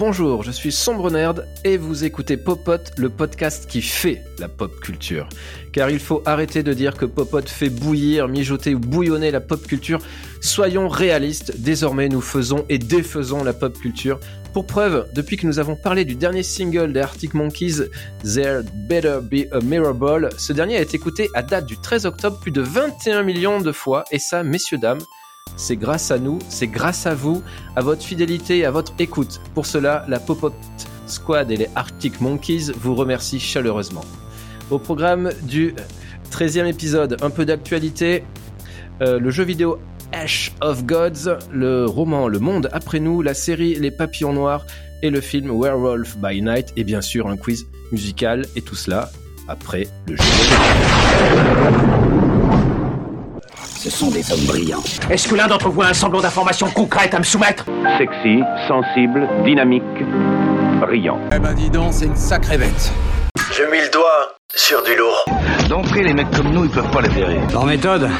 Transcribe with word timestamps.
bonjour, 0.00 0.42
je 0.42 0.50
suis 0.50 0.72
Sombre 0.72 1.10
Nerd 1.10 1.46
et 1.62 1.76
vous 1.76 2.04
écoutez 2.04 2.38
Popote, 2.38 2.92
le 2.96 3.10
podcast 3.10 3.68
qui 3.68 3.82
fait 3.82 4.24
la 4.38 4.48
pop 4.48 4.80
culture. 4.80 5.28
Car 5.74 5.90
il 5.90 5.98
faut 5.98 6.22
arrêter 6.24 6.62
de 6.62 6.72
dire 6.72 6.94
que 6.94 7.04
Popote 7.04 7.50
fait 7.50 7.68
bouillir, 7.68 8.26
mijoter 8.26 8.74
ou 8.74 8.78
bouillonner 8.78 9.30
la 9.30 9.42
pop 9.42 9.60
culture. 9.66 10.00
Soyons 10.40 10.88
réalistes, 10.88 11.60
désormais 11.60 12.08
nous 12.08 12.22
faisons 12.22 12.64
et 12.70 12.78
défaisons 12.78 13.44
la 13.44 13.52
pop 13.52 13.78
culture. 13.78 14.18
Pour 14.54 14.66
preuve, 14.66 15.06
depuis 15.12 15.36
que 15.36 15.46
nous 15.46 15.58
avons 15.58 15.76
parlé 15.76 16.06
du 16.06 16.14
dernier 16.14 16.44
single 16.44 16.94
des 16.94 17.00
Arctic 17.00 17.34
Monkeys, 17.34 17.90
There 18.24 18.62
Better 18.88 19.18
Be 19.20 19.52
a 19.52 19.60
Mirror 19.60 20.30
ce 20.38 20.54
dernier 20.54 20.78
a 20.78 20.80
été 20.80 20.96
écouté 20.96 21.28
à 21.34 21.42
date 21.42 21.66
du 21.66 21.76
13 21.76 22.06
octobre 22.06 22.40
plus 22.40 22.52
de 22.52 22.62
21 22.62 23.22
millions 23.22 23.60
de 23.60 23.70
fois 23.70 24.04
et 24.10 24.18
ça, 24.18 24.44
messieurs, 24.44 24.78
dames, 24.78 25.02
c'est 25.60 25.76
grâce 25.76 26.10
à 26.10 26.18
nous, 26.18 26.38
c'est 26.48 26.66
grâce 26.66 27.06
à 27.06 27.14
vous, 27.14 27.42
à 27.76 27.82
votre 27.82 28.02
fidélité 28.02 28.58
et 28.58 28.64
à 28.64 28.70
votre 28.70 28.94
écoute. 28.98 29.40
Pour 29.54 29.66
cela, 29.66 30.06
la 30.08 30.18
Popot 30.18 30.54
Squad 31.06 31.50
et 31.50 31.56
les 31.56 31.68
Arctic 31.74 32.20
Monkeys 32.20 32.72
vous 32.74 32.94
remercient 32.94 33.38
chaleureusement. 33.38 34.04
Au 34.70 34.78
programme 34.78 35.30
du 35.42 35.74
13e 36.32 36.66
épisode, 36.66 37.18
un 37.20 37.30
peu 37.30 37.44
d'actualité, 37.44 38.24
euh, 39.02 39.18
le 39.18 39.30
jeu 39.30 39.44
vidéo 39.44 39.78
Ash 40.12 40.52
of 40.60 40.84
Gods, 40.84 41.38
le 41.52 41.84
roman 41.84 42.26
Le 42.26 42.38
Monde 42.38 42.70
après 42.72 42.98
nous, 42.98 43.20
la 43.20 43.34
série 43.34 43.74
Les 43.74 43.90
Papillons 43.90 44.32
Noirs 44.32 44.64
et 45.02 45.10
le 45.10 45.20
film 45.20 45.50
Werewolf 45.50 46.16
by 46.16 46.40
Night 46.40 46.72
et 46.76 46.84
bien 46.84 47.00
sûr 47.00 47.26
un 47.28 47.36
quiz 47.36 47.66
musical 47.92 48.46
et 48.56 48.62
tout 48.62 48.76
cela 48.76 49.10
après 49.46 49.88
le 50.06 50.16
jeu. 50.16 50.22
Ce 53.82 53.88
sont 53.88 54.10
des 54.10 54.30
hommes 54.30 54.44
brillants. 54.44 54.82
Est-ce 55.08 55.26
que 55.26 55.34
l'un 55.34 55.46
d'entre 55.46 55.70
vous 55.70 55.80
a 55.80 55.86
un 55.86 55.94
semblant 55.94 56.20
d'information 56.20 56.68
concrète 56.68 57.14
à 57.14 57.18
me 57.18 57.24
soumettre 57.24 57.64
Sexy, 57.96 58.42
sensible, 58.68 59.26
dynamique, 59.42 59.82
brillant. 60.82 61.18
Eh 61.34 61.38
ben 61.38 61.54
dis 61.54 61.70
donc, 61.70 61.94
c'est 61.94 62.04
une 62.04 62.14
sacrée 62.14 62.58
bête. 62.58 62.92
Je 63.50 63.62
mis 63.62 63.80
le 63.80 63.90
doigt 63.90 64.36
sur 64.54 64.82
du 64.82 64.94
lourd. 64.96 65.24
D'entrée, 65.70 66.02
les 66.02 66.12
mecs 66.12 66.30
comme 66.30 66.50
nous, 66.50 66.64
ils 66.66 66.70
peuvent 66.70 66.90
pas 66.90 67.00
les 67.00 67.08
verrer. 67.08 67.40
Leur 67.52 67.64
méthode, 67.64 68.10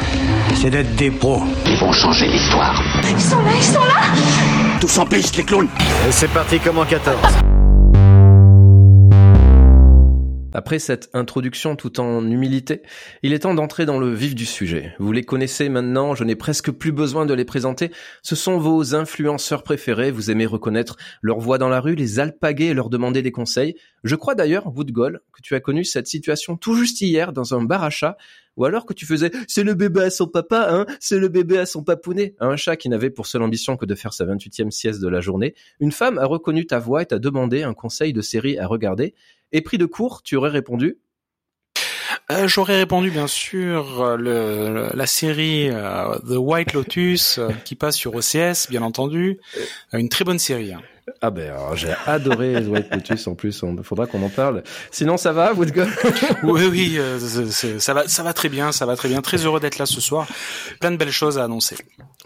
c'est 0.54 0.70
d'être 0.70 0.96
des 0.96 1.10
pros. 1.10 1.42
Ils 1.66 1.76
vont 1.76 1.92
changer 1.92 2.28
l'histoire. 2.28 2.82
Ils 3.02 3.20
sont 3.20 3.36
là, 3.42 3.50
ils 3.54 3.62
sont 3.62 3.80
là 3.80 4.78
Tous 4.80 4.98
en 4.98 5.04
piste, 5.04 5.36
les 5.36 5.44
clowns 5.44 5.68
Et 6.08 6.12
c'est 6.12 6.30
parti 6.30 6.58
comme 6.58 6.78
en 6.78 6.86
14. 6.86 7.18
Après 10.52 10.80
cette 10.80 11.10
introduction 11.12 11.76
tout 11.76 12.00
en 12.00 12.28
humilité, 12.28 12.82
il 13.22 13.32
est 13.32 13.40
temps 13.40 13.54
d'entrer 13.54 13.86
dans 13.86 13.98
le 14.00 14.12
vif 14.12 14.34
du 14.34 14.46
sujet. 14.46 14.94
Vous 14.98 15.12
les 15.12 15.22
connaissez 15.22 15.68
maintenant, 15.68 16.16
je 16.16 16.24
n'ai 16.24 16.34
presque 16.34 16.72
plus 16.72 16.90
besoin 16.90 17.24
de 17.24 17.34
les 17.34 17.44
présenter. 17.44 17.92
Ce 18.22 18.34
sont 18.34 18.58
vos 18.58 18.96
influenceurs 18.96 19.62
préférés, 19.62 20.10
vous 20.10 20.30
aimez 20.30 20.46
reconnaître 20.46 20.96
leur 21.22 21.38
voix 21.38 21.58
dans 21.58 21.68
la 21.68 21.80
rue, 21.80 21.94
les 21.94 22.18
alpaguer 22.18 22.66
et 22.66 22.74
leur 22.74 22.90
demander 22.90 23.22
des 23.22 23.30
conseils. 23.30 23.76
Je 24.02 24.16
crois 24.16 24.34
d'ailleurs, 24.34 24.66
Woodgol, 24.66 25.20
que 25.32 25.40
tu 25.40 25.54
as 25.54 25.60
connu 25.60 25.84
cette 25.84 26.08
situation 26.08 26.56
tout 26.56 26.74
juste 26.74 27.00
hier 27.00 27.32
dans 27.32 27.54
un 27.54 27.62
bar 27.62 27.84
à 27.84 27.90
chat, 27.90 28.16
ou 28.56 28.64
alors 28.64 28.86
que 28.86 28.92
tu 28.92 29.06
faisais 29.06 29.30
c'est 29.46 29.62
le 29.62 29.74
bébé 29.74 30.02
à 30.02 30.10
son 30.10 30.26
papa, 30.26 30.68
hein, 30.70 30.86
c'est 30.98 31.18
le 31.18 31.28
bébé 31.28 31.58
à 31.58 31.66
son 31.66 31.84
papounet, 31.84 32.34
un 32.40 32.56
chat 32.56 32.76
qui 32.76 32.88
n'avait 32.88 33.10
pour 33.10 33.26
seule 33.26 33.42
ambition 33.42 33.76
que 33.76 33.86
de 33.86 33.94
faire 33.94 34.12
sa 34.12 34.26
28e 34.26 34.70
sieste 34.70 35.00
de 35.00 35.08
la 35.08 35.20
journée. 35.20 35.54
Une 35.78 35.92
femme 35.92 36.18
a 36.18 36.26
reconnu 36.26 36.66
ta 36.66 36.78
voix 36.78 37.02
et 37.02 37.06
t'a 37.06 37.18
demandé 37.18 37.62
un 37.62 37.74
conseil 37.74 38.12
de 38.12 38.20
série 38.20 38.58
à 38.58 38.66
regarder. 38.66 39.14
Et 39.52 39.60
pris 39.60 39.78
de 39.78 39.86
court, 39.86 40.22
tu 40.22 40.36
aurais 40.36 40.50
répondu 40.50 40.98
euh, 42.30 42.46
J'aurais 42.46 42.76
répondu 42.76 43.10
bien 43.10 43.26
sûr 43.26 44.16
le, 44.16 44.88
la 44.94 45.06
série 45.06 45.68
euh, 45.70 46.16
The 46.18 46.36
White 46.36 46.72
Lotus 46.72 47.38
euh, 47.38 47.50
qui 47.64 47.74
passe 47.74 47.96
sur 47.96 48.14
OCS, 48.14 48.68
bien 48.70 48.82
entendu, 48.82 49.38
une 49.92 50.08
très 50.08 50.24
bonne 50.24 50.38
série. 50.38 50.72
Hein. 50.72 50.82
Ah 51.20 51.30
ben 51.30 51.52
j'ai 51.74 51.94
adoré 52.06 52.56
White 52.58 52.92
Lotus 52.92 53.26
en 53.26 53.34
plus, 53.34 53.62
il 53.62 53.82
faudra 53.84 54.06
qu'on 54.06 54.22
en 54.22 54.28
parle. 54.28 54.62
Sinon 54.90 55.16
ça 55.16 55.32
va, 55.32 55.52
Woodgall 55.52 55.88
Oui 56.42 56.62
oui, 56.70 56.96
euh, 56.98 57.18
ça 57.18 57.94
va 57.94 58.08
ça 58.08 58.22
va 58.22 58.32
très 58.32 58.48
bien, 58.48 58.72
ça 58.72 58.86
va 58.86 58.96
très 58.96 59.08
bien. 59.08 59.20
Très 59.20 59.44
heureux 59.44 59.60
d'être 59.60 59.78
là 59.78 59.86
ce 59.86 60.00
soir. 60.00 60.26
Plein 60.80 60.90
de 60.90 60.96
belles 60.96 61.10
choses 61.10 61.38
à 61.38 61.44
annoncer. 61.44 61.76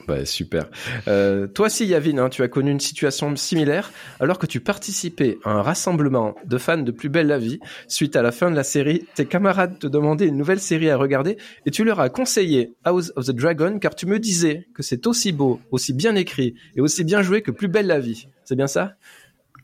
Bah 0.07 0.25
super. 0.27 0.67
Euh, 1.09 1.47
toi 1.47 1.67
aussi 1.67 1.87
Yavin, 1.87 2.19
hein, 2.19 2.29
tu 2.29 2.43
as 2.43 2.49
connu 2.49 2.71
une 2.71 2.81
situation 2.81 3.35
similaire 3.37 3.91
alors 4.21 4.39
que 4.39 4.47
tu 4.47 4.61
participais 4.61 5.39
à 5.45 5.51
un 5.51 5.63
rassemblement 5.63 6.35
de 6.45 6.59
fans 6.59 6.79
de 6.79 6.91
Plus 6.91 7.09
belle 7.09 7.29
la 7.29 7.39
vie 7.39 7.59
suite 7.89 8.17
à 8.17 8.23
la 8.23 8.33
fin 8.33 8.51
de 8.51 8.57
la 8.57 8.65
série. 8.65 9.07
Tes 9.15 9.27
camarades 9.27 9.79
te 9.79 9.87
demandaient 9.87 10.27
une 10.27 10.37
nouvelle 10.37 10.61
série 10.61 10.91
à 10.91 10.97
regarder 10.97 11.39
et 11.67 11.71
tu 11.71 11.85
leur 11.85 12.01
as 12.01 12.09
conseillé 12.09 12.75
House 12.85 13.13
of 13.17 13.27
the 13.27 13.31
Dragon 13.31 13.79
car 13.79 13.95
tu 13.95 14.07
me 14.07 14.19
disais 14.19 14.67
que 14.75 14.83
c'est 14.83 15.07
aussi 15.07 15.33
beau, 15.33 15.61
aussi 15.71 15.93
bien 15.93 16.15
écrit 16.17 16.55
et 16.77 16.81
aussi 16.81 17.05
bien 17.05 17.23
joué 17.23 17.43
que 17.43 17.51
Plus 17.51 17.69
belle 17.69 17.87
la 17.87 18.01
vie. 18.01 18.29
C'est 18.45 18.57
bien 18.57 18.67
ça? 18.67 18.95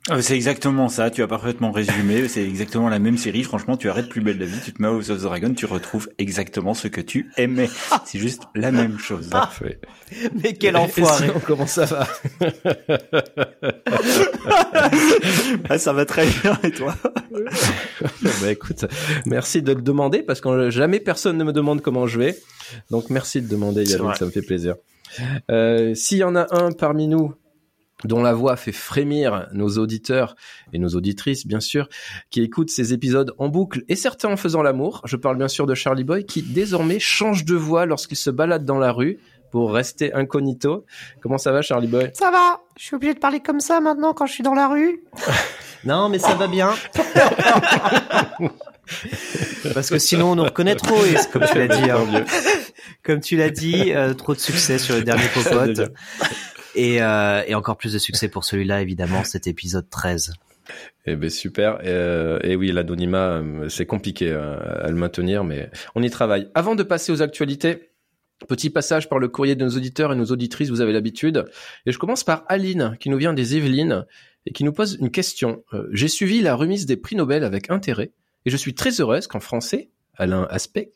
Ah, 0.08 0.22
c'est 0.22 0.34
exactement 0.34 0.88
ça, 0.88 1.10
tu 1.10 1.22
as 1.22 1.26
parfaitement 1.28 1.72
résumé, 1.72 2.26
c'est 2.28 2.42
exactement 2.42 2.88
la 2.88 2.98
même 2.98 3.18
série, 3.18 3.42
franchement 3.42 3.76
tu 3.76 3.90
arrêtes 3.90 4.08
plus 4.08 4.22
belle 4.22 4.38
la 4.38 4.46
vie, 4.46 4.58
tu 4.64 4.72
te 4.72 4.80
mets 4.80 4.88
House 4.88 5.10
of 5.10 5.18
the 5.18 5.24
Dragon, 5.24 5.52
tu 5.52 5.66
retrouves 5.66 6.08
exactement 6.16 6.72
ce 6.72 6.88
que 6.88 7.02
tu 7.02 7.30
aimais. 7.36 7.68
C'est 8.06 8.18
juste 8.18 8.44
la 8.54 8.72
même 8.72 8.98
chose. 8.98 9.28
Parfait. 9.28 9.78
Mais 10.42 10.54
quel 10.54 10.76
enfoiré 10.76 11.30
Comment 11.46 11.66
ça 11.66 11.84
va? 11.84 12.08
Ah, 15.68 15.78
Ça 15.78 15.92
va 15.92 16.06
très 16.06 16.26
bien, 16.26 16.58
et 16.64 16.70
toi? 16.70 16.96
Bah 18.40 18.50
écoute, 18.50 18.86
merci 19.26 19.62
de 19.62 19.72
le 19.72 19.82
demander, 19.82 20.22
parce 20.22 20.40
que 20.40 20.70
jamais 20.70 20.98
personne 20.98 21.36
ne 21.36 21.44
me 21.44 21.52
demande 21.52 21.82
comment 21.82 22.06
je 22.06 22.18
vais, 22.18 22.38
donc 22.90 23.10
merci 23.10 23.42
de 23.42 23.48
demander 23.48 23.84
Yannick, 23.84 24.16
ça 24.16 24.24
me 24.24 24.30
fait 24.30 24.42
plaisir. 24.42 24.76
Euh, 25.50 25.94
S'il 25.94 26.18
y 26.18 26.24
en 26.24 26.36
a 26.36 26.46
un 26.56 26.72
parmi 26.72 27.06
nous 27.06 27.34
dont 28.04 28.22
la 28.22 28.32
voix 28.32 28.56
fait 28.56 28.72
frémir 28.72 29.48
nos 29.52 29.78
auditeurs 29.78 30.36
et 30.72 30.78
nos 30.78 30.90
auditrices, 30.90 31.46
bien 31.46 31.60
sûr, 31.60 31.88
qui 32.30 32.42
écoutent 32.42 32.70
ces 32.70 32.92
épisodes 32.92 33.34
en 33.38 33.48
boucle, 33.48 33.82
et 33.88 33.96
certains 33.96 34.30
en 34.30 34.36
faisant 34.36 34.62
l'amour. 34.62 35.02
Je 35.04 35.16
parle 35.16 35.36
bien 35.36 35.48
sûr 35.48 35.66
de 35.66 35.74
Charlie 35.74 36.04
Boy, 36.04 36.24
qui 36.24 36.42
désormais 36.42 36.98
change 36.98 37.44
de 37.44 37.54
voix 37.54 37.86
lorsqu'il 37.86 38.16
se 38.16 38.30
balade 38.30 38.64
dans 38.64 38.78
la 38.78 38.92
rue 38.92 39.18
pour 39.50 39.72
rester 39.72 40.14
incognito. 40.14 40.84
Comment 41.20 41.38
ça 41.38 41.52
va, 41.52 41.62
Charlie 41.62 41.88
Boy? 41.88 42.10
Ça 42.14 42.30
va. 42.30 42.60
Je 42.76 42.84
suis 42.84 42.94
obligé 42.96 43.14
de 43.14 43.18
parler 43.18 43.40
comme 43.40 43.60
ça 43.60 43.80
maintenant 43.80 44.14
quand 44.14 44.26
je 44.26 44.32
suis 44.32 44.42
dans 44.42 44.54
la 44.54 44.68
rue. 44.68 45.02
non, 45.84 46.08
mais 46.08 46.18
ça 46.18 46.34
va 46.34 46.46
bien. 46.46 46.70
Parce 49.74 49.90
que 49.90 49.98
sinon 49.98 50.32
on 50.32 50.36
nous 50.36 50.44
reconnaît 50.44 50.74
trop, 50.74 51.04
et 51.04 51.14
comme 51.32 51.44
tu 51.46 51.58
l'as 51.58 51.68
dit. 51.68 51.90
Hein. 51.90 52.24
Comme 53.04 53.20
tu 53.20 53.36
l'as 53.36 53.50
dit, 53.50 53.92
euh, 53.92 54.14
trop 54.14 54.34
de 54.34 54.40
succès 54.40 54.78
sur 54.78 54.96
le 54.96 55.02
dernier 55.02 55.28
popote. 55.32 55.92
Et, 56.74 57.02
euh, 57.02 57.42
et 57.46 57.54
encore 57.54 57.76
plus 57.76 57.92
de 57.92 57.98
succès 57.98 58.28
pour 58.28 58.44
celui-là, 58.44 58.82
évidemment, 58.82 59.24
cet 59.24 59.46
épisode 59.46 59.88
13. 59.90 60.34
Eh 61.06 61.16
ben 61.16 61.30
super. 61.30 61.78
Euh, 61.84 62.38
et 62.42 62.56
oui, 62.56 62.72
l'anonymat, 62.72 63.38
euh, 63.38 63.68
c'est 63.68 63.86
compliqué 63.86 64.30
euh, 64.30 64.84
à 64.84 64.88
le 64.88 64.96
maintenir, 64.96 65.44
mais 65.44 65.70
on 65.94 66.02
y 66.02 66.10
travaille. 66.10 66.48
Avant 66.54 66.74
de 66.74 66.82
passer 66.82 67.12
aux 67.12 67.22
actualités, 67.22 67.90
petit 68.48 68.70
passage 68.70 69.08
par 69.08 69.18
le 69.18 69.28
courrier 69.28 69.54
de 69.54 69.64
nos 69.64 69.70
auditeurs 69.70 70.12
et 70.12 70.16
nos 70.16 70.26
auditrices, 70.26 70.70
vous 70.70 70.80
avez 70.80 70.92
l'habitude. 70.92 71.44
Et 71.86 71.92
je 71.92 71.98
commence 71.98 72.24
par 72.24 72.44
Aline, 72.48 72.96
qui 73.00 73.10
nous 73.10 73.18
vient 73.18 73.32
des 73.32 73.56
Yvelines 73.56 74.06
et 74.46 74.52
qui 74.52 74.64
nous 74.64 74.72
pose 74.72 74.96
une 75.00 75.10
question. 75.10 75.62
J'ai 75.92 76.08
suivi 76.08 76.40
la 76.40 76.54
remise 76.54 76.86
des 76.86 76.96
prix 76.96 77.16
Nobel 77.16 77.44
avec 77.44 77.70
intérêt 77.70 78.12
et 78.46 78.50
je 78.50 78.56
suis 78.56 78.74
très 78.74 79.00
heureuse 79.00 79.26
qu'en 79.26 79.40
français, 79.40 79.90
Alain 80.16 80.46
Aspect 80.50 80.92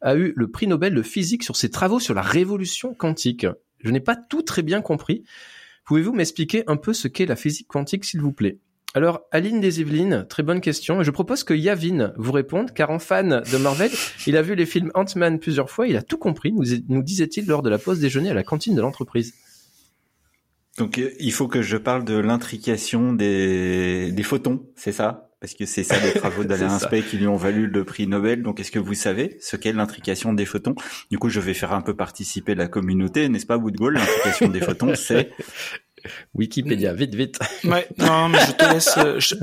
a 0.00 0.16
eu 0.16 0.32
le 0.36 0.50
prix 0.50 0.66
Nobel 0.66 0.94
de 0.94 1.02
physique 1.02 1.42
sur 1.42 1.56
ses 1.56 1.70
travaux 1.70 2.00
sur 2.00 2.14
la 2.14 2.22
révolution 2.22 2.94
quantique. 2.94 3.46
Je 3.80 3.90
n'ai 3.90 4.00
pas 4.00 4.16
tout 4.16 4.42
très 4.42 4.62
bien 4.62 4.80
compris. 4.80 5.24
Pouvez-vous 5.84 6.12
m'expliquer 6.12 6.64
un 6.66 6.76
peu 6.76 6.92
ce 6.92 7.08
qu'est 7.08 7.26
la 7.26 7.36
physique 7.36 7.68
quantique, 7.68 8.04
s'il 8.04 8.20
vous 8.20 8.32
plaît? 8.32 8.58
Alors, 8.94 9.20
Aline 9.32 9.60
des 9.60 9.80
Yvelines, 9.80 10.26
très 10.28 10.42
bonne 10.42 10.60
question. 10.60 11.02
Je 11.02 11.10
propose 11.10 11.44
que 11.44 11.52
Yavin 11.54 12.12
vous 12.16 12.32
réponde, 12.32 12.72
car 12.72 12.90
en 12.90 12.98
fan 12.98 13.42
de 13.52 13.58
Marvel, 13.58 13.90
il 14.26 14.36
a 14.36 14.42
vu 14.42 14.54
les 14.54 14.66
films 14.66 14.90
Ant-Man 14.94 15.38
plusieurs 15.38 15.70
fois, 15.70 15.86
il 15.86 15.96
a 15.96 16.02
tout 16.02 16.16
compris, 16.16 16.52
nous, 16.52 17.02
disait-il 17.02 17.46
lors 17.46 17.62
de 17.62 17.68
la 17.68 17.78
pause 17.78 18.00
déjeuner 18.00 18.30
à 18.30 18.34
la 18.34 18.42
cantine 18.42 18.74
de 18.74 18.80
l'entreprise. 18.80 19.34
Donc, 20.78 20.98
il 21.20 21.32
faut 21.32 21.48
que 21.48 21.60
je 21.60 21.76
parle 21.76 22.04
de 22.04 22.16
l'intrication 22.16 23.12
des 23.12 24.22
photons, 24.24 24.66
c'est 24.74 24.92
ça? 24.92 25.27
Parce 25.40 25.54
que 25.54 25.66
c'est 25.66 25.84
ça 25.84 25.98
les 26.00 26.12
travaux 26.12 26.44
d'Alain 26.44 26.74
Aspect 26.74 27.02
qui 27.02 27.16
lui 27.18 27.26
ont 27.26 27.36
valu 27.36 27.66
le 27.66 27.84
prix 27.84 28.06
Nobel. 28.06 28.42
Donc, 28.42 28.60
est-ce 28.60 28.70
que 28.70 28.78
vous 28.78 28.94
savez 28.94 29.36
ce 29.40 29.56
qu'est 29.56 29.72
l'intrication 29.72 30.32
des 30.32 30.44
photons? 30.44 30.74
Du 31.10 31.18
coup, 31.18 31.28
je 31.28 31.40
vais 31.40 31.54
faire 31.54 31.72
un 31.72 31.82
peu 31.82 31.94
participer 31.94 32.54
la 32.54 32.68
communauté, 32.68 33.28
n'est-ce 33.28 33.46
pas, 33.46 33.56
Woodgall? 33.56 33.94
L'intrication 33.94 34.48
des 34.48 34.60
photons, 34.60 34.94
c'est 34.94 35.30
Wikipédia, 36.34 36.92
vite, 36.92 37.14
vite. 37.14 37.38
Ouais, 37.64 37.86
non, 37.98 38.28
mais 38.28 38.38
je 38.46 38.52
te 38.52 38.72
laisse, 38.72 38.94
euh, 38.98 39.20
je, 39.20 39.34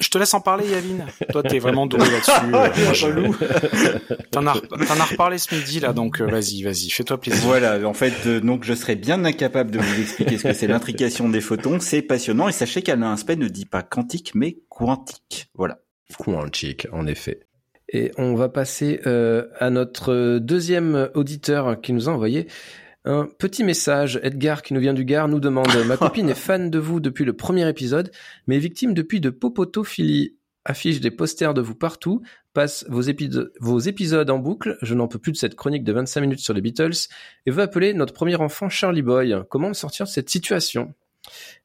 je 0.00 0.08
te 0.08 0.18
laisse 0.18 0.34
en 0.34 0.40
parler, 0.40 0.68
Yavin. 0.68 1.06
Toi, 1.30 1.42
t'es 1.42 1.58
vraiment 1.58 1.86
doué 1.86 2.00
là-dessus. 2.00 2.32
Euh, 3.02 3.98
T'en 4.30 4.46
as, 4.46 4.54
t'en 4.60 5.00
as 5.00 5.04
reparlé 5.04 5.38
ce 5.38 5.54
midi, 5.54 5.80
là, 5.80 5.92
donc 5.92 6.20
euh, 6.20 6.26
vas-y, 6.26 6.62
vas-y, 6.62 6.90
fais-toi 6.90 7.20
plaisir. 7.20 7.42
Voilà, 7.44 7.86
en 7.86 7.94
fait, 7.94 8.12
euh, 8.26 8.40
donc 8.40 8.64
je 8.64 8.74
serais 8.74 8.96
bien 8.96 9.24
incapable 9.24 9.70
de 9.70 9.78
vous 9.78 10.00
expliquer 10.00 10.38
ce 10.38 10.44
que 10.44 10.52
c'est 10.52 10.66
l'intrication 10.66 11.28
des 11.28 11.40
photons. 11.40 11.80
C'est 11.80 12.02
passionnant 12.02 12.48
et 12.48 12.52
sachez 12.52 12.82
qu'Alain 12.82 13.12
Aspect 13.12 13.36
ne 13.36 13.48
dit 13.48 13.66
pas 13.66 13.82
quantique, 13.82 14.32
mais 14.34 14.58
quantique. 14.68 15.48
Voilà. 15.54 15.78
Quantique, 16.18 16.86
en 16.92 17.06
effet. 17.06 17.40
Et 17.92 18.10
on 18.16 18.34
va 18.34 18.48
passer 18.48 19.00
euh, 19.06 19.46
à 19.58 19.70
notre 19.70 20.38
deuxième 20.38 21.10
auditeur 21.14 21.80
qui 21.80 21.92
nous 21.92 22.08
a 22.08 22.12
envoyé 22.12 22.46
Un 23.04 23.26
petit 23.26 23.64
message, 23.64 24.20
Edgar 24.22 24.62
qui 24.62 24.74
nous 24.74 24.80
vient 24.80 24.94
du 24.94 25.04
Gard 25.04 25.26
nous 25.26 25.40
demande 25.40 25.74
Ma 25.86 25.96
copine 25.98 26.28
est 26.28 26.34
fan 26.34 26.70
de 26.70 26.78
vous 26.78 27.00
depuis 27.00 27.24
le 27.24 27.32
premier 27.32 27.68
épisode, 27.68 28.12
mais 28.46 28.56
est 28.56 28.60
victime 28.60 28.94
depuis 28.94 29.20
de 29.20 29.30
popotophilie. 29.30 30.36
Affiche 30.64 31.00
des 31.00 31.10
posters 31.10 31.54
de 31.54 31.60
vous 31.60 31.74
partout, 31.74 32.22
passe 32.54 32.84
vos, 32.88 33.02
vos 33.58 33.78
épisodes 33.80 34.30
en 34.30 34.38
boucle, 34.38 34.78
je 34.80 34.94
n'en 34.94 35.08
peux 35.08 35.18
plus 35.18 35.32
de 35.32 35.36
cette 35.36 35.56
chronique 35.56 35.82
de 35.82 35.92
25 35.92 36.20
minutes 36.20 36.38
sur 36.38 36.54
les 36.54 36.60
Beatles, 36.60 37.08
et 37.46 37.50
veut 37.50 37.62
appeler 37.62 37.94
notre 37.94 38.12
premier 38.12 38.36
enfant 38.36 38.68
Charlie 38.68 39.02
Boy. 39.02 39.34
Comment 39.50 39.70
me 39.70 39.74
sortir 39.74 40.06
de 40.06 40.10
cette 40.10 40.30
situation? 40.30 40.94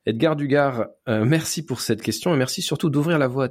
Edgar 0.07 0.35
Dugard, 0.35 0.87
euh, 1.07 1.25
merci 1.25 1.63
pour 1.63 1.81
cette 1.81 2.01
question 2.01 2.33
et 2.33 2.37
merci 2.37 2.63
surtout 2.63 2.89
d'ouvrir 2.89 3.19
la 3.19 3.27
voie 3.27 3.49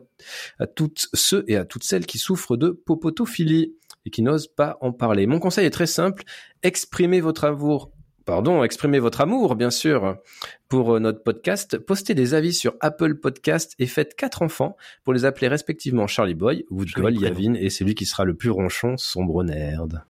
à 0.58 0.66
toutes 0.66 1.06
ceux 1.12 1.44
et 1.46 1.56
à 1.56 1.64
toutes 1.64 1.84
celles 1.84 2.06
qui 2.06 2.18
souffrent 2.18 2.56
de 2.56 2.70
popotophilie 2.70 3.74
et 4.06 4.10
qui 4.10 4.22
n'osent 4.22 4.48
pas 4.48 4.78
en 4.80 4.92
parler. 4.92 5.26
Mon 5.26 5.38
conseil 5.38 5.66
est 5.66 5.70
très 5.70 5.86
simple, 5.86 6.24
exprimez 6.62 7.20
votre 7.20 7.44
amour 7.44 7.90
pardon, 8.26 8.64
exprimez 8.64 8.98
votre 8.98 9.22
amour, 9.22 9.54
bien 9.54 9.70
sûr, 9.70 10.18
pour 10.68 10.96
euh, 10.96 11.00
notre 11.00 11.22
podcast. 11.22 11.78
Postez 11.78 12.14
des 12.14 12.34
avis 12.34 12.52
sur 12.52 12.74
Apple 12.80 13.14
Podcast 13.14 13.74
et 13.78 13.86
faites 13.86 14.14
quatre 14.14 14.42
enfants 14.42 14.76
pour 15.04 15.14
les 15.14 15.24
appeler 15.24 15.48
respectivement 15.48 16.06
Charlie 16.06 16.34
Boy, 16.34 16.66
Woodgold, 16.70 17.18
Yavin 17.18 17.54
et 17.54 17.70
celui 17.70 17.94
qui 17.94 18.04
sera 18.04 18.24
le 18.24 18.34
plus 18.34 18.50
ronchon, 18.50 18.96
sombre 18.98 19.44
nerd. 19.44 20.04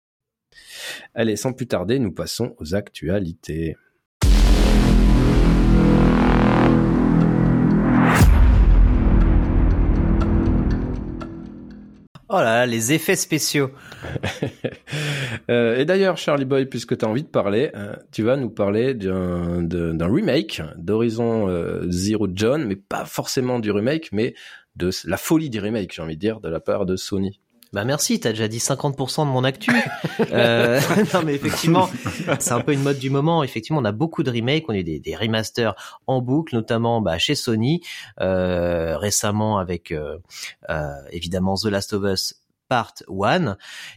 Allez, 1.15 1.37
sans 1.37 1.53
plus 1.53 1.67
tarder, 1.67 1.99
nous 1.99 2.13
passons 2.13 2.57
aux 2.59 2.75
actualités. 2.75 3.77
Oh 12.39 12.41
là, 12.41 12.67
les 12.67 12.93
effets 12.93 13.17
spéciaux. 13.17 13.71
Euh, 15.49 15.77
et 15.77 15.85
d'ailleurs, 15.85 16.17
Charlie 16.17 16.45
Boy, 16.45 16.67
puisque 16.67 16.99
tu 16.99 17.05
as 17.05 17.09
envie 17.09 17.23
de 17.23 17.29
parler, 17.29 17.71
euh, 17.77 17.95
tu 18.11 18.25
vas 18.25 18.37
nous 18.37 18.51
parler 18.51 18.95
d'un 18.95 20.07
remake 20.09 20.61
d'Horizon 20.77 21.49
euh, 21.49 21.89
Zero 21.89 22.27
Dawn, 22.27 22.65
mais 22.65 22.75
pas 22.75 23.05
forcément 23.05 23.61
du 23.61 23.71
remake, 23.71 24.09
mais 24.11 24.35
de 24.75 24.91
la 25.05 25.17
folie 25.17 25.49
du 25.49 25.61
remake, 25.61 25.93
j'ai 25.95 26.03
envie 26.03 26.17
de 26.17 26.21
dire, 26.21 26.41
de 26.41 26.49
la 26.49 26.59
part 26.59 26.85
de 26.85 26.97
Sony. 26.97 27.41
Bah 27.73 27.85
merci, 27.85 28.21
t'as 28.21 28.31
déjà 28.31 28.49
dit 28.49 28.59
50% 28.59 29.27
de 29.27 29.31
mon 29.31 29.45
actu. 29.45 29.71
euh, 30.33 30.81
non 31.15 31.23
mais 31.25 31.35
effectivement, 31.35 31.89
c'est 32.39 32.53
un 32.53 32.61
peu 32.61 32.73
une 32.73 32.83
mode 32.83 32.99
du 32.99 33.11
moment. 33.11 33.43
Effectivement, 33.43 33.81
on 33.81 33.85
a 33.85 33.93
beaucoup 33.93 34.23
de 34.23 34.31
remakes, 34.31 34.65
on 34.69 34.73
a 34.73 34.79
eu 34.79 34.85
des, 34.85 35.01
des 35.01 35.17
remasters 35.17 35.75
en 36.07 36.21
boucle, 36.21 36.55
notamment 36.55 37.01
bah, 37.01 37.19
chez 37.19 37.35
Sony, 37.35 37.83
euh, 38.21 38.97
récemment 38.97 39.59
avec 39.59 39.93
euh, 39.93 40.19
euh, 40.71 40.95
évidemment 41.11 41.57
The 41.57 41.67
Last 41.67 41.93
of 41.93 42.05
Us 42.05 42.35
Part 42.69 42.95
1. 43.09 43.57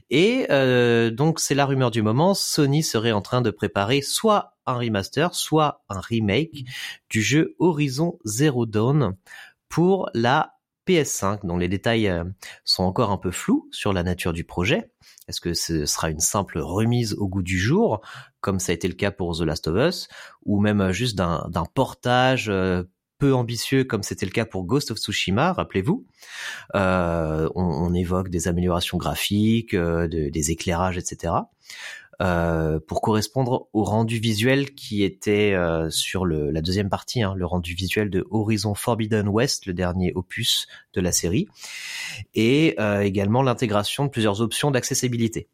Et 0.10 0.48
euh, 0.50 1.10
donc 1.10 1.40
c'est 1.40 1.56
la 1.56 1.66
rumeur 1.66 1.92
du 1.92 2.02
moment, 2.02 2.34
Sony 2.34 2.84
serait 2.84 3.12
en 3.12 3.22
train 3.22 3.42
de 3.42 3.50
préparer 3.50 4.02
soit 4.02 4.56
un 4.66 4.78
remaster, 4.78 5.34
soit 5.34 5.84
un 5.90 6.00
remake 6.00 6.66
du 7.10 7.22
jeu 7.22 7.56
Horizon 7.60 8.20
Zero 8.26 8.66
Dawn 8.66 9.16
pour 9.68 10.10
la 10.14 10.59
PS5, 10.90 11.46
dont 11.46 11.58
les 11.58 11.68
détails 11.68 12.08
euh, 12.08 12.24
sont 12.66 12.84
encore 12.84 13.12
un 13.12 13.18
peu 13.18 13.30
flous 13.30 13.70
sur 13.72 13.94
la 13.94 14.02
nature 14.02 14.34
du 14.34 14.44
projet. 14.44 14.92
Est-ce 15.28 15.40
que 15.40 15.54
ce 15.54 15.86
sera 15.86 16.10
une 16.10 16.20
simple 16.20 16.58
remise 16.58 17.14
au 17.14 17.28
goût 17.28 17.44
du 17.44 17.60
jour, 17.60 18.02
comme 18.42 18.60
ça 18.60 18.72
a 18.72 18.76
été 18.76 18.88
le 18.88 18.96
cas 18.96 19.12
pour 19.12 19.38
The 19.38 19.42
Last 19.42 19.68
of 19.68 19.78
Us, 19.78 20.08
ou 20.46 20.60
même 20.60 20.82
euh, 20.82 20.92
juste 20.92 21.16
d'un 21.16 21.66
portage 21.76 22.50
euh, 22.50 22.84
peu 23.20 23.36
ambitieux 23.36 23.84
comme 23.84 24.02
c'était 24.02 24.26
le 24.26 24.32
cas 24.32 24.46
pour 24.46 24.66
Ghost 24.66 24.92
of 24.92 24.98
Tsushima, 24.98 25.54
rappelez-vous? 25.54 26.08
On, 26.74 27.94
évoque 27.94 28.30
des 28.30 28.48
améliorations 28.48 28.98
graphiques, 28.98 29.76
de, 29.76 30.30
des 30.30 30.52
éclairages, 30.52 30.98
etc. 30.98 31.34
Euh, 32.22 32.82
pour 32.86 33.00
correspondre 33.02 33.70
au 33.72 33.86
rendu 33.86 34.20
visuel 34.20 34.76
qui 34.76 35.04
était 35.04 35.54
euh, 35.54 35.90
sur 35.90 36.26
la 36.26 36.62
deuxième 36.62 36.90
partie, 36.90 37.22
hein, 37.22 37.34
le 37.38 37.46
rendu 37.46 37.74
visuel 37.74 38.10
de 38.10 38.28
Horizon 38.30 38.76
Forbidden 38.76 39.30
West, 39.30 39.66
le 39.68 39.74
dernier 39.74 40.12
opus 40.16 40.68
de 40.94 41.00
la 41.00 41.14
série, 41.14 41.48
et 42.36 42.76
euh, 42.78 43.00
également 43.00 43.42
l'intégration 43.42 44.04
de 44.04 44.10
plusieurs 44.10 44.42
options 44.42 44.70
d'accessibilité. 44.70 45.48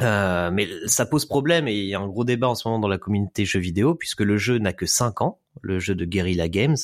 Euh, 0.00 0.50
mais 0.50 0.68
ça 0.86 1.04
pose 1.06 1.26
problème 1.26 1.68
et 1.68 1.74
il 1.74 1.86
y 1.86 1.94
a 1.94 2.00
un 2.00 2.06
gros 2.08 2.24
débat 2.24 2.48
en 2.48 2.54
ce 2.54 2.66
moment 2.66 2.78
dans 2.78 2.88
la 2.88 2.98
communauté 2.98 3.44
jeux 3.44 3.60
vidéo 3.60 3.94
puisque 3.94 4.20
le 4.20 4.38
jeu 4.38 4.58
n'a 4.58 4.72
que 4.72 4.86
5 4.86 5.20
ans, 5.20 5.40
le 5.60 5.78
jeu 5.78 5.94
de 5.94 6.04
Guerrilla 6.04 6.48
Games. 6.48 6.76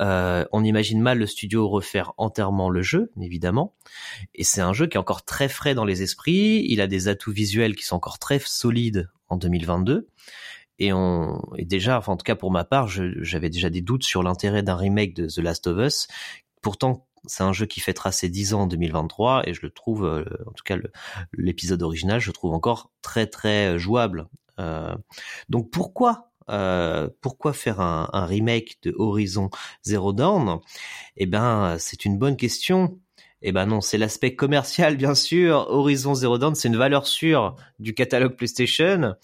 Euh, 0.00 0.44
on 0.52 0.64
imagine 0.64 1.00
mal 1.00 1.18
le 1.18 1.26
studio 1.26 1.68
refaire 1.68 2.12
entièrement 2.18 2.68
le 2.68 2.82
jeu, 2.82 3.10
évidemment. 3.20 3.74
Et 4.34 4.44
c'est 4.44 4.60
un 4.60 4.72
jeu 4.72 4.86
qui 4.86 4.96
est 4.96 5.00
encore 5.00 5.24
très 5.24 5.48
frais 5.48 5.74
dans 5.74 5.84
les 5.84 6.02
esprits. 6.02 6.64
Il 6.68 6.80
a 6.80 6.86
des 6.86 7.08
atouts 7.08 7.32
visuels 7.32 7.74
qui 7.74 7.84
sont 7.84 7.96
encore 7.96 8.18
très 8.18 8.38
solides 8.38 9.08
en 9.28 9.36
2022. 9.36 10.08
Et 10.78 10.92
on, 10.92 11.40
et 11.56 11.64
déjà, 11.64 11.96
enfin, 11.98 12.12
en 12.12 12.16
tout 12.16 12.24
cas 12.24 12.34
pour 12.34 12.50
ma 12.50 12.64
part, 12.64 12.88
j'avais 12.88 13.48
déjà 13.48 13.70
des 13.70 13.80
doutes 13.80 14.04
sur 14.04 14.22
l'intérêt 14.22 14.62
d'un 14.62 14.76
remake 14.76 15.14
de 15.14 15.26
The 15.26 15.38
Last 15.38 15.66
of 15.68 15.78
Us. 15.78 16.08
Pourtant, 16.60 17.05
c'est 17.26 17.42
un 17.42 17.52
jeu 17.52 17.66
qui 17.66 17.80
fêtera 17.80 18.12
ses 18.12 18.28
10 18.28 18.54
ans 18.54 18.62
en 18.62 18.66
2023 18.66 19.48
et 19.48 19.54
je 19.54 19.60
le 19.62 19.70
trouve, 19.70 20.04
euh, 20.04 20.24
en 20.46 20.52
tout 20.52 20.64
cas 20.64 20.76
l'épisode 21.32 21.82
original, 21.82 22.20
je 22.20 22.28
le 22.28 22.32
trouve 22.32 22.52
encore 22.52 22.90
très 23.02 23.26
très 23.26 23.78
jouable. 23.78 24.26
Euh, 24.58 24.94
donc 25.48 25.70
pourquoi 25.70 26.30
euh, 26.48 27.08
pourquoi 27.20 27.52
faire 27.52 27.80
un, 27.80 28.08
un, 28.12 28.24
remake 28.24 28.78
de 28.82 28.94
Horizon 28.96 29.50
Zero 29.82 30.12
Dawn? 30.12 30.60
Eh 31.16 31.26
ben, 31.26 31.76
c'est 31.78 32.04
une 32.04 32.18
bonne 32.18 32.36
question. 32.36 33.00
Eh 33.42 33.52
ben 33.52 33.66
non, 33.66 33.82
c'est 33.82 33.98
l'aspect 33.98 34.34
commercial 34.34 34.96
bien 34.96 35.14
sûr. 35.14 35.66
Horizon 35.68 36.14
Zero 36.14 36.38
Dawn, 36.38 36.54
c'est 36.54 36.68
une 36.68 36.76
valeur 36.76 37.06
sûre 37.06 37.54
du 37.78 37.92
catalogue 37.92 38.34
PlayStation. 38.34 39.14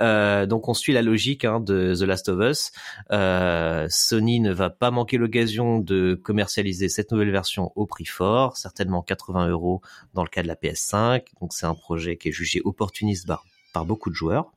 Euh, 0.00 0.46
donc 0.46 0.68
on 0.68 0.74
suit 0.74 0.94
la 0.94 1.02
logique 1.02 1.44
hein, 1.44 1.60
de 1.60 1.94
The 1.94 2.02
Last 2.02 2.30
of 2.30 2.40
Us. 2.40 2.72
Euh, 3.12 3.86
Sony 3.90 4.40
ne 4.40 4.52
va 4.52 4.70
pas 4.70 4.90
manquer 4.90 5.18
l'occasion 5.18 5.80
de 5.80 6.14
commercialiser 6.14 6.88
cette 6.88 7.12
nouvelle 7.12 7.30
version 7.30 7.70
au 7.76 7.84
prix 7.84 8.06
fort, 8.06 8.56
certainement 8.56 9.02
80 9.02 9.48
euros 9.48 9.82
dans 10.14 10.22
le 10.22 10.30
cas 10.30 10.42
de 10.42 10.48
la 10.48 10.56
PS5. 10.56 11.24
Donc 11.40 11.52
c'est 11.52 11.66
un 11.66 11.74
projet 11.74 12.16
qui 12.16 12.30
est 12.30 12.32
jugé 12.32 12.62
opportuniste 12.64 13.26
par, 13.26 13.44
par 13.74 13.84
beaucoup 13.84 14.08
de 14.08 14.14
joueurs. 14.14 14.50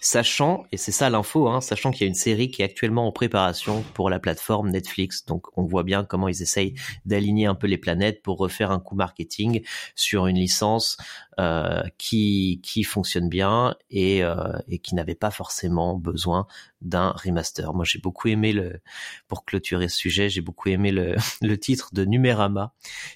Sachant, 0.00 0.66
et 0.70 0.76
c'est 0.76 0.92
ça 0.92 1.10
l'info, 1.10 1.48
hein, 1.48 1.60
sachant 1.60 1.90
qu'il 1.90 2.02
y 2.02 2.04
a 2.04 2.08
une 2.08 2.14
série 2.14 2.50
qui 2.50 2.62
est 2.62 2.64
actuellement 2.64 3.06
en 3.06 3.12
préparation 3.12 3.82
pour 3.94 4.10
la 4.10 4.20
plateforme 4.20 4.70
Netflix, 4.70 5.24
donc 5.24 5.46
on 5.56 5.64
voit 5.64 5.82
bien 5.82 6.04
comment 6.04 6.28
ils 6.28 6.42
essayent 6.42 6.74
d'aligner 7.04 7.46
un 7.46 7.54
peu 7.54 7.66
les 7.66 7.78
planètes 7.78 8.22
pour 8.22 8.38
refaire 8.38 8.70
un 8.70 8.78
coup 8.78 8.94
marketing 8.94 9.62
sur 9.94 10.26
une 10.26 10.36
licence 10.36 10.96
euh, 11.38 11.82
qui 11.98 12.60
qui 12.62 12.82
fonctionne 12.82 13.28
bien 13.28 13.76
et, 13.90 14.24
euh, 14.24 14.58
et 14.68 14.78
qui 14.78 14.94
n'avait 14.94 15.14
pas 15.14 15.30
forcément 15.30 15.94
besoin 15.94 16.46
d'un 16.80 17.10
remaster. 17.10 17.74
Moi, 17.74 17.84
j'ai 17.84 17.98
beaucoup 17.98 18.28
aimé 18.28 18.52
le 18.52 18.80
pour 19.26 19.44
clôturer 19.44 19.88
ce 19.88 19.96
sujet, 19.96 20.28
j'ai 20.28 20.40
beaucoup 20.40 20.68
aimé 20.68 20.92
le, 20.92 21.16
le 21.42 21.58
titre 21.58 21.90
de 21.92 22.04
Numérama 22.04 22.72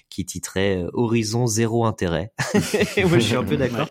qui 0.09 0.25
titrait 0.25 0.83
euh, 0.83 0.89
Horizon 0.93 1.47
zéro 1.47 1.85
intérêt. 1.85 2.31
et 2.97 3.05
moi, 3.05 3.19
je 3.19 3.25
suis 3.25 3.35
un 3.35 3.43
peu 3.43 3.57
d'accord. 3.57 3.89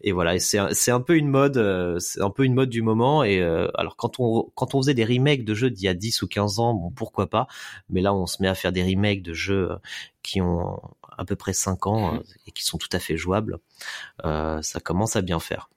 Et 0.00 0.12
voilà, 0.12 0.38
c'est 0.38 0.58
c'est 0.72 0.90
un 0.90 1.00
peu 1.00 1.16
une 1.16 1.28
mode, 1.28 1.56
euh, 1.56 1.98
c'est 1.98 2.20
un 2.20 2.30
peu 2.30 2.44
une 2.44 2.54
mode 2.54 2.70
du 2.70 2.82
moment. 2.82 3.24
Et 3.24 3.40
euh, 3.40 3.68
alors 3.74 3.96
quand 3.96 4.20
on 4.20 4.50
quand 4.54 4.74
on 4.74 4.82
faisait 4.82 4.94
des 4.94 5.04
remakes 5.04 5.44
de 5.44 5.54
jeux 5.54 5.70
d'il 5.70 5.84
y 5.84 5.88
a 5.88 5.94
10 5.94 6.22
ou 6.22 6.28
15 6.28 6.58
ans, 6.58 6.74
bon 6.74 6.90
pourquoi 6.90 7.28
pas. 7.28 7.46
Mais 7.88 8.02
là, 8.02 8.14
on 8.14 8.26
se 8.26 8.42
met 8.42 8.48
à 8.48 8.54
faire 8.54 8.72
des 8.72 8.82
remakes 8.82 9.22
de 9.22 9.32
jeux 9.32 9.70
qui 10.24 10.40
ont 10.40 10.80
à 11.16 11.24
peu 11.24 11.36
près 11.36 11.52
5 11.52 11.86
ans 11.86 12.18
et 12.46 12.50
qui 12.50 12.64
sont 12.64 12.78
tout 12.78 12.88
à 12.90 12.98
fait 12.98 13.16
jouables. 13.16 13.58
Euh, 14.24 14.60
ça 14.62 14.80
commence 14.80 15.14
à 15.14 15.22
bien 15.22 15.38
faire. 15.38 15.70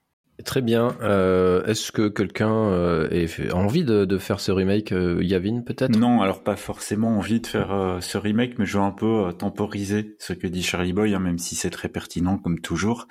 Très 0.44 0.62
bien. 0.62 0.96
Euh, 1.02 1.64
Est-ce 1.64 1.90
que 1.90 2.06
quelqu'un 2.06 2.52
euh, 2.52 3.26
a 3.50 3.54
envie 3.54 3.82
de, 3.82 4.04
de, 4.04 4.18
faire 4.18 4.38
ce 4.38 4.52
remake, 4.52 4.92
euh, 4.92 5.18
Yavin 5.20 5.62
peut-être? 5.62 5.96
Non, 5.96 6.22
alors 6.22 6.44
pas 6.44 6.54
forcément 6.54 7.18
envie 7.18 7.40
de 7.40 7.46
faire 7.46 7.72
euh, 7.72 8.00
ce 8.00 8.18
remake, 8.18 8.56
mais 8.56 8.64
je 8.64 8.78
veux 8.78 8.84
un 8.84 8.92
peu 8.92 9.26
euh, 9.26 9.32
temporiser 9.32 10.16
ce 10.20 10.32
que 10.32 10.46
dit 10.46 10.62
Charlie 10.62 10.92
Boy, 10.92 11.12
hein, 11.12 11.18
même 11.18 11.38
si 11.38 11.56
c'est 11.56 11.70
très 11.70 11.88
pertinent 11.88 12.38
comme 12.38 12.60
toujours. 12.60 13.08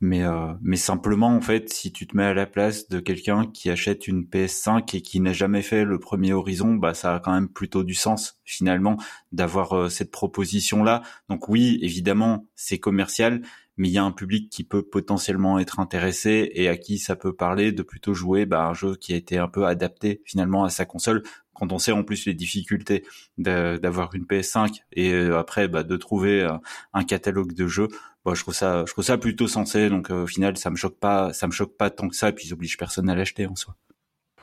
Mais 0.00 0.22
mais 0.62 0.76
simplement 0.76 1.28
en 1.28 1.40
fait, 1.40 1.70
si 1.70 1.92
tu 1.92 2.06
te 2.06 2.16
mets 2.16 2.24
à 2.24 2.34
la 2.34 2.46
place 2.46 2.88
de 2.88 3.00
quelqu'un 3.00 3.46
qui 3.52 3.68
achète 3.68 4.06
une 4.08 4.22
PS5 4.22 4.96
et 4.96 5.02
qui 5.02 5.20
n'a 5.20 5.32
jamais 5.32 5.62
fait 5.62 5.84
le 5.84 5.98
premier 5.98 6.32
Horizon, 6.32 6.74
bah 6.74 6.94
ça 6.94 7.14
a 7.14 7.20
quand 7.20 7.32
même 7.32 7.48
plutôt 7.48 7.84
du 7.84 7.94
sens 7.94 8.40
finalement 8.44 8.96
d'avoir 9.32 9.90
cette 9.90 10.10
proposition 10.10 10.82
là. 10.82 11.02
Donc 11.28 11.48
oui, 11.48 11.78
évidemment, 11.82 12.46
c'est 12.54 12.78
commercial, 12.78 13.42
mais 13.80 13.88
il 13.88 13.92
y 13.92 13.98
a 13.98 14.04
un 14.04 14.12
public 14.12 14.50
qui 14.50 14.62
peut 14.62 14.82
potentiellement 14.82 15.58
être 15.58 15.80
intéressé 15.80 16.50
et 16.52 16.68
à 16.68 16.76
qui 16.76 16.98
ça 16.98 17.16
peut 17.16 17.34
parler 17.34 17.72
de 17.72 17.82
plutôt 17.82 18.12
jouer 18.12 18.44
bah, 18.44 18.66
un 18.66 18.74
jeu 18.74 18.94
qui 18.94 19.14
a 19.14 19.16
été 19.16 19.38
un 19.38 19.48
peu 19.48 19.64
adapté 19.64 20.20
finalement 20.26 20.64
à 20.64 20.68
sa 20.68 20.84
console 20.84 21.22
quand 21.54 21.72
on 21.72 21.78
sait 21.78 21.90
en 21.90 22.04
plus 22.04 22.26
les 22.26 22.34
difficultés 22.34 23.06
d'avoir 23.38 24.14
une 24.14 24.24
PS5 24.24 24.82
et 24.92 25.14
euh, 25.14 25.38
après 25.38 25.66
bah, 25.66 25.82
de 25.82 25.96
trouver 25.96 26.42
euh, 26.42 26.52
un 26.92 27.04
catalogue 27.04 27.54
de 27.54 27.66
jeux 27.66 27.88
bah, 28.22 28.34
je 28.34 28.42
trouve 28.42 28.52
ça 28.52 28.84
je 28.86 28.92
trouve 28.92 29.04
ça 29.04 29.16
plutôt 29.16 29.48
sensé. 29.48 29.88
Donc 29.88 30.10
euh, 30.10 30.24
au 30.24 30.26
final 30.26 30.58
ça 30.58 30.68
me 30.68 30.76
choque 30.76 30.98
pas 30.98 31.32
ça 31.32 31.46
me 31.46 31.52
choque 31.52 31.74
pas 31.78 31.88
tant 31.88 32.10
que 32.10 32.16
ça 32.16 32.28
et 32.28 32.32
puis 32.32 32.46
j'oblige 32.46 32.76
personne 32.76 33.08
à 33.08 33.14
l'acheter 33.14 33.46
en 33.46 33.56
soi. 33.56 33.76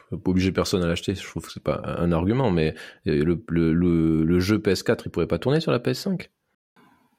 Pas 0.10 0.17
obliger 0.32 0.51
personne 0.51 0.82
à 0.82 0.88
l'acheter, 0.88 1.13
je 1.13 1.24
trouve 1.24 1.46
que 1.46 1.51
c'est 1.51 1.62
pas 1.62 1.84
un 1.86 2.12
argument, 2.12 2.50
mais 2.50 2.74
le, 3.06 3.24
le, 3.50 3.74
le, 3.74 4.24
le, 4.24 4.39
jeu 4.39 4.58
PS4, 4.58 5.01
il 5.06 5.12
pourrait 5.12 5.27
pas 5.27 5.38
tourner 5.38 5.60
sur 5.60 5.74
la 5.74 5.79
PS5 5.79 6.29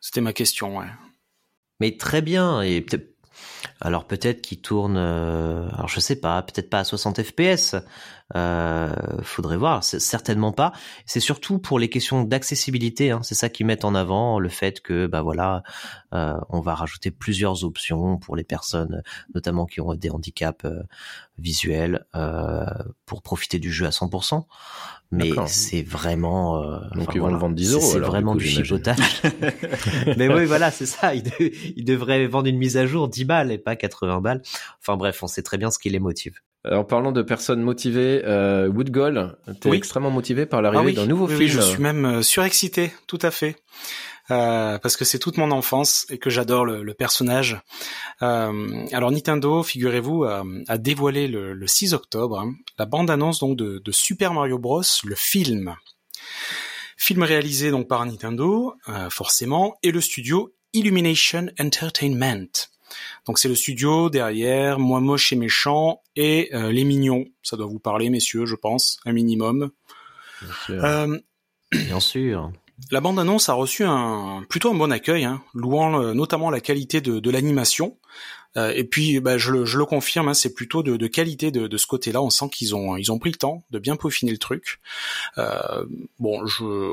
C'était 0.01 0.23
ma 0.23 0.33
question, 0.33 0.79
ouais 0.79 0.87
mais 1.81 1.97
très 1.97 2.23
bien 2.23 2.63
et 2.63 2.85
Alors 3.81 4.07
peut-être 4.07 4.43
qu'il 4.43 4.61
tourne, 4.61 4.97
euh, 4.97 5.69
alors 5.71 5.89
je 5.89 6.01
sais 6.01 6.17
pas, 6.17 6.43
peut-être 6.43 6.71
pas 6.71 6.81
à 6.81 6.85
60 6.85 7.23
FPS. 7.23 7.77
Euh, 8.37 9.23
faudrait 9.23 9.57
voir, 9.57 9.83
certainement 9.83 10.53
pas. 10.53 10.73
C'est 11.07 11.21
surtout 11.21 11.59
pour 11.59 11.79
les 11.79 11.89
questions 11.89 12.25
d'accessibilité. 12.25 13.11
Hein, 13.11 13.21
c'est 13.23 13.35
ça 13.35 13.49
qu'ils 13.49 13.67
mettent 13.67 13.85
en 13.85 13.95
avant, 13.95 14.39
le 14.39 14.49
fait 14.49 14.81
que 14.81 15.07
bah 15.07 15.23
voilà, 15.23 15.63
euh, 16.13 16.39
on 16.51 16.61
va 16.61 16.75
rajouter 16.75 17.11
plusieurs 17.11 17.65
options 17.65 18.19
pour 18.19 18.37
les 18.37 18.45
personnes, 18.45 19.03
notamment 19.35 19.67
qui 19.67 19.81
ont 19.81 19.95
des 19.95 20.11
handicaps 20.11 20.65
euh, 20.65 20.83
visuels, 21.39 22.05
euh, 22.15 22.67
pour 23.07 23.23
profiter 23.23 23.59
du 23.59 23.73
jeu 23.73 23.87
à 23.87 23.91
100% 23.91 24.45
mais 25.11 25.31
c'est 25.47 25.83
vraiment 25.83 26.63
euh, 26.63 26.79
donc 26.95 27.15
ils 27.15 27.21
vont 27.21 27.29
le 27.29 27.39
vendre 27.39 27.55
10 27.55 27.73
euros 27.75 27.83
c'est 27.93 27.99
vraiment 27.99 28.35
du 28.35 28.47
chipotage. 28.47 29.23
Mais 30.19 30.29
oui 30.29 30.45
voilà 30.45 30.71
c'est 30.71 30.87
ça. 30.87 31.15
Il, 31.15 31.23
de, 31.23 31.31
il, 31.77 31.85
devrait 31.85 32.27
vendre 32.27 32.49
une 32.49 32.59
mise 32.59 32.77
à 32.77 32.87
jour 32.87 33.09
10 33.09 33.25
balles 33.25 33.53
et 33.53 33.59
pas 33.59 33.75
80 33.77 34.21
balles. 34.21 34.43
Enfin 34.81 34.97
bref 34.97 35.23
on 35.23 35.27
sait 35.27 35.43
très 35.43 35.57
bien 35.57 35.71
ce 35.71 35.79
qui 35.79 35.89
les 35.89 35.99
motive. 35.99 36.35
En 36.71 36.85
parlant 36.85 37.13
de 37.13 37.23
personnes 37.23 37.63
motivées, 37.63 38.23
euh, 38.27 38.69
Woodgall, 38.69 39.37
t'es 39.61 39.71
Oui. 39.71 39.77
extrêmement 39.77 40.11
motivé 40.11 40.45
par 40.45 40.61
l'arrivée 40.61 40.83
Ah 40.83 40.87
oui, 40.87 40.95
d'un 40.95 41.07
nouveau 41.07 41.27
oui, 41.27 41.35
oui, 41.39 41.49
film. 41.49 41.63
je 41.63 41.67
suis 41.67 41.83
même 41.83 42.05
euh, 42.05 42.23
surexcité, 42.23 42.93
tout 43.07 43.19
à 43.23 43.31
fait. 43.31 43.57
Euh, 44.31 44.79
parce 44.79 44.97
que 44.97 45.05
c'est 45.05 45.19
toute 45.19 45.39
mon 45.39 45.51
enfance 45.51 46.05
et 46.11 46.19
que 46.19 46.29
j'adore 46.29 46.65
le, 46.65 46.83
le 46.83 46.95
personnage. 46.95 47.61
Euh, 48.23 48.87
alors 48.93 49.11
Nintendo, 49.11 49.63
figurez-vous, 49.63 50.25
a, 50.25 50.45
a 50.69 50.79
dévoilé 50.79 51.29
le, 51.29 51.55
le 51.55 51.67
6 51.67 51.95
octobre 51.95 52.39
hein, 52.39 52.53
la 52.79 52.85
bande-annonce 52.85 53.39
donc 53.39 53.57
de, 53.57 53.79
de 53.79 53.93
Super 53.93 54.35
Mario 54.35 54.59
Bros, 54.59 54.83
le 55.05 55.15
film. 55.15 55.75
Film 56.97 57.23
réalisé 57.23 57.71
donc 57.71 57.89
par 57.89 58.05
Nintendo, 58.05 58.75
euh, 58.89 59.09
forcément, 59.09 59.77
et 59.83 59.93
le 59.93 60.01
studio 60.01 60.53
Illumination 60.73 61.47
Entertainment. 61.59 62.69
Donc 63.27 63.39
c'est 63.39 63.49
le 63.49 63.55
studio 63.55 64.11
derrière 64.11 64.79
Moi 64.79 65.01
moche 65.01 65.33
et 65.33 65.37
méchant 65.37 66.03
et 66.17 66.51
euh, 66.55 66.73
Les 66.73 66.85
Mignons. 66.85 67.27
Ça 67.43 67.57
doit 67.57 67.67
vous 67.67 67.79
parler, 67.79 68.11
messieurs, 68.11 68.47
je 68.47 68.57
pense, 68.57 68.99
un 69.07 69.13
minimum. 69.13 69.71
Euh, 70.71 71.19
Bien 71.73 72.01
sûr. 72.01 72.53
La 72.91 73.01
bande-annonce 73.01 73.49
a 73.49 73.55
reçu 73.55 73.85
un 73.85 74.45
plutôt 74.49 74.71
un 74.71 74.75
bon 74.75 74.91
accueil, 74.91 75.25
hein, 75.25 75.43
louant 75.55 76.01
euh, 76.01 76.15
notamment 76.15 76.51
la 76.51 76.61
qualité 76.61 77.01
de, 77.01 77.31
l'animation. 77.31 77.97
Euh, 78.57 78.73
et 78.75 78.85
puis, 78.85 79.21
bah, 79.21 79.37
je, 79.37 79.53
le, 79.53 79.85
confirme, 79.85 80.29
hein, 80.29 80.35
c'est 80.35 80.55
plutôt 80.55 80.83
de, 80.83 81.07
qualité 81.07 81.51
de, 81.51 81.67
de 81.67 81.77
ce 81.77 81.87
côté-là. 81.87 82.23
On 82.23 82.31
sent 82.31 82.49
qu'ils 82.51 82.75
ont 82.75 83.19
pris 83.19 83.31
le 83.31 83.37
temps 83.37 83.63
de 83.71 83.79
bien 83.79 83.97
peaufiner 83.97 84.33
le 84.33 84.39
truc. 84.39 84.81
Euh, 85.37 85.85
bon, 86.19 86.43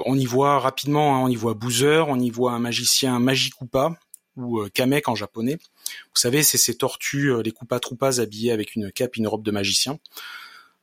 on 0.06 0.18
y 0.18 0.26
voit 0.26 0.60
rapidement, 0.60 1.16
hein, 1.16 1.20
on 1.20 1.28
y 1.28 1.36
voit 1.36 1.54
Boozer, 1.54 2.08
on 2.10 2.20
y 2.20 2.30
voit 2.30 2.52
un 2.52 2.60
magicien 2.60 3.20
Magikupa 3.20 3.92
ou 4.36 4.66
Kamek 4.74 5.08
en 5.08 5.16
japonais. 5.16 5.58
Vous 5.58 6.20
savez, 6.20 6.44
c'est 6.44 6.58
ces 6.58 6.76
tortues, 6.76 7.42
les 7.42 7.52
Koopa 7.52 7.80
Troopas 7.80 8.20
habillées 8.20 8.52
avec 8.52 8.76
une 8.76 8.92
cape, 8.92 9.16
et 9.16 9.20
une 9.20 9.28
robe 9.28 9.44
de 9.44 9.52
magicien. 9.52 9.98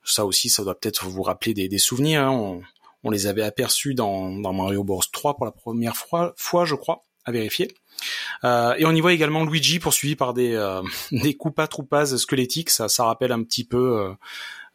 Ça 0.05 0.25
aussi, 0.25 0.49
ça 0.49 0.65
doit 0.65 0.79
peut-être 0.79 1.07
vous 1.07 1.23
rappeler 1.23 1.53
des, 1.53 1.79
souvenirs. 1.79 2.23
hein. 2.23 2.63
On 3.05 3.11
les 3.11 3.27
avait 3.27 3.43
aperçus 3.43 3.95
dans, 3.95 4.31
dans 4.31 4.53
Mario 4.53 4.85
Bros 4.85 5.03
3 5.13 5.37
pour 5.37 5.45
la 5.45 5.53
première 5.53 5.97
fois, 5.97 6.35
je 6.65 6.75
crois, 6.75 7.03
à 7.25 7.33
vérifier. 7.33 7.73
Euh, 8.45 8.75
et 8.79 8.85
on 8.85 8.93
y 8.93 9.01
voit 9.01 9.13
également 9.13 9.45
Luigi 9.45 9.79
poursuivi 9.79 10.17
par 10.17 10.35
des, 10.35 10.55
euh, 10.55 10.83
des 11.13 11.35
Koopa 11.35 11.67
Troopas 11.67 12.17
squelettiques. 12.19 12.71
Ça, 12.71 12.89
ça 12.89 13.05
rappelle 13.05 13.33
un 13.33 13.43
petit 13.43 13.65
peu 13.65 14.01
euh, 14.01 14.15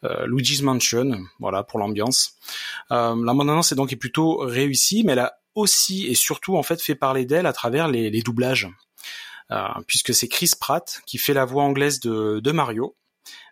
euh, 0.04 0.26
Luigi's 0.26 0.62
Mansion, 0.62 1.24
voilà, 1.40 1.62
pour 1.62 1.78
l'ambiance. 1.78 2.34
Euh, 2.92 3.14
la 3.24 3.34
bande-annonce 3.34 3.72
est 3.72 3.76
donc 3.76 3.94
plutôt 3.96 4.38
réussie, 4.38 5.02
mais 5.04 5.12
elle 5.12 5.18
a 5.20 5.34
aussi 5.54 6.06
et 6.06 6.14
surtout 6.14 6.56
en 6.56 6.62
fait 6.62 6.80
fait 6.80 6.94
parler 6.94 7.24
d'elle 7.24 7.46
à 7.46 7.52
travers 7.52 7.88
les, 7.88 8.10
les 8.10 8.22
doublages. 8.22 8.68
Euh, 9.50 9.66
puisque 9.86 10.14
c'est 10.14 10.28
Chris 10.28 10.50
Pratt 10.60 11.00
qui 11.06 11.16
fait 11.16 11.32
la 11.32 11.46
voix 11.46 11.62
anglaise 11.62 12.00
de, 12.00 12.38
de 12.38 12.52
Mario, 12.52 12.96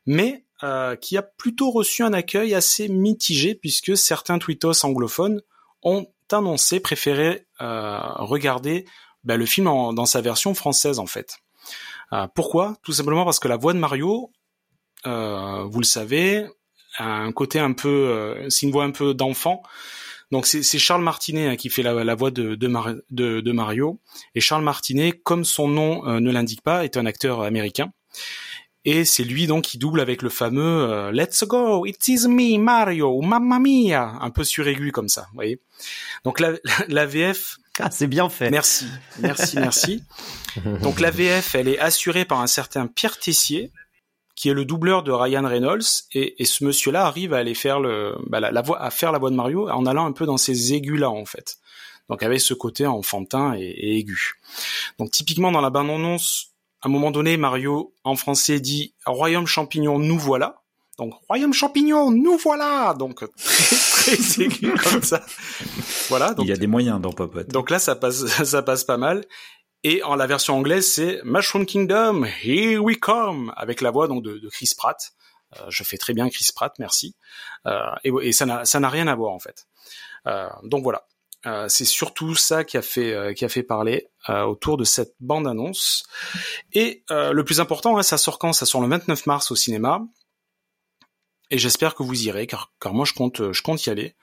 mais 0.04 0.44
euh, 0.62 0.96
qui 0.96 1.16
a 1.16 1.22
plutôt 1.22 1.70
reçu 1.70 2.02
un 2.02 2.12
accueil 2.12 2.54
assez 2.54 2.88
mitigé 2.88 3.54
puisque 3.54 3.96
certains 3.96 4.38
tweetos 4.38 4.84
anglophones 4.84 5.42
ont 5.82 6.06
annoncé 6.32 6.80
préférer 6.80 7.46
euh, 7.60 7.98
regarder 8.16 8.86
bah, 9.24 9.36
le 9.36 9.46
film 9.46 9.66
en- 9.68 9.92
dans 9.92 10.06
sa 10.06 10.20
version 10.20 10.54
française 10.54 10.98
en 10.98 11.06
fait. 11.06 11.36
Euh, 12.12 12.26
pourquoi? 12.34 12.76
Tout 12.82 12.92
simplement 12.92 13.24
parce 13.24 13.38
que 13.38 13.48
la 13.48 13.56
voix 13.56 13.72
de 13.74 13.78
Mario, 13.78 14.30
euh, 15.06 15.64
vous 15.64 15.80
le 15.80 15.84
savez, 15.86 16.46
a 16.96 17.04
un 17.04 17.32
côté 17.32 17.58
un 17.58 17.72
peu, 17.72 17.88
euh, 17.88 18.48
c'est 18.48 18.66
une 18.66 18.72
voix 18.72 18.84
un 18.84 18.90
peu 18.92 19.14
d'enfant. 19.14 19.62
Donc 20.32 20.46
c'est 20.46 20.62
Charles 20.78 21.02
Martinet 21.02 21.46
hein, 21.46 21.56
qui 21.56 21.68
fait 21.70 21.82
la, 21.84 22.14
voix 22.16 22.32
de, 22.32 22.56
de, 22.56 22.68
de- 23.10 23.40
de 23.40 23.52
Mario. 23.52 24.00
Et 24.34 24.40
Charles 24.40 24.64
Martinet, 24.64 25.12
comme 25.12 25.44
son 25.44 25.68
nom 25.68 26.02
ne 26.20 26.32
l'indique 26.32 26.62
pas, 26.62 26.84
est 26.84 26.96
un 26.96 27.06
acteur 27.06 27.42
américain. 27.42 27.92
Et 28.88 29.04
c'est 29.04 29.24
lui 29.24 29.46
donc 29.48 29.64
qui 29.64 29.78
double 29.78 29.98
avec 30.00 30.22
le 30.22 30.28
fameux 30.30 30.62
euh, 30.90 31.10
Let's 31.10 31.42
go, 31.44 31.84
it 31.86 32.06
is 32.06 32.28
me 32.28 32.56
Mario, 32.56 33.10
ou 33.18 33.20
Mamma 33.20 33.58
mia, 33.58 34.14
un 34.20 34.30
peu 34.30 34.44
suraigu 34.44 34.92
comme 34.92 35.08
ça, 35.08 35.22
vous 35.30 35.34
voyez. 35.34 35.60
Donc 36.24 36.38
la, 36.38 36.52
la 36.88 37.04
VF, 37.04 37.56
Ah, 37.80 37.90
c'est 37.90 38.06
bien 38.06 38.28
fait. 38.28 38.48
merci, 38.48 38.86
merci, 39.18 39.58
merci. 39.58 40.02
Donc 40.82 41.00
la 41.00 41.10
VF, 41.10 41.56
elle 41.56 41.66
est 41.68 41.80
assurée 41.80 42.24
par 42.24 42.40
un 42.40 42.46
certain 42.46 42.86
Pierre 42.86 43.18
Tessier, 43.18 43.72
qui 44.36 44.50
est 44.50 44.54
le 44.54 44.64
doubleur 44.64 45.02
de 45.02 45.10
Ryan 45.10 45.46
Reynolds, 45.48 46.04
et, 46.12 46.40
et 46.40 46.44
ce 46.44 46.62
monsieur-là 46.64 47.06
arrive 47.06 47.34
à 47.34 47.38
aller 47.38 47.54
faire 47.54 47.80
le, 47.80 48.14
bah, 48.28 48.38
la, 48.38 48.52
la 48.52 48.62
voix, 48.62 48.80
à 48.80 48.90
faire 48.90 49.10
la 49.10 49.18
voix 49.18 49.30
de 49.30 49.34
Mario 49.36 49.68
en 49.68 49.84
allant 49.84 50.06
un 50.06 50.12
peu 50.12 50.26
dans 50.26 50.36
ces 50.36 50.74
aigus-là 50.74 51.10
en 51.10 51.24
fait. 51.24 51.56
Donc 52.08 52.22
avec 52.22 52.40
ce 52.40 52.54
côté 52.54 52.86
enfantin 52.86 53.54
et, 53.54 53.62
et 53.64 53.98
aigu. 53.98 54.34
Donc 54.98 55.10
typiquement 55.10 55.50
dans 55.50 55.60
la 55.60 55.70
bande-annonce, 55.70 56.52
à 56.82 56.88
un 56.88 56.90
moment 56.90 57.10
donné, 57.10 57.36
Mario 57.36 57.94
en 58.04 58.16
français 58.16 58.60
dit 58.60 58.94
Royaume 59.04 59.46
champignon, 59.46 59.98
nous 59.98 60.18
voilà. 60.18 60.62
Donc 60.98 61.14
Royaume 61.28 61.52
champignon, 61.52 62.10
nous 62.10 62.36
voilà. 62.38 62.94
Donc 62.98 63.16
très, 63.16 64.16
très 64.16 64.42
aigu 64.44 64.72
comme 64.74 65.02
ça. 65.02 65.24
Voilà. 66.08 66.34
Donc, 66.34 66.46
Il 66.46 66.48
y 66.48 66.52
a 66.52 66.56
des 66.56 66.66
moyens 66.66 67.00
dans 67.00 67.12
Popote. 67.12 67.48
donc 67.48 67.70
là, 67.70 67.78
ça 67.78 67.96
passe, 67.96 68.26
ça 68.44 68.62
passe 68.62 68.84
pas 68.84 68.96
mal. 68.96 69.24
Et 69.84 70.02
en 70.02 70.16
la 70.16 70.26
version 70.26 70.56
anglaise, 70.56 70.90
c'est 70.90 71.20
Mushroom 71.24 71.64
Kingdom, 71.64 72.24
Here 72.42 72.78
We 72.78 72.96
Come, 72.98 73.52
avec 73.56 73.80
la 73.80 73.90
voix 73.90 74.08
donc 74.08 74.22
de, 74.22 74.38
de 74.38 74.48
Chris 74.48 74.72
Pratt. 74.76 75.12
Euh, 75.56 75.66
je 75.68 75.84
fais 75.84 75.96
très 75.96 76.12
bien 76.12 76.28
Chris 76.28 76.48
Pratt, 76.54 76.74
merci. 76.78 77.14
Euh, 77.66 77.78
et, 78.04 78.10
et 78.22 78.32
ça 78.32 78.46
n'a 78.46 78.64
ça 78.64 78.80
n'a 78.80 78.88
rien 78.88 79.06
à 79.06 79.14
voir 79.14 79.32
en 79.32 79.38
fait. 79.38 79.66
Euh, 80.26 80.48
donc 80.64 80.82
voilà, 80.82 81.06
Euh, 81.46 81.66
c'est 81.68 81.84
surtout 81.84 82.34
ça 82.34 82.64
qui 82.64 82.76
a 82.76 82.82
fait 82.82 83.12
euh, 83.12 83.32
qui 83.32 83.44
a 83.44 83.48
fait 83.48 83.62
parler 83.62 84.08
euh, 84.28 84.42
autour 84.42 84.76
de 84.76 84.84
cette 84.84 85.14
bande 85.20 85.46
annonce. 85.46 86.04
Et 86.72 87.04
euh, 87.10 87.32
le 87.32 87.44
plus 87.44 87.60
important, 87.60 87.96
hein, 87.96 88.02
ça 88.02 88.18
sort 88.18 88.38
quand? 88.38 88.52
Ça 88.52 88.66
sort 88.66 88.80
le 88.80 88.88
29 88.88 89.26
mars 89.26 89.50
au 89.50 89.56
cinéma. 89.56 90.02
Et 91.50 91.58
j'espère 91.58 91.94
que 91.94 92.02
vous 92.02 92.26
irez, 92.26 92.46
car, 92.48 92.72
car 92.80 92.92
moi 92.92 93.04
je 93.04 93.12
compte 93.12 93.52
je 93.52 93.62
compte 93.62 93.84
y 93.86 93.90
aller. 93.90 94.16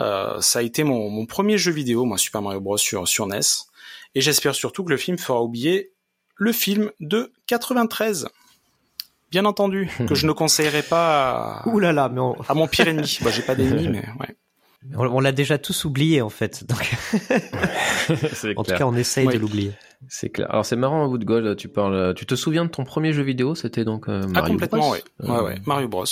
Euh, 0.00 0.40
ça 0.40 0.60
a 0.60 0.62
été 0.62 0.84
mon, 0.84 1.10
mon 1.10 1.26
premier 1.26 1.58
jeu 1.58 1.72
vidéo, 1.72 2.04
moi 2.04 2.18
Super 2.18 2.42
Mario 2.42 2.60
Bros 2.60 2.78
sur 2.78 3.06
sur 3.08 3.26
NES. 3.26 3.40
Et 4.14 4.20
j'espère 4.20 4.54
surtout 4.54 4.84
que 4.84 4.90
le 4.90 4.96
film 4.96 5.18
fera 5.18 5.42
oublier 5.42 5.92
le 6.36 6.52
film 6.52 6.90
de 7.00 7.32
93. 7.46 8.28
Bien 9.30 9.44
entendu, 9.44 9.90
que 10.06 10.14
je 10.14 10.26
ne 10.28 10.32
conseillerais 10.32 10.82
pas 10.82 11.62
à, 11.62 11.68
Ouh 11.68 11.78
là 11.78 11.92
là, 11.92 12.08
mais 12.08 12.20
on, 12.20 12.40
à 12.42 12.54
mon 12.54 12.68
pire 12.68 12.88
ennemi. 12.88 13.18
Bah, 13.22 13.30
j'ai 13.30 13.42
pas 13.42 13.54
d'ennemi, 13.54 13.88
mais 13.92 14.04
ouais. 14.20 14.36
On- 14.96 15.06
on 15.06 15.20
l'a 15.20 15.32
déjà 15.32 15.58
tous 15.58 15.84
oublié 15.84 16.20
en 16.22 16.28
fait. 16.30 16.64
Donc, 16.68 16.90
c'est 18.32 18.50
en 18.56 18.62
tout 18.62 18.68
clair. 18.68 18.78
cas, 18.78 18.84
on 18.86 18.94
essaye 18.96 19.26
de 19.28 19.38
l'oublier. 19.38 19.72
C'est 20.08 20.30
clair. 20.30 20.50
Alors 20.50 20.66
c'est 20.66 20.74
marrant, 20.76 21.06
Woodgold, 21.06 21.56
tu 21.56 21.68
parles, 21.68 22.14
tu 22.16 22.26
te 22.26 22.34
souviens 22.34 22.64
de 22.64 22.70
ton 22.70 22.82
premier 22.84 23.12
jeu 23.12 23.22
vidéo? 23.22 23.54
C'était 23.54 23.84
donc 23.84 24.08
euh, 24.08 24.26
Mario 24.26 24.32
Ah, 24.36 24.48
complètement, 24.48 24.78
Bros. 24.80 24.92
ouais. 24.92 25.02
Ouais, 25.20 25.30
Euh, 25.30 25.44
ouais. 25.44 25.54
Mario 25.64 25.88
Bros. 25.88 26.04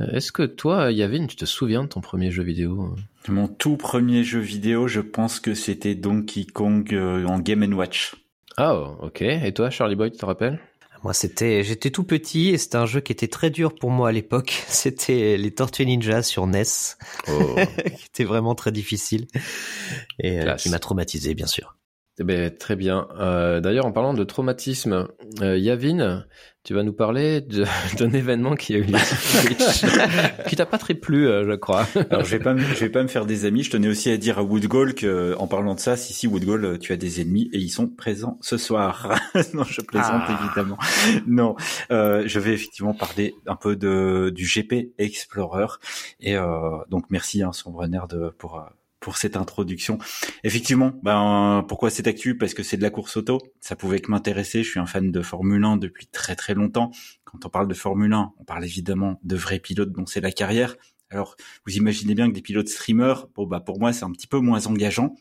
euh, 0.00 0.06
Est-ce 0.12 0.32
que 0.32 0.42
toi, 0.42 0.90
Yavin, 0.90 1.26
tu 1.26 1.36
te 1.36 1.44
souviens 1.44 1.84
de 1.84 1.88
ton 1.88 2.00
premier 2.00 2.30
jeu 2.32 2.42
vidéo? 2.42 2.96
Mon 3.28 3.46
tout 3.46 3.76
premier 3.76 4.24
jeu 4.24 4.40
vidéo, 4.40 4.88
je 4.88 5.00
pense 5.00 5.38
que 5.38 5.54
c'était 5.54 5.94
Donkey 5.94 6.44
Kong 6.44 6.92
euh, 6.92 7.24
en 7.26 7.38
Game 7.38 7.72
Watch. 7.74 8.16
Ah, 8.56 8.74
ok. 8.74 9.22
Et 9.22 9.52
toi, 9.54 9.70
Charlie 9.70 9.94
Boy, 9.94 10.10
tu 10.10 10.18
te 10.18 10.26
rappelles? 10.26 10.58
Moi, 11.02 11.14
c'était, 11.14 11.62
j'étais 11.64 11.90
tout 11.90 12.04
petit 12.04 12.48
et 12.50 12.58
c'était 12.58 12.76
un 12.76 12.86
jeu 12.86 13.00
qui 13.00 13.12
était 13.12 13.28
très 13.28 13.50
dur 13.50 13.74
pour 13.74 13.90
moi 13.90 14.10
à 14.10 14.12
l'époque. 14.12 14.64
C'était 14.68 15.36
les 15.36 15.50
Tortues 15.50 15.86
Ninja 15.86 16.22
sur 16.22 16.46
NES, 16.46 16.62
Oh. 17.28 17.56
qui 17.96 18.06
était 18.06 18.24
vraiment 18.24 18.54
très 18.54 18.72
difficile 18.72 19.26
et 20.18 20.40
euh, 20.40 20.54
qui 20.56 20.68
m'a 20.68 20.78
traumatisé, 20.78 21.34
bien 21.34 21.46
sûr. 21.46 21.76
Eh 22.18 22.24
ben, 22.24 22.54
très 22.54 22.76
bien. 22.76 23.08
Euh, 23.18 23.60
D'ailleurs, 23.60 23.86
en 23.86 23.92
parlant 23.92 24.12
de 24.12 24.24
traumatisme, 24.24 25.08
euh, 25.40 25.56
Yavin, 25.56 26.26
tu 26.62 26.74
vas 26.74 26.82
nous 26.82 26.92
parler 26.92 27.40
d'un 27.98 28.10
événement 28.12 28.54
qui 28.54 28.74
a 28.74 28.78
eu 28.78 28.82
lieu 28.82 28.98
sur 28.98 29.42
Twitch, 29.42 29.84
qui 30.48 30.56
t'a 30.56 30.66
pas 30.66 30.76
très 30.78 30.94
plu, 30.94 31.26
euh, 31.26 31.44
je 31.50 31.54
crois. 31.56 31.86
Alors 32.10 32.24
je 32.24 32.30
vais 32.36 32.42
pas, 32.42 32.52
me- 32.54 32.60
je 32.60 32.80
vais 32.80 32.90
pas 32.90 33.02
me 33.02 33.08
faire 33.08 33.24
des 33.26 33.46
amis. 33.46 33.62
Je 33.62 33.70
tenais 33.70 33.88
aussi 33.88 34.10
à 34.10 34.16
dire 34.18 34.38
à 34.38 34.42
Woodgall 34.42 34.94
que, 34.94 35.34
en 35.38 35.46
parlant 35.46 35.74
de 35.74 35.80
ça, 35.80 35.96
si 35.96 36.12
si 36.12 36.26
Woodgall, 36.26 36.64
euh, 36.64 36.78
tu 36.78 36.92
as 36.92 36.96
des 36.96 37.20
ennemis 37.22 37.48
et 37.52 37.58
ils 37.58 37.70
sont 37.70 37.88
présents 37.88 38.38
ce 38.42 38.56
soir. 38.58 39.08
non, 39.54 39.64
je 39.64 39.80
plaisante 39.80 40.22
Ah. 40.28 40.38
évidemment. 40.44 40.76
Non, 41.26 41.56
euh, 41.90 42.24
je 42.26 42.38
vais 42.38 42.52
effectivement 42.52 42.94
parler 42.94 43.34
un 43.46 43.56
peu 43.56 43.74
de 43.76 44.30
du 44.34 44.44
GP 44.44 44.92
Explorer 44.98 45.66
et 46.20 46.36
euh, 46.36 46.78
donc 46.90 47.04
merci 47.10 47.42
hein, 47.42 47.52
Sombre 47.52 47.86
Nerd 47.86 48.32
pour 48.38 48.58
euh, 48.58 48.62
pour 49.00 49.16
cette 49.16 49.36
introduction. 49.36 49.98
Effectivement, 50.44 50.92
ben 51.02 51.64
pourquoi 51.66 51.90
cette 51.90 52.06
actu? 52.06 52.36
Parce 52.36 52.54
que 52.54 52.62
c'est 52.62 52.76
de 52.76 52.82
la 52.82 52.90
course 52.90 53.16
auto. 53.16 53.38
Ça 53.60 53.74
pouvait 53.74 54.00
que 54.00 54.10
m'intéresser. 54.10 54.62
Je 54.62 54.70
suis 54.70 54.80
un 54.80 54.86
fan 54.86 55.10
de 55.10 55.22
Formule 55.22 55.64
1 55.64 55.78
depuis 55.78 56.06
très 56.06 56.36
très 56.36 56.54
longtemps. 56.54 56.90
Quand 57.24 57.44
on 57.44 57.48
parle 57.48 57.68
de 57.68 57.74
Formule 57.74 58.12
1, 58.12 58.32
on 58.38 58.44
parle 58.44 58.64
évidemment 58.64 59.18
de 59.24 59.36
vrais 59.36 59.58
pilotes 59.58 59.92
dont 59.92 60.06
c'est 60.06 60.20
la 60.20 60.32
carrière. 60.32 60.76
Alors, 61.10 61.34
vous 61.66 61.76
imaginez 61.76 62.14
bien 62.14 62.28
que 62.28 62.34
des 62.34 62.42
pilotes 62.42 62.68
streamers, 62.68 63.26
bon 63.34 63.44
bah 63.44 63.58
pour 63.58 63.80
moi 63.80 63.92
c'est 63.92 64.04
un 64.04 64.12
petit 64.12 64.28
peu 64.28 64.38
moins 64.38 64.66
engageant 64.68 65.16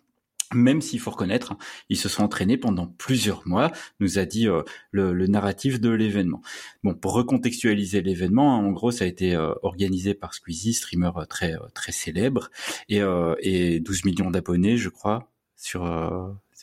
même 0.53 0.81
s'il 0.81 0.99
faut 0.99 1.11
reconnaître, 1.11 1.55
ils 1.89 1.97
se 1.97 2.09
sont 2.09 2.23
entraînés 2.23 2.57
pendant 2.57 2.87
plusieurs 2.87 3.47
mois, 3.47 3.71
nous 3.99 4.17
a 4.17 4.25
dit 4.25 4.47
euh, 4.47 4.63
le, 4.91 5.27
narratif 5.27 5.79
de 5.79 5.89
l'événement. 5.89 6.41
Bon, 6.83 6.93
pour 6.93 7.13
recontextualiser 7.13 8.01
l'événement, 8.01 8.55
hein, 8.55 8.65
en 8.65 8.71
gros, 8.71 8.91
ça 8.91 9.05
a 9.05 9.07
été 9.07 9.35
euh, 9.35 9.53
organisé 9.61 10.13
par 10.13 10.33
Squeezie, 10.33 10.73
streamer 10.73 11.11
euh, 11.17 11.25
très 11.25 11.55
très 11.73 11.91
célèbre, 11.91 12.49
et, 12.87 13.01
et 13.41 13.79
12 13.79 14.05
millions 14.05 14.31
d'abonnés, 14.31 14.77
je 14.77 14.89
crois, 14.89 15.31
sur 15.55 15.83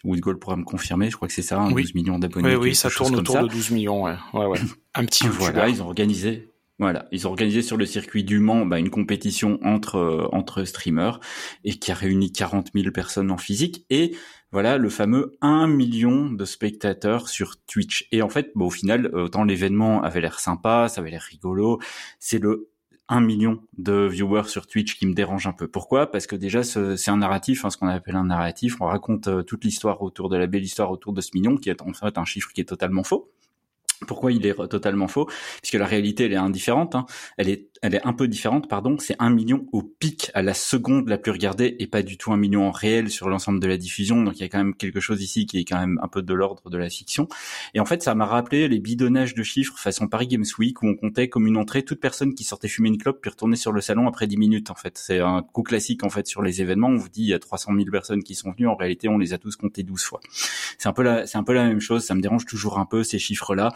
Woodgold 0.04 0.38
pourra 0.38 0.56
me 0.56 0.64
confirmer, 0.64 1.10
je 1.10 1.16
crois 1.16 1.28
que 1.28 1.34
c'est 1.34 1.42
ça, 1.42 1.56
12 1.56 1.70
hein, 1.70 1.90
millions 1.94 2.18
d'abonnés. 2.18 2.56
Oui, 2.56 2.68
oui, 2.68 2.74
ça 2.74 2.90
tourne 2.90 3.14
autour 3.14 3.40
de 3.42 3.48
12 3.48 3.70
millions, 3.70 4.04
ouais, 4.04 4.16
ouais, 4.32 4.46
ouais. 4.46 4.58
Un 4.94 5.04
petit. 5.04 5.28
voilà, 5.28 5.68
ils 5.68 5.82
ont 5.82 5.86
organisé 5.86 6.50
voilà, 6.78 7.06
ils 7.10 7.26
ont 7.26 7.30
organisé 7.30 7.62
sur 7.62 7.78
le 7.78 7.86
circuit 7.86 8.22
du 8.22 8.38
Mans 8.38 8.66
bah, 8.66 8.78
une 8.78 8.90
compétition 8.90 9.58
entre 9.62 9.96
euh, 9.96 10.28
entre 10.32 10.64
streamers 10.64 11.20
et 11.64 11.74
qui 11.78 11.90
a 11.90 11.94
réuni 11.94 12.32
40 12.32 12.68
000 12.74 12.90
personnes 12.90 13.30
en 13.30 13.38
physique 13.38 13.86
et 13.88 14.14
voilà 14.52 14.76
le 14.76 14.90
fameux 14.90 15.36
1 15.40 15.68
million 15.68 16.30
de 16.30 16.44
spectateurs 16.44 17.28
sur 17.28 17.56
Twitch. 17.66 18.08
Et 18.12 18.20
en 18.20 18.28
fait, 18.28 18.52
bah, 18.54 18.66
au 18.66 18.70
final, 18.70 19.06
autant 19.14 19.44
l'événement 19.44 20.02
avait 20.02 20.20
l'air 20.20 20.38
sympa, 20.38 20.88
ça 20.88 21.00
avait 21.00 21.10
l'air 21.10 21.22
rigolo, 21.22 21.80
c'est 22.18 22.38
le 22.38 22.68
1 23.08 23.20
million 23.20 23.62
de 23.78 24.06
viewers 24.06 24.48
sur 24.48 24.66
Twitch 24.66 24.98
qui 24.98 25.06
me 25.06 25.14
dérange 25.14 25.46
un 25.46 25.52
peu. 25.52 25.68
Pourquoi? 25.68 26.10
Parce 26.10 26.26
que 26.26 26.36
déjà, 26.36 26.62
c'est 26.62 27.10
un 27.10 27.16
narratif, 27.18 27.64
hein, 27.64 27.70
ce 27.70 27.76
qu'on 27.76 27.88
appelle 27.88 28.16
un 28.16 28.24
narratif. 28.24 28.80
On 28.80 28.86
raconte 28.86 29.28
euh, 29.28 29.42
toute 29.42 29.64
l'histoire 29.64 30.02
autour 30.02 30.28
de 30.28 30.36
la 30.36 30.46
belle 30.46 30.64
histoire 30.64 30.90
autour 30.90 31.12
de 31.12 31.20
ce 31.20 31.30
million, 31.34 31.56
qui 31.56 31.70
est 31.70 31.82
en 31.82 31.92
fait 31.92 32.18
un 32.18 32.24
chiffre 32.24 32.52
qui 32.52 32.60
est 32.60 32.64
totalement 32.64 33.04
faux. 33.04 33.30
Pourquoi 34.06 34.32
il 34.32 34.46
est 34.46 34.54
totalement 34.68 35.08
faux? 35.08 35.26
Puisque 35.62 35.74
la 35.74 35.86
réalité, 35.86 36.26
elle 36.26 36.32
est 36.32 36.36
indifférente. 36.36 36.94
Hein. 36.94 37.06
Elle 37.36 37.48
est, 37.48 37.68
elle 37.82 37.94
est 37.94 38.06
un 38.06 38.12
peu 38.12 38.28
différente, 38.28 38.68
pardon. 38.68 38.96
C'est 38.98 39.16
un 39.18 39.30
million 39.30 39.66
au 39.72 39.82
pic, 39.82 40.30
à 40.34 40.42
la 40.42 40.54
seconde 40.54 41.08
la 41.08 41.18
plus 41.18 41.32
regardée, 41.32 41.76
et 41.78 41.86
pas 41.86 42.02
du 42.02 42.16
tout 42.16 42.32
un 42.32 42.36
million 42.36 42.66
en 42.66 42.70
réel 42.70 43.10
sur 43.10 43.28
l'ensemble 43.28 43.60
de 43.60 43.66
la 43.66 43.76
diffusion. 43.76 44.22
Donc 44.22 44.36
il 44.36 44.40
y 44.40 44.44
a 44.44 44.48
quand 44.48 44.58
même 44.58 44.74
quelque 44.74 45.00
chose 45.00 45.22
ici 45.22 45.46
qui 45.46 45.58
est 45.58 45.64
quand 45.64 45.78
même 45.78 45.98
un 46.02 46.08
peu 46.08 46.22
de 46.22 46.34
l'ordre 46.34 46.70
de 46.70 46.78
la 46.78 46.88
fiction. 46.88 47.28
Et 47.74 47.80
en 47.80 47.84
fait, 47.84 48.02
ça 48.02 48.14
m'a 48.14 48.26
rappelé 48.26 48.68
les 48.68 48.78
bidonnages 48.78 49.34
de 49.34 49.42
chiffres 49.42 49.78
façon 49.78 50.08
Paris 50.08 50.26
Games 50.26 50.44
Week 50.58 50.82
où 50.82 50.86
on 50.86 50.94
comptait 50.94 51.28
comme 51.28 51.46
une 51.46 51.56
entrée 51.56 51.84
toute 51.84 52.00
personne 52.00 52.34
qui 52.34 52.44
sortait 52.44 52.68
fumer 52.68 52.88
une 52.88 52.98
clope 52.98 53.20
puis 53.20 53.30
retourner 53.30 53.56
sur 53.56 53.72
le 53.72 53.80
salon 53.80 54.06
après 54.08 54.26
10 54.26 54.36
minutes. 54.36 54.70
En 54.70 54.74
fait, 54.74 54.98
c'est 54.98 55.20
un 55.20 55.42
coup 55.42 55.62
classique 55.62 56.04
en 56.04 56.08
fait 56.08 56.26
sur 56.26 56.42
les 56.42 56.62
événements. 56.62 56.88
On 56.88 56.96
vous 56.96 57.08
dit 57.08 57.22
il 57.22 57.28
y 57.28 57.34
a 57.34 57.38
300 57.38 57.72
000 57.74 57.90
personnes 57.90 58.22
qui 58.22 58.34
sont 58.34 58.52
venues. 58.52 58.68
En 58.68 58.76
réalité, 58.76 59.08
on 59.08 59.18
les 59.18 59.32
a 59.32 59.38
tous 59.38 59.56
comptés 59.56 59.82
12 59.82 60.02
fois. 60.02 60.20
C'est 60.78 60.88
un 60.88 60.92
peu 60.92 61.02
la, 61.02 61.26
c'est 61.26 61.38
un 61.38 61.44
peu 61.44 61.52
la 61.52 61.64
même 61.64 61.80
chose. 61.80 62.04
Ça 62.04 62.14
me 62.14 62.20
dérange 62.20 62.44
toujours 62.46 62.78
un 62.78 62.86
peu 62.86 63.02
ces 63.02 63.18
chiffres-là 63.18 63.72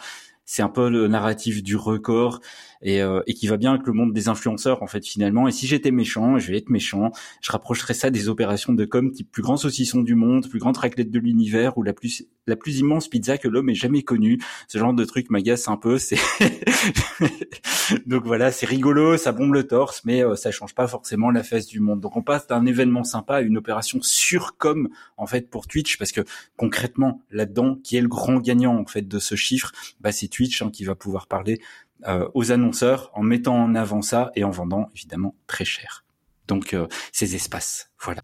c'est 0.51 0.63
un 0.63 0.67
peu 0.67 0.89
le 0.89 1.07
narratif 1.07 1.63
du 1.63 1.77
record 1.77 2.41
et, 2.81 3.01
euh, 3.01 3.21
et 3.25 3.33
qui 3.33 3.47
va 3.47 3.55
bien 3.55 3.71
avec 3.71 3.87
le 3.87 3.93
monde 3.93 4.11
des 4.11 4.27
influenceurs 4.27 4.83
en 4.83 4.87
fait 4.87 5.05
finalement. 5.05 5.47
Et 5.47 5.51
si 5.53 5.65
j'étais 5.65 5.91
méchant, 5.91 6.39
je 6.39 6.51
vais 6.51 6.57
être 6.57 6.69
méchant, 6.69 7.11
je 7.41 7.51
rapprocherais 7.53 7.93
ça 7.93 8.09
des 8.09 8.27
opérations 8.27 8.73
de 8.73 8.83
com 8.83 9.13
type 9.13 9.31
plus 9.31 9.43
grand 9.43 9.55
saucisson 9.55 10.01
du 10.01 10.13
monde, 10.13 10.49
plus 10.49 10.59
grande 10.59 10.75
raclette 10.75 11.09
de 11.09 11.19
l'univers 11.19 11.77
ou 11.77 11.83
la 11.83 11.93
plus 11.93 12.25
la 12.47 12.57
plus 12.57 12.79
immense 12.79 13.07
pizza 13.07 13.37
que 13.37 13.47
l'homme 13.47 13.69
ait 13.69 13.75
jamais 13.75 14.01
connue. 14.01 14.39
Ce 14.67 14.77
genre 14.77 14.93
de 14.93 15.05
truc 15.05 15.29
m'agace 15.29 15.69
un 15.69 15.77
peu. 15.77 15.97
C'est 15.97 16.17
donc 18.05 18.25
voilà, 18.25 18.51
c'est 18.51 18.65
rigolo, 18.65 19.15
ça 19.15 19.31
bombe 19.31 19.53
le 19.53 19.67
torse, 19.67 20.01
mais 20.03 20.25
euh, 20.25 20.35
ça 20.35 20.51
change 20.51 20.75
pas 20.75 20.87
forcément 20.87 21.29
la 21.29 21.43
face 21.43 21.67
du 21.67 21.79
monde. 21.79 22.01
Donc 22.01 22.17
on 22.17 22.23
passe 22.23 22.47
d'un 22.47 22.65
événement 22.65 23.03
sympa 23.03 23.35
à 23.35 23.41
une 23.41 23.57
opération 23.57 23.99
sur 24.01 24.57
com 24.57 24.89
en 25.15 25.27
fait 25.27 25.49
pour 25.49 25.67
Twitch 25.67 25.97
parce 25.97 26.11
que 26.11 26.21
concrètement 26.57 27.21
là-dedans, 27.31 27.77
qui 27.83 27.95
est 27.95 28.01
le 28.01 28.09
grand 28.09 28.39
gagnant 28.39 28.77
en 28.77 28.85
fait 28.85 29.07
de 29.07 29.19
ce 29.19 29.35
chiffre, 29.35 29.71
bah 30.01 30.11
c'est 30.11 30.27
Twitch 30.27 30.40
hein, 30.61 30.69
qui 30.71 30.83
va 30.83 30.95
pouvoir 30.95 31.27
parler 31.27 31.61
euh, 32.07 32.27
aux 32.33 32.51
annonceurs 32.51 33.11
en 33.13 33.23
mettant 33.23 33.55
en 33.55 33.75
avant 33.75 34.01
ça 34.01 34.31
et 34.35 34.43
en 34.43 34.49
vendant 34.49 34.89
évidemment 34.95 35.35
très 35.47 35.65
cher. 35.65 36.03
Donc 36.47 36.73
euh, 36.73 36.87
ces 37.11 37.35
espaces, 37.35 37.91
voilà. 37.99 38.21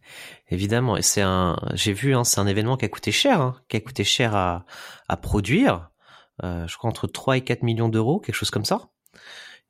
Évidemment, 0.49 0.97
c'est 1.01 1.21
un, 1.21 1.57
j'ai 1.73 1.93
vu, 1.93 2.15
hein, 2.15 2.23
c'est 2.23 2.39
un 2.39 2.47
événement 2.47 2.75
qui 2.75 2.85
a 2.85 2.89
coûté 2.89 3.11
cher, 3.11 3.39
hein, 3.39 3.55
qui 3.69 3.77
a 3.77 3.79
coûté 3.79 4.03
cher 4.03 4.35
à, 4.35 4.65
à 5.07 5.17
produire. 5.17 5.91
Euh, 6.43 6.67
je 6.67 6.77
crois 6.77 6.89
entre 6.89 7.07
3 7.07 7.37
et 7.37 7.41
4 7.41 7.63
millions 7.63 7.89
d'euros, 7.89 8.19
quelque 8.19 8.35
chose 8.35 8.51
comme 8.51 8.65
ça. 8.65 8.89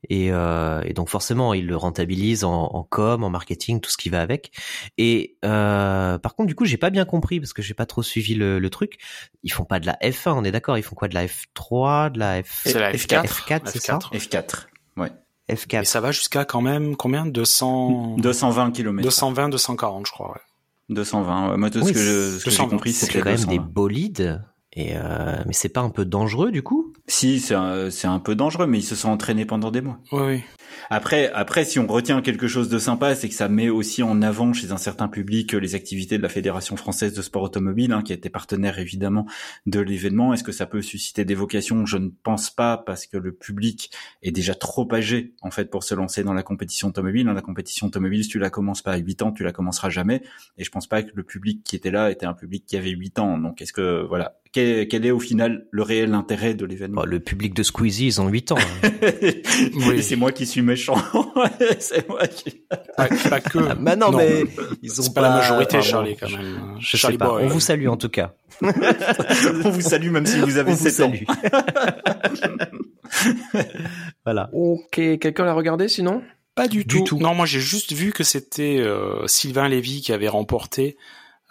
Et, 0.10 0.32
euh, 0.32 0.82
et, 0.86 0.94
donc 0.94 1.10
forcément, 1.10 1.54
ils 1.54 1.66
le 1.66 1.76
rentabilisent 1.76 2.44
en, 2.44 2.70
en, 2.74 2.84
com, 2.84 3.24
en 3.24 3.30
marketing, 3.30 3.82
tout 3.82 3.90
ce 3.90 3.98
qui 3.98 4.10
va 4.10 4.22
avec. 4.22 4.52
Et 4.98 5.38
euh, 5.44 6.18
par 6.18 6.36
contre, 6.36 6.48
du 6.48 6.56
coup, 6.56 6.66
j'ai 6.66 6.78
pas 6.78 6.90
bien 6.90 7.06
compris 7.06 7.40
parce 7.40 7.54
que 7.54 7.62
j'ai 7.62 7.74
pas 7.74 7.86
trop 7.86 8.04
suivi 8.04 8.36
le, 8.36 8.60
le, 8.60 8.70
truc. 8.70 8.98
Ils 9.44 9.52
font 9.52 9.66
pas 9.66 9.80
de 9.80 9.86
la 9.86 9.98
F1, 10.02 10.32
on 10.32 10.44
est 10.44 10.52
d'accord 10.52 10.78
Ils 10.78 10.84
font 10.84 10.96
quoi? 10.96 11.08
De 11.08 11.16
la 11.16 11.26
F3, 11.26 12.12
de 12.12 12.20
la 12.20 12.44
F 12.44 12.62
C'est 12.64 12.80
la 12.80 12.94
F4, 12.94 13.26
F4, 13.26 13.62
c'est 13.66 13.82
ça? 13.82 14.00
F4, 14.14 14.68
ouais. 14.98 15.12
F4. 15.50 15.82
Et 15.82 15.86
ça 15.86 16.02
va 16.02 16.12
jusqu'à 16.12 16.46
quand 16.46 16.62
même 16.62 16.96
combien? 16.96 17.26
200 17.26 18.18
220 18.18 18.72
km. 18.72 19.04
220, 19.04 19.50
240, 19.50 20.08
je 20.08 20.12
crois. 20.12 20.30
Ouais. 20.32 20.42
220. 20.90 21.58
Moi, 21.58 21.70
tout 21.70 21.86
ce 21.86 21.92
que, 21.92 22.50
j'ai 22.50 22.58
compris, 22.68 22.94
c'est 22.94 23.20
quand 23.20 23.30
même 23.30 23.46
des 23.46 23.60
bolides. 23.60 24.42
Et 24.74 24.92
euh, 24.96 25.44
mais 25.46 25.54
c'est 25.54 25.70
pas 25.70 25.82
un 25.82 25.90
peu 25.90 26.06
dangereux 26.06 26.52
du 26.52 26.62
coup? 26.62 26.87
Si, 27.08 27.40
c'est 27.40 27.56
un, 27.56 28.20
peu 28.20 28.36
dangereux, 28.36 28.68
mais 28.68 28.80
ils 28.80 28.84
se 28.84 28.96
sont 28.96 29.10
entraînés 29.10 29.46
pendant 29.46 29.72
des 29.72 29.82
mois. 29.82 30.00
Oui, 30.12 30.22
oui. 30.26 30.44
Après, 30.90 31.32
après, 31.34 31.66
si 31.66 31.80
on 31.80 31.88
retient 31.88 32.22
quelque 32.22 32.48
chose 32.48 32.70
de 32.70 32.80
sympa, 32.80 33.16
c'est 33.16 33.28
que 33.28 33.36
ça 33.36 33.50
met 33.50 33.70
aussi 33.70 34.04
en 34.04 34.22
avant 34.22 34.54
chez 34.54 34.72
un 34.72 34.78
certain 34.78 35.08
public 35.08 35.54
les 35.54 35.76
activités 35.76 36.18
de 36.18 36.24
la 36.24 36.30
Fédération 36.30 36.78
française 36.78 37.14
de 37.14 37.22
sport 37.22 37.44
automobile, 37.44 37.92
hein, 37.92 38.02
qui 38.04 38.14
a 38.14 38.16
été 38.16 38.30
partenaire 38.30 38.80
évidemment 38.80 39.26
de 39.66 39.80
l'événement. 39.80 40.34
Est-ce 40.34 40.44
que 40.44 40.52
ça 40.52 40.66
peut 40.66 40.82
susciter 40.82 41.26
des 41.26 41.36
vocations? 41.36 41.86
Je 41.86 41.98
ne 41.98 42.10
pense 42.24 42.50
pas, 42.50 42.78
parce 42.78 43.06
que 43.06 43.18
le 43.18 43.34
public 43.34 43.92
est 44.22 44.32
déjà 44.32 44.56
trop 44.56 44.88
âgé 44.94 45.34
en 45.42 45.52
fait 45.52 45.70
pour 45.70 45.84
se 45.84 45.96
lancer 45.96 46.24
dans 46.24 46.34
la 46.34 46.44
compétition 46.44 46.90
automobile. 46.90 47.26
Dans 47.26 47.34
la 47.34 47.42
compétition 47.42 47.88
automobile, 47.88 48.24
si 48.24 48.30
tu 48.30 48.40
la 48.40 48.50
commences 48.50 48.82
pas 48.82 48.94
à 48.94 48.98
8 48.98 49.22
ans, 49.24 49.32
tu 49.32 49.44
la 49.44 49.52
commenceras 49.52 49.90
jamais. 49.90 50.22
Et 50.58 50.64
je 50.64 50.72
pense 50.72 50.88
pas 50.88 51.04
que 51.04 51.12
le 51.14 51.24
public 51.24 51.64
qui 51.64 51.76
était 51.76 51.92
là 51.92 52.12
était 52.12 52.26
un 52.26 52.34
public 52.34 52.66
qui 52.66 52.78
avait 52.78 52.92
8 52.92 53.20
ans. 53.20 53.38
Donc, 53.38 53.62
est-ce 53.62 53.74
que 53.74 54.06
voilà, 54.08 54.40
quel, 54.52 55.06
est 55.06 55.12
au 55.12 55.20
final 55.20 55.66
le 55.72 55.84
réel 55.84 56.14
intérêt 56.14 56.54
de 56.54 56.66
l'événement? 56.66 57.06
Le 57.06 57.20
public 57.20 57.54
de 57.54 57.64
Squeezie, 57.64 58.08
ils 58.08 58.22
ont 58.22 58.28
8 58.28 58.52
ans. 58.54 58.58
Hein. 58.84 58.90
oui, 59.88 60.02
c'est 60.02 60.16
moi 60.16 60.32
qui 60.32 60.46
suis 60.46 60.62
méchant. 60.62 60.96
c'est 61.80 62.08
moi 62.10 62.28
qui. 62.28 62.64
Pas, 62.96 63.08
pas 63.30 63.40
que. 63.40 63.60
Ah, 63.70 63.76
bah 63.76 63.96
non, 63.96 64.12
mais 64.12 64.44
ils 64.82 65.02
ont 65.02 65.12
pas, 65.12 65.22
la 65.22 65.30
majorité, 65.30 65.82
Charlie, 65.82 66.16
quand 66.16 66.30
même. 66.30 66.78
Je 66.80 66.98
Charlie 66.98 67.16
sais 67.16 67.18
pas. 67.18 67.34
On 67.34 67.48
vous 67.48 67.60
salue 67.60 67.88
en 67.88 67.98
tout 67.98 68.10
cas. 68.10 68.34
On 68.62 69.70
vous 69.70 69.82
salue 69.82 70.10
même 70.10 70.26
si 70.26 70.40
vous 70.40 70.58
avez 70.58 70.76
7 70.76 71.00
ans. 71.02 71.14
voilà. 74.26 74.50
Ok, 74.54 74.96
quelqu'un 74.96 75.46
l'a 75.46 75.54
regardé 75.54 75.88
sinon? 75.88 76.22
Pas 76.56 76.68
du, 76.68 76.88
tout. 76.88 77.20
Non, 77.20 77.36
moi 77.36 77.46
j'ai 77.46 77.60
juste 77.60 77.94
vu 77.94 78.12
que 78.12 78.24
c'était 78.24 78.80
euh, 78.80 79.28
Sylvain 79.28 79.70
Lévy 79.70 80.02
qui 80.02 80.12
avait 80.12 80.28
remporté 80.28 80.98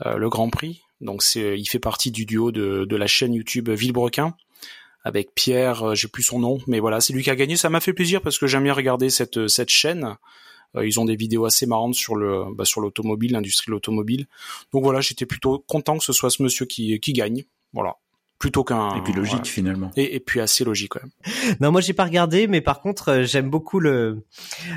euh, 0.05 0.17
le 0.17 0.29
Grand 0.29 0.51
Prix. 0.51 0.83
Donc 1.01 1.23
c'est, 1.23 1.59
il 1.59 1.67
fait 1.67 1.79
partie 1.79 2.11
du 2.11 2.27
duo 2.27 2.53
de, 2.53 2.85
de 2.85 2.97
la 2.97 3.07
chaîne 3.07 3.35
YouTube 3.35 3.69
Villebrequin 3.71 4.35
avec 5.05 5.35
Pierre, 5.37 5.91
euh, 5.91 5.95
j'ai 5.95 6.09
plus 6.09 6.25
son 6.25 6.41
nom, 6.41 6.59
mais 6.67 6.81
voilà, 6.81 7.01
c'est 7.01 7.13
lui 7.13 7.23
qui 7.23 7.31
a 7.31 7.37
gagné. 7.37 7.57
Ça 7.57 7.71
m'a 7.71 7.79
fait 7.79 7.93
plaisir 7.93 8.21
parce 8.21 8.39
que 8.39 8.49
j'aime 8.49 8.65
bien 8.65 8.73
regarder 8.73 9.09
cette 9.09 9.47
cette 9.47 9.69
chaîne. 9.69 10.17
Euh, 10.75 10.85
ils 10.85 10.99
ont 10.99 11.05
des 11.05 11.15
vidéos 11.15 11.45
assez 11.45 11.65
marrantes 11.65 11.95
sur 11.95 12.17
le 12.17 12.45
bah, 12.53 12.65
sur 12.65 12.81
l'automobile, 12.81 13.31
l'industrie 13.33 13.67
de 13.69 13.73
l'automobile. 13.73 14.27
Donc 14.73 14.83
voilà, 14.83 15.01
j'étais 15.01 15.25
plutôt 15.25 15.63
content 15.69 15.99
que 15.99 16.05
ce 16.05 16.13
soit 16.13 16.31
ce 16.31 16.43
monsieur 16.43 16.67
qui 16.67 16.99
qui 16.99 17.13
gagne. 17.13 17.45
Voilà 17.73 17.95
plutôt 18.39 18.65
qu'un 18.65 18.97
et 18.97 19.01
puis 19.03 19.15
logique 19.15 19.47
finalement 19.47 19.91
et, 19.97 20.17
et, 20.17 20.21
puis 20.21 20.41
assez 20.41 20.63
logique 20.63 20.91
quand 20.91 21.01
même. 21.03 21.57
Non 21.61 21.73
moi 21.73 21.81
j'ai 21.81 21.95
pas 21.95 22.05
regardé 22.05 22.47
mais 22.47 22.61
par 22.61 22.83
contre 22.83 23.09
euh, 23.09 23.23
j'aime 23.25 23.49
beaucoup 23.49 23.81
le 23.81 24.25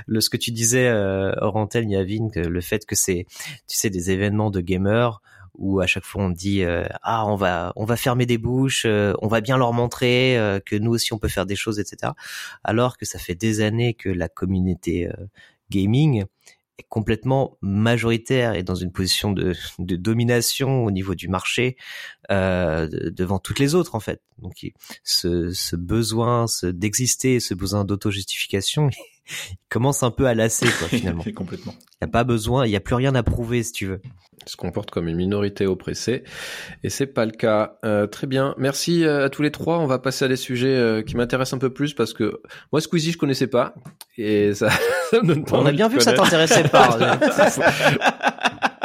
le 0.05 0.21
ce 0.21 0.29
que 0.29 0.37
tu 0.37 0.51
disais 0.51 0.87
euh, 0.87 1.33
Orantel 1.41 1.89
Yavin 1.89 2.29
le 2.35 2.61
fait 2.61 2.85
que 2.85 2.95
c'est 2.95 3.25
tu 3.67 3.77
sais 3.77 3.89
des 3.89 4.11
événements 4.11 4.49
de 4.49 4.61
gamers 4.61 5.21
où 5.59 5.81
à 5.81 5.87
chaque 5.87 6.05
fois 6.05 6.23
on 6.23 6.29
dit 6.29 6.63
euh, 6.63 6.85
ah 7.03 7.25
on 7.27 7.35
va 7.35 7.73
on 7.75 7.85
va 7.85 7.95
fermer 7.95 8.25
des 8.25 8.37
bouches, 8.37 8.83
euh, 8.85 9.13
on 9.21 9.27
va 9.27 9.41
bien 9.41 9.57
leur 9.57 9.73
montrer 9.73 10.37
euh, 10.37 10.59
que 10.59 10.75
nous 10.75 10.91
aussi 10.91 11.13
on 11.13 11.19
peut 11.19 11.27
faire 11.27 11.45
des 11.45 11.55
choses, 11.55 11.79
etc. 11.79 12.13
Alors 12.63 12.97
que 12.97 13.05
ça 13.05 13.19
fait 13.19 13.35
des 13.35 13.61
années 13.61 13.93
que 13.93 14.09
la 14.09 14.29
communauté 14.29 15.09
gaming 15.69 16.25
est 16.77 16.85
complètement 16.87 17.57
majoritaire 17.61 18.55
et 18.55 18.63
dans 18.63 18.75
une 18.75 18.91
position 18.91 19.33
de, 19.33 19.53
de 19.79 19.95
domination 19.97 20.85
au 20.85 20.91
niveau 20.91 21.13
du 21.13 21.27
marché 21.27 21.75
devant 22.29 23.39
toutes 23.39 23.59
les 23.59 23.75
autres 23.75 23.95
en 23.95 23.99
fait. 23.99 24.21
Donc 24.37 24.65
ce, 25.03 25.51
ce 25.51 25.75
besoin 25.75 26.45
d'exister, 26.63 27.39
ce 27.41 27.53
besoin 27.53 27.83
d'auto-justification, 27.83 28.89
il 29.51 29.57
commence 29.69 30.03
un 30.03 30.11
peu 30.11 30.25
à 30.25 30.33
lasser 30.33 30.67
quoi 30.79 30.87
finalement. 30.89 31.23
complètement. 31.35 31.73
Il 32.01 32.05
n'y 32.05 32.09
a 32.09 32.11
pas 32.11 32.23
besoin, 32.23 32.65
il 32.65 32.69
n'y 32.69 32.75
a 32.75 32.79
plus 32.79 32.95
rien 32.95 33.15
à 33.15 33.23
prouver 33.23 33.63
si 33.63 33.71
tu 33.71 33.85
veux. 33.87 34.01
Il 34.45 34.49
se 34.49 34.55
comporte 34.55 34.89
comme 34.89 35.07
une 35.07 35.17
minorité 35.17 35.65
oppressée 35.67 36.23
et 36.83 36.89
c'est 36.89 37.07
pas 37.07 37.25
le 37.25 37.31
cas. 37.31 37.77
Euh, 37.83 38.07
très 38.07 38.25
bien, 38.25 38.55
merci 38.57 39.03
euh, 39.03 39.25
à 39.25 39.29
tous 39.29 39.41
les 39.41 39.51
trois. 39.51 39.79
On 39.79 39.87
va 39.87 39.99
passer 39.99 40.25
à 40.25 40.27
des 40.27 40.37
sujets 40.37 40.75
euh, 40.75 41.01
qui 41.01 41.17
m'intéressent 41.17 41.57
un 41.57 41.59
peu 41.59 41.73
plus 41.73 41.93
parce 41.93 42.13
que 42.13 42.41
moi 42.71 42.81
Squeezie 42.81 43.11
je 43.11 43.17
connaissais 43.17 43.47
pas 43.47 43.73
et 44.17 44.53
ça, 44.55 44.69
ça 45.11 45.21
me 45.21 45.27
donne 45.27 45.45
pas 45.45 45.57
On 45.57 45.65
a 45.65 45.71
bien 45.71 45.89
vu 45.89 45.97
que 45.97 46.03
ça 46.03 46.13
t'intéressait 46.13 46.69
pas. 46.69 46.97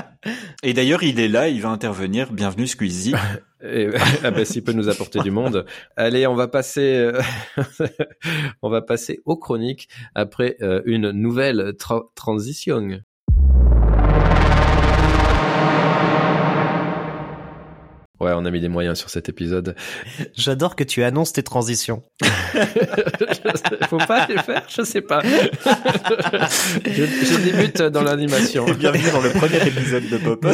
Et 0.62 0.72
d'ailleurs, 0.72 1.02
il 1.02 1.20
est 1.20 1.28
là, 1.28 1.48
il 1.48 1.60
va 1.60 1.68
intervenir. 1.68 2.32
Bienvenue 2.32 2.66
Squeezie. 2.66 3.14
Et, 3.64 3.88
ben, 4.22 4.44
s'il 4.44 4.62
peut 4.62 4.72
nous 4.72 4.88
apporter 4.88 5.20
du 5.20 5.30
monde. 5.30 5.64
Allez, 5.96 6.26
on 6.26 6.34
va 6.34 6.48
passer, 6.48 6.94
euh, 6.96 7.20
on 8.62 8.68
va 8.68 8.82
passer 8.82 9.20
aux 9.24 9.36
chroniques 9.36 9.88
après 10.14 10.56
euh, 10.60 10.82
une 10.84 11.10
nouvelle 11.10 11.74
tra 11.78 12.02
transition. 12.14 13.00
Ouais, 18.24 18.32
on 18.34 18.46
a 18.46 18.50
mis 18.50 18.62
des 18.62 18.70
moyens 18.70 18.98
sur 18.98 19.10
cet 19.10 19.28
épisode. 19.28 19.76
J'adore 20.34 20.76
que 20.76 20.84
tu 20.84 21.04
annonces 21.04 21.34
tes 21.34 21.42
transitions. 21.42 22.02
Faut 23.90 23.98
pas 23.98 24.26
les 24.28 24.38
faire, 24.38 24.64
je 24.66 24.80
sais 24.80 25.02
pas. 25.02 25.20
je, 25.22 27.04
je, 27.04 27.44
débute 27.44 27.82
dans 27.82 28.02
l'animation. 28.02 28.64
Bienvenue 28.64 29.10
dans 29.12 29.20
le 29.20 29.28
premier 29.28 29.68
épisode 29.68 30.08
de 30.08 30.16
Pop. 30.16 30.46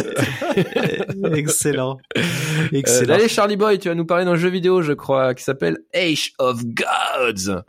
Excellent. 1.33 1.99
Excellent. 2.73 3.13
Euh, 3.13 3.15
allez, 3.15 3.29
Charlie 3.29 3.57
Boy, 3.57 3.79
tu 3.79 3.89
vas 3.89 3.95
nous 3.95 4.05
parler 4.05 4.25
d'un 4.25 4.35
jeu 4.35 4.49
vidéo, 4.49 4.83
je 4.83 4.93
crois, 4.93 5.33
qui 5.35 5.45
s'appelle 5.45 5.79
Age 5.95 6.33
of 6.41 6.65
Gods. 6.65 7.63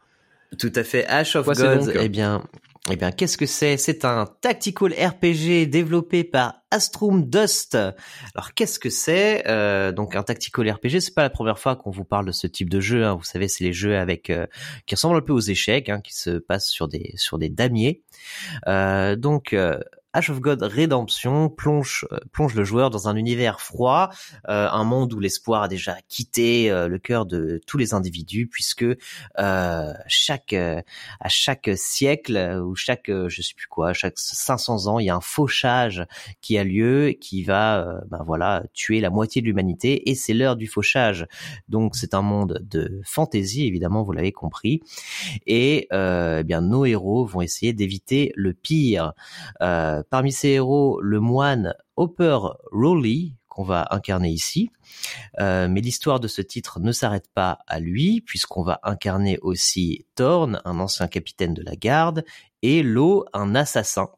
Tout 0.58 0.74
à 0.76 0.84
fait, 0.84 1.06
Ash 1.06 1.36
of 1.36 1.46
Gods. 1.46 1.92
Eh 1.94 2.10
bien, 2.10 2.42
eh 2.90 2.96
bien, 2.96 3.12
qu'est-ce 3.12 3.38
que 3.38 3.46
c'est? 3.46 3.78
C'est 3.78 4.06
un 4.06 4.26
tactical 4.26 4.92
RPG 4.92 5.68
développé 5.70 6.24
par 6.24 6.64
Astrum 6.72 7.30
Dust. 7.30 7.76
Alors, 7.76 8.56
qu'est-ce 8.56 8.80
que 8.80 8.90
c'est? 8.90 9.48
Euh, 9.48 9.92
Donc, 9.92 10.16
un 10.16 10.24
tactical 10.24 10.68
RPG, 10.72 11.00
c'est 11.00 11.14
pas 11.14 11.22
la 11.22 11.30
première 11.30 11.60
fois 11.60 11.76
qu'on 11.76 11.92
vous 11.92 12.06
parle 12.06 12.26
de 12.26 12.32
ce 12.32 12.48
type 12.48 12.72
de 12.72 12.80
jeu. 12.80 13.06
Hein. 13.06 13.14
Vous 13.14 13.24
savez, 13.24 13.48
c'est 13.48 13.64
les 13.64 13.74
jeux 13.74 13.98
avec 13.98 14.32
euh, 14.32 14.48
qui 14.88 14.96
ressemblent 14.96 15.18
un 15.18 15.22
peu 15.22 15.34
aux 15.34 15.40
échecs, 15.40 15.90
hein, 15.90 16.02
qui 16.02 16.16
se 16.16 16.40
passent 16.40 16.70
sur 16.70 16.88
des 16.88 17.14
sur 17.18 17.38
des 17.38 17.50
damiers. 17.50 18.02
Euh, 18.68 19.16
donc, 19.16 19.56
Ash 20.14 20.30
of 20.30 20.42
God 20.42 20.62
Redemption 20.62 21.48
plonge, 21.50 22.06
euh, 22.12 22.18
plonge 22.34 22.54
le 22.54 22.66
joueur 22.66 22.90
dans 22.90 23.08
un 23.08 23.16
univers 23.16 23.62
froid, 23.62 24.10
euh, 24.50 24.68
un 24.70 24.84
monde 24.84 25.14
où 25.14 25.20
l'espoir 25.20 25.64
a 25.64 25.68
déjà 25.70 25.96
quitté 26.10 26.70
euh, 26.70 26.90
le 26.90 27.00
cœur 27.00 27.26
de 27.26 27.62
tous 27.66 27.78
les 27.78 27.94
individus, 27.94 28.48
puisque 28.48 28.86
chaque 30.08 30.54
à 30.54 31.30
chaque 31.30 31.70
siècle 31.76 32.62
ou 32.64 32.76
chaque 32.76 33.10
je 33.10 33.42
sais 33.42 33.54
plus 33.56 33.68
quoi, 33.68 33.94
chaque 33.94 34.18
500 34.18 34.88
ans, 34.88 35.00
il 35.00 35.06
y 35.06 35.10
a 35.10 35.16
un 35.16 35.22
fauchage 35.22 36.06
qui 36.42 36.58
a 36.58 36.64
lieu, 36.64 37.16
qui 37.20 37.44
va 37.44 38.02
ben 38.08 38.24
voilà 38.26 38.64
tuer 38.74 39.00
la 39.00 39.10
moitié 39.10 39.42
de 39.42 39.48
l'humanité, 39.48 40.10
et 40.10 40.16
c'est 40.16 40.34
l'heure 40.34 40.56
du 40.56 40.68
fauchage. 40.68 41.26
Donc 41.70 41.96
c'est 41.96 42.14
un 42.14 42.22
monde 42.22 42.60
de 42.62 43.02
fantaisie, 43.06 43.66
évidemment, 43.66 44.04
vous 44.04 44.12
l'avez 44.12 44.32
compris, 44.32 44.82
et 45.48 45.88
eh 45.92 46.44
bien 46.44 46.62
nos 46.62 46.86
héros 46.86 47.26
vont 47.26 47.42
essayer 47.42 47.74
d'éviter 47.74 48.34
le 48.36 48.54
pire. 48.54 49.14
Euh, 49.62 50.01
parmi 50.10 50.32
ces 50.32 50.50
héros, 50.50 51.00
le 51.02 51.20
moine 51.20 51.74
Hopper 51.96 52.40
Rowley, 52.72 53.34
qu'on 53.52 53.64
va 53.64 53.88
incarner 53.92 54.30
ici. 54.30 54.72
Euh, 55.40 55.68
mais 55.70 55.82
l'histoire 55.82 56.20
de 56.20 56.28
ce 56.28 56.42
titre 56.42 56.80
ne 56.80 56.92
s'arrête 56.92 57.28
pas 57.34 57.60
à 57.68 57.80
lui, 57.80 58.22
puisqu'on 58.22 58.64
va 58.64 58.80
incarner 58.84 59.38
aussi 59.42 60.06
Thorn, 60.16 60.62
un 60.64 60.80
ancien 60.80 61.08
capitaine 61.08 61.54
de 61.54 61.62
la 61.62 61.76
garde, 61.76 62.24
et 62.62 62.82
Lo, 62.82 63.26
un 63.34 63.54
assassin. 63.56 64.10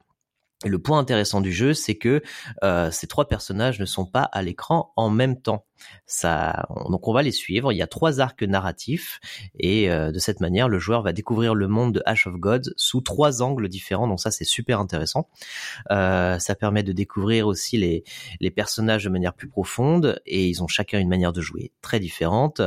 Le 0.64 0.80
point 0.80 1.00
intéressant 1.00 1.42
du 1.42 1.52
jeu, 1.52 1.74
c'est 1.74 1.96
que 1.96 2.22
euh, 2.64 2.90
ces 2.92 3.08
trois 3.08 3.28
personnages 3.28 3.80
ne 3.80 3.86
sont 3.86 4.06
pas 4.06 4.24
à 4.24 4.42
l'écran 4.42 4.94
en 4.96 5.10
même 5.10 5.42
temps. 5.42 5.66
Ça, 6.06 6.66
donc 6.90 7.10
on 7.10 7.14
va 7.14 7.22
les 7.22 7.34
suivre. 7.34 7.74
Il 7.74 7.78
y 7.78 7.82
a 7.82 7.88
trois 7.88 8.22
arcs 8.22 8.44
narratifs 8.44 9.20
et 9.60 9.92
euh, 9.92 10.12
de 10.12 10.20
cette 10.20 10.40
manière, 10.40 10.70
le 10.70 10.80
joueur 10.80 11.02
va 11.02 11.12
découvrir 11.12 11.56
le 11.56 11.68
monde 11.68 11.94
de 11.94 12.02
Ash 12.06 12.28
of 12.28 12.36
Gods 12.36 12.72
sous 12.78 13.02
trois 13.02 13.42
angles 13.42 13.68
différents. 13.68 14.08
Donc 14.08 14.22
ça, 14.22 14.32
c'est 14.32 14.46
super 14.46 14.80
intéressant. 14.80 15.28
Euh, 15.92 16.40
ça 16.40 16.56
permet 16.56 16.84
de 16.84 16.94
découvrir 16.94 17.48
aussi 17.48 17.78
les 17.78 18.52
personnages 18.52 19.04
de 19.04 19.10
manière 19.10 19.34
plus 19.34 19.50
profonde 19.50 20.22
et 20.26 20.48
ils 20.48 20.64
ont 20.64 20.68
chacun 20.68 21.00
une 21.00 21.10
manière 21.10 21.34
de 21.34 21.42
jouer 21.42 21.74
très 21.82 22.00
différente. 22.00 22.62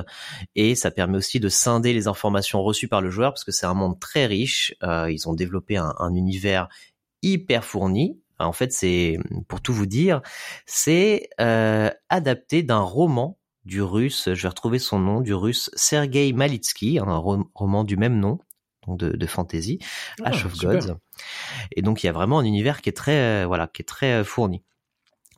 Et 0.54 0.74
ça 0.74 0.90
permet 0.90 1.16
aussi 1.16 1.40
de 1.40 1.48
scinder 1.48 1.94
les 1.94 2.08
informations 2.08 2.62
reçues 2.62 2.88
par 2.88 3.00
le 3.00 3.08
joueur 3.08 3.32
parce 3.32 3.44
que 3.44 3.52
c'est 3.52 3.66
un 3.66 3.74
monde 3.74 3.98
très 3.98 4.26
riche. 4.26 4.74
Ils 4.82 5.26
ont 5.26 5.34
développé 5.34 5.78
un 5.78 6.14
univers 6.14 6.68
hyper 7.22 7.64
fourni. 7.64 8.20
En 8.38 8.52
fait, 8.52 8.72
c'est 8.72 9.18
pour 9.48 9.62
tout 9.62 9.72
vous 9.72 9.86
dire, 9.86 10.20
c'est 10.66 11.28
euh, 11.40 11.90
adapté 12.10 12.62
d'un 12.62 12.80
roman 12.80 13.38
du 13.64 13.82
russe, 13.82 14.28
je 14.32 14.42
vais 14.42 14.48
retrouver 14.48 14.78
son 14.78 14.98
nom, 14.98 15.20
du 15.20 15.34
russe 15.34 15.70
Sergei 15.74 16.32
Malitsky, 16.32 16.98
un 16.98 17.16
roman 17.54 17.82
du 17.82 17.96
même 17.96 18.18
nom, 18.20 18.38
donc 18.86 18.98
de, 18.98 19.10
de 19.10 19.26
fantasy, 19.26 19.78
ah, 20.22 20.28
Ash 20.28 20.44
of 20.44 20.56
Gods. 20.58 20.96
Et 21.74 21.82
donc 21.82 22.02
il 22.02 22.06
y 22.06 22.08
a 22.08 22.12
vraiment 22.12 22.38
un 22.38 22.44
univers 22.44 22.80
qui 22.80 22.90
est 22.90 22.96
très, 22.96 23.42
euh, 23.42 23.46
voilà, 23.46 23.66
qui 23.66 23.82
est 23.82 23.86
très 23.86 24.20
euh, 24.20 24.24
fourni. 24.24 24.62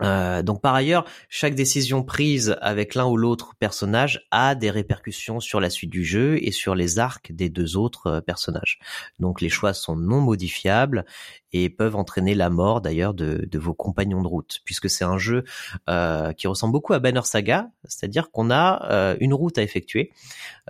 Euh, 0.00 0.42
donc 0.42 0.60
par 0.60 0.74
ailleurs, 0.74 1.04
chaque 1.28 1.54
décision 1.54 2.02
prise 2.02 2.56
avec 2.60 2.94
l'un 2.94 3.06
ou 3.06 3.16
l'autre 3.16 3.54
personnage 3.58 4.26
a 4.30 4.54
des 4.54 4.70
répercussions 4.70 5.40
sur 5.40 5.60
la 5.60 5.70
suite 5.70 5.90
du 5.90 6.04
jeu 6.04 6.38
et 6.40 6.52
sur 6.52 6.74
les 6.74 6.98
arcs 6.98 7.32
des 7.32 7.48
deux 7.48 7.76
autres 7.76 8.06
euh, 8.06 8.20
personnages. 8.20 8.78
Donc 9.18 9.40
les 9.40 9.48
choix 9.48 9.74
sont 9.74 9.96
non 9.96 10.20
modifiables 10.20 11.04
et 11.52 11.70
peuvent 11.70 11.96
entraîner 11.96 12.34
la 12.34 12.50
mort 12.50 12.80
d'ailleurs 12.80 13.14
de, 13.14 13.48
vos 13.58 13.74
compagnons 13.74 14.22
de 14.22 14.28
route, 14.28 14.60
puisque 14.64 14.90
c'est 14.90 15.04
un 15.04 15.18
jeu 15.18 15.44
euh, 15.88 16.32
qui 16.32 16.46
ressemble 16.46 16.72
beaucoup 16.72 16.92
à 16.92 16.98
Banner 16.98 17.22
Saga, 17.24 17.70
c'est-à-dire 17.84 18.30
qu'on 18.30 18.50
a 18.50 18.90
euh, 18.90 19.16
une 19.20 19.34
route 19.34 19.58
à 19.58 19.62
effectuer. 19.62 20.12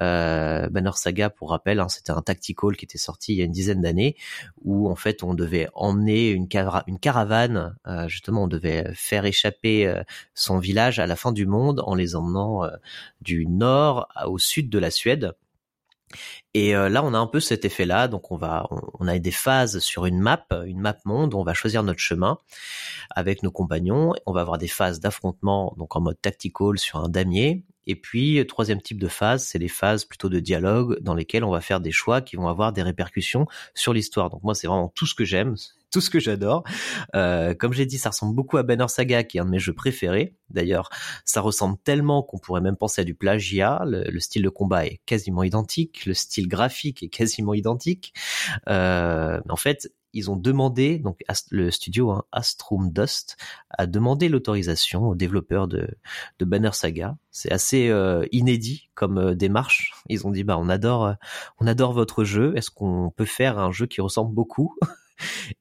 Euh, 0.00 0.68
Banner 0.68 0.92
Saga, 0.94 1.30
pour 1.30 1.50
rappel, 1.50 1.80
hein, 1.80 1.88
c'était 1.88 2.12
un 2.12 2.22
tactical 2.22 2.76
qui 2.76 2.84
était 2.84 2.98
sorti 2.98 3.32
il 3.32 3.38
y 3.38 3.42
a 3.42 3.44
une 3.44 3.52
dizaine 3.52 3.82
d'années, 3.82 4.16
où 4.64 4.88
en 4.88 4.96
fait 4.96 5.22
on 5.22 5.34
devait 5.34 5.68
emmener 5.74 6.30
une, 6.30 6.48
une 6.86 6.98
caravane, 6.98 7.76
euh, 7.86 8.08
justement 8.08 8.44
on 8.44 8.48
devait 8.48 8.90
faire 8.94 9.24
échapper 9.24 9.92
son 10.34 10.58
village 10.58 10.98
à 10.98 11.06
la 11.06 11.16
fin 11.16 11.32
du 11.32 11.46
monde 11.46 11.82
en 11.84 11.94
les 11.94 12.14
emmenant 12.14 12.62
du 13.20 13.46
nord 13.46 14.08
au 14.26 14.38
sud 14.38 14.70
de 14.70 14.78
la 14.78 14.90
Suède. 14.90 15.32
Et 16.54 16.74
euh, 16.74 16.88
là, 16.88 17.04
on 17.04 17.14
a 17.14 17.18
un 17.18 17.26
peu 17.26 17.40
cet 17.40 17.64
effet-là. 17.64 18.08
Donc, 18.08 18.30
on 18.30 18.36
va, 18.36 18.66
on, 18.98 19.06
a 19.06 19.18
des 19.18 19.30
phases 19.30 19.78
sur 19.78 20.06
une 20.06 20.18
map, 20.18 20.46
une 20.66 20.80
map 20.80 20.96
monde. 21.04 21.34
On 21.34 21.42
va 21.42 21.54
choisir 21.54 21.82
notre 21.82 22.00
chemin 22.00 22.38
avec 23.10 23.42
nos 23.42 23.50
compagnons. 23.50 24.14
On 24.26 24.32
va 24.32 24.40
avoir 24.40 24.58
des 24.58 24.68
phases 24.68 25.00
d'affrontement, 25.00 25.74
donc 25.78 25.96
en 25.96 26.00
mode 26.00 26.20
tactical 26.20 26.78
sur 26.78 26.98
un 26.98 27.08
damier. 27.08 27.64
Et 27.86 27.96
puis, 27.96 28.44
troisième 28.46 28.82
type 28.82 28.98
de 28.98 29.08
phase, 29.08 29.44
c'est 29.44 29.58
les 29.58 29.68
phases 29.68 30.04
plutôt 30.04 30.28
de 30.28 30.40
dialogue 30.40 30.98
dans 31.00 31.14
lesquelles 31.14 31.42
on 31.44 31.50
va 31.50 31.62
faire 31.62 31.80
des 31.80 31.90
choix 31.90 32.20
qui 32.20 32.36
vont 32.36 32.46
avoir 32.46 32.74
des 32.74 32.82
répercussions 32.82 33.46
sur 33.74 33.94
l'histoire. 33.94 34.28
Donc 34.28 34.42
moi, 34.42 34.54
c'est 34.54 34.66
vraiment 34.66 34.92
tout 34.94 35.06
ce 35.06 35.14
que 35.14 35.24
j'aime 35.24 35.56
tout 35.90 36.00
ce 36.00 36.10
que 36.10 36.20
j'adore. 36.20 36.64
Euh, 37.14 37.54
comme 37.54 37.72
j'ai 37.72 37.86
dit, 37.86 37.98
ça 37.98 38.10
ressemble 38.10 38.34
beaucoup 38.34 38.56
à 38.56 38.62
Banner 38.62 38.88
Saga, 38.88 39.24
qui 39.24 39.38
est 39.38 39.40
un 39.40 39.44
de 39.44 39.50
mes 39.50 39.58
jeux 39.58 39.74
préférés. 39.74 40.34
D'ailleurs, 40.50 40.90
ça 41.24 41.40
ressemble 41.40 41.78
tellement 41.82 42.22
qu'on 42.22 42.38
pourrait 42.38 42.60
même 42.60 42.76
penser 42.76 43.02
à 43.02 43.04
du 43.04 43.14
plagiat. 43.14 43.82
Le, 43.86 44.18
style 44.20 44.42
de 44.42 44.48
combat 44.48 44.86
est 44.86 45.00
quasiment 45.06 45.42
identique, 45.42 46.04
le 46.06 46.14
style 46.14 46.48
graphique 46.48 47.02
est 47.02 47.08
quasiment 47.08 47.54
identique. 47.54 48.12
Euh, 48.68 49.40
en 49.48 49.56
fait, 49.56 49.92
ils 50.14 50.30
ont 50.30 50.36
demandé, 50.36 50.98
donc 50.98 51.20
le 51.50 51.70
studio 51.70 52.10
hein, 52.10 52.24
Astrum 52.32 52.90
Dust 52.90 53.36
a 53.70 53.86
demandé 53.86 54.28
l'autorisation 54.28 55.06
aux 55.06 55.14
développeurs 55.14 55.68
de, 55.68 55.88
de 56.38 56.44
Banner 56.44 56.72
Saga. 56.72 57.16
C'est 57.30 57.52
assez 57.52 57.88
euh, 57.88 58.24
inédit 58.32 58.88
comme 58.94 59.18
euh, 59.18 59.34
démarche. 59.34 59.92
Ils 60.08 60.26
ont 60.26 60.30
dit 60.30 60.44
bah 60.44 60.56
on 60.58 60.68
adore, 60.68 61.14
on 61.60 61.66
adore 61.66 61.92
votre 61.92 62.24
jeu. 62.24 62.54
Est-ce 62.56 62.70
qu'on 62.70 63.12
peut 63.14 63.26
faire 63.26 63.58
un 63.58 63.70
jeu 63.70 63.86
qui 63.86 64.00
ressemble 64.00 64.34
beaucoup? 64.34 64.74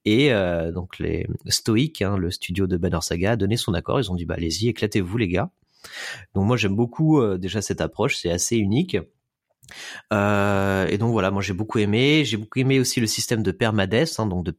Et 0.05 0.33
euh, 0.33 0.71
donc 0.71 0.99
les 0.99 1.27
Stoics, 1.47 2.01
hein, 2.01 2.17
le 2.17 2.31
studio 2.31 2.67
de 2.67 2.77
Banner 2.77 3.01
Saga, 3.01 3.31
a 3.31 3.35
donné 3.35 3.57
son 3.57 3.73
accord. 3.73 3.99
Ils 3.99 4.11
ont 4.11 4.15
dit 4.15 4.25
bah 4.25 4.35
allez-y, 4.37 4.69
éclatez-vous 4.69 5.17
les 5.17 5.27
gars. 5.27 5.51
Donc 6.33 6.45
moi 6.45 6.57
j'aime 6.57 6.75
beaucoup 6.75 7.19
euh, 7.19 7.37
déjà 7.37 7.61
cette 7.61 7.81
approche, 7.81 8.17
c'est 8.17 8.31
assez 8.31 8.57
unique. 8.57 8.97
Euh, 10.13 10.87
et 10.87 10.97
donc 10.97 11.11
voilà, 11.11 11.31
moi 11.31 11.41
j'ai 11.41 11.53
beaucoup 11.53 11.79
aimé. 11.79 12.23
J'ai 12.25 12.37
beaucoup 12.37 12.59
aimé 12.59 12.79
aussi 12.79 12.99
le 12.99 13.07
système 13.07 13.43
de 13.43 13.51
permades, 13.51 14.05
hein, 14.17 14.25
donc 14.25 14.45
de, 14.45 14.55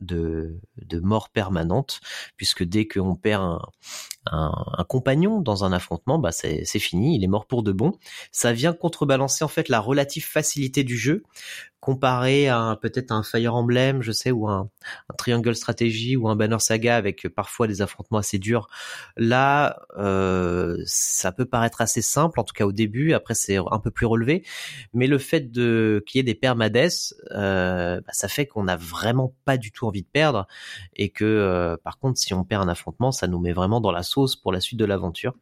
de, 0.00 0.60
de 0.76 1.00
mort 1.00 1.30
permanente, 1.30 2.00
puisque 2.36 2.64
dès 2.64 2.86
qu'on 2.86 3.14
perd 3.14 3.42
un, 3.42 3.60
un, 4.32 4.84
compagnon 4.88 5.40
dans 5.40 5.64
un 5.64 5.72
affrontement, 5.72 6.18
bah 6.18 6.32
c'est 6.32 6.64
fini, 6.78 7.16
il 7.16 7.24
est 7.24 7.28
mort 7.28 7.46
pour 7.46 7.62
de 7.62 7.72
bon. 7.72 7.92
Ça 8.32 8.52
vient 8.52 8.72
contrebalancer 8.72 9.44
en 9.44 9.48
fait 9.48 9.68
la 9.68 9.80
relative 9.80 10.26
facilité 10.26 10.84
du 10.84 10.96
jeu 10.96 11.22
comparé 11.80 12.48
à 12.48 12.76
peut-être 12.80 13.12
un 13.12 13.22
Fire 13.22 13.54
Emblem, 13.54 14.02
je 14.02 14.10
sais, 14.10 14.30
ou 14.30 14.48
un, 14.48 14.68
un, 15.08 15.14
Triangle 15.16 15.54
Strategy 15.54 16.16
ou 16.16 16.28
un 16.28 16.34
Banner 16.34 16.58
Saga 16.58 16.96
avec 16.96 17.28
parfois 17.28 17.66
des 17.66 17.82
affrontements 17.82 18.18
assez 18.18 18.38
durs. 18.38 18.68
Là, 19.16 19.80
euh, 19.96 20.76
ça 20.84 21.30
peut 21.30 21.44
paraître 21.44 21.80
assez 21.80 22.02
simple, 22.02 22.40
en 22.40 22.44
tout 22.44 22.52
cas 22.52 22.66
au 22.66 22.72
début. 22.72 23.12
Après, 23.12 23.34
c'est 23.34 23.56
un 23.56 23.78
peu 23.78 23.90
plus 23.90 24.06
relevé, 24.06 24.44
mais 24.92 25.06
le 25.06 25.18
fait 25.18 25.52
de 25.52 26.02
qu'il 26.06 26.18
y 26.18 26.20
ait 26.20 26.24
des 26.24 26.34
permades, 26.34 26.76
euh, 27.30 28.00
bah, 28.00 28.12
ça 28.12 28.28
fait 28.28 28.46
qu'on 28.46 28.64
n'a 28.64 28.76
vraiment 28.76 29.34
pas 29.44 29.56
du 29.56 29.72
tout 29.72 29.86
envie 29.86 30.02
de 30.02 30.08
perdre 30.08 30.46
et 30.94 31.10
que 31.10 31.24
euh, 31.24 31.76
par 31.82 31.98
contre, 31.98 32.18
si 32.18 32.34
on 32.34 32.44
perd 32.44 32.64
un 32.64 32.68
affrontement, 32.68 33.12
ça 33.12 33.28
nous 33.28 33.38
met 33.38 33.52
vraiment 33.52 33.80
dans 33.80 33.92
la 33.92 34.02
sauce 34.02 34.17
pour 34.36 34.52
la 34.52 34.60
suite 34.60 34.78
de 34.78 34.84
l'aventure. 34.84 35.34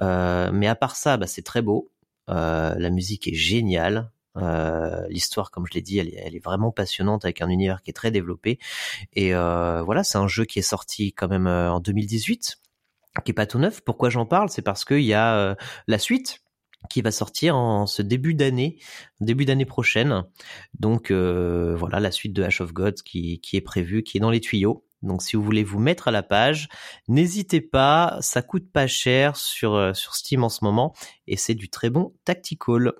Euh, 0.00 0.50
mais 0.52 0.66
à 0.66 0.74
part 0.74 0.96
ça, 0.96 1.16
bah, 1.16 1.26
c'est 1.26 1.42
très 1.42 1.62
beau. 1.62 1.90
Euh, 2.28 2.74
la 2.76 2.90
musique 2.90 3.26
est 3.28 3.34
géniale. 3.34 4.10
Euh, 4.36 5.06
L'histoire, 5.08 5.50
comme 5.50 5.66
je 5.66 5.74
l'ai 5.74 5.82
dit, 5.82 5.98
elle, 5.98 6.08
est- 6.08 6.44
vraiment 6.44 6.70
passionnante 6.70 7.24
avec 7.24 7.42
un 7.42 7.48
univers 7.48 7.82
qui 7.82 7.90
est 7.90 7.94
très 7.94 8.10
développé. 8.10 8.58
Et 9.14 9.32
voilà, 9.32 10.04
c'est 10.04 10.18
un 10.18 10.28
jeu 10.28 10.44
qui 10.44 10.58
est 10.58 10.62
sorti 10.62 11.12
quand 11.12 11.28
même 11.28 11.46
en 11.48 11.80
2018, 11.80 12.58
qui 13.24 13.30
est 13.32 13.34
pas 13.34 13.46
tout 13.46 13.58
neuf. 13.58 13.80
Pourquoi 13.80 14.08
j'en 14.10 14.26
parle? 14.26 14.48
C'est 14.48 14.62
parce 14.62 14.84
qu'il 14.84 15.02
y 15.02 15.14
a 15.14 15.56
la 15.88 15.98
suite 15.98 16.42
qui 16.88 17.02
va 17.02 17.10
sortir 17.10 17.56
en 17.56 17.86
ce 17.86 18.00
début 18.02 18.32
d'année, 18.34 18.78
début 19.20 19.44
d'année 19.44 19.66
prochaine. 19.66 20.24
Donc 20.78 21.10
voilà, 21.10 21.98
la 22.00 22.12
suite 22.12 22.32
de 22.32 22.42
Ash 22.44 22.60
of 22.60 22.72
Gods 22.72 23.02
qui, 23.04 23.40
qui 23.40 23.56
est 23.56 23.60
prévue, 23.60 24.02
qui 24.04 24.18
est 24.18 24.20
dans 24.20 24.30
les 24.30 24.40
tuyaux. 24.40 24.86
Donc 25.02 25.22
si 25.22 25.36
vous 25.36 25.42
voulez 25.42 25.64
vous 25.64 25.78
mettre 25.78 26.08
à 26.08 26.10
la 26.10 26.22
page, 26.22 26.68
n'hésitez 27.08 27.60
pas, 27.60 28.18
ça 28.20 28.42
coûte 28.42 28.70
pas 28.70 28.86
cher 28.86 29.36
sur, 29.36 29.74
euh, 29.74 29.94
sur 29.94 30.14
Steam 30.14 30.44
en 30.44 30.48
ce 30.48 30.64
moment 30.64 30.94
et 31.26 31.36
c'est 31.36 31.54
du 31.54 31.70
très 31.70 31.90
bon 31.90 32.14
tactical. 32.24 32.92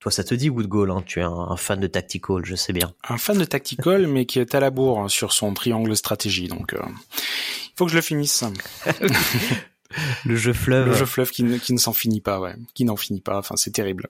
Toi, 0.00 0.10
ça 0.10 0.24
te 0.24 0.34
dit 0.34 0.50
Woodgall, 0.50 0.90
hein, 0.90 1.04
tu 1.06 1.20
es 1.20 1.22
un, 1.22 1.30
un 1.30 1.56
fan 1.56 1.78
de 1.78 1.86
tactical, 1.86 2.44
je 2.44 2.56
sais 2.56 2.72
bien. 2.72 2.92
Un 3.08 3.18
fan 3.18 3.38
de 3.38 3.44
tactical, 3.44 4.06
mais 4.08 4.26
qui 4.26 4.40
est 4.40 4.54
à 4.54 4.60
la 4.60 4.70
bourre 4.70 4.98
hein, 4.98 5.08
sur 5.08 5.32
son 5.32 5.54
triangle 5.54 5.96
stratégie. 5.96 6.48
Donc, 6.48 6.74
euh, 6.74 6.82
il 6.82 7.72
faut 7.76 7.84
que 7.84 7.92
je 7.92 7.96
le 7.96 8.02
finisse. 8.02 8.42
Le 10.24 10.36
jeu 10.36 10.52
fleuve. 10.52 10.88
Le 10.88 10.94
jeu 10.94 11.06
fleuve 11.06 11.30
qui 11.30 11.44
ne, 11.44 11.58
qui 11.58 11.72
ne 11.72 11.78
s'en 11.78 11.92
finit 11.92 12.20
pas, 12.20 12.40
ouais. 12.40 12.54
Qui 12.74 12.84
n'en 12.84 12.96
finit 12.96 13.20
pas. 13.20 13.38
Enfin, 13.38 13.56
c'est 13.56 13.72
terrible. 13.72 14.08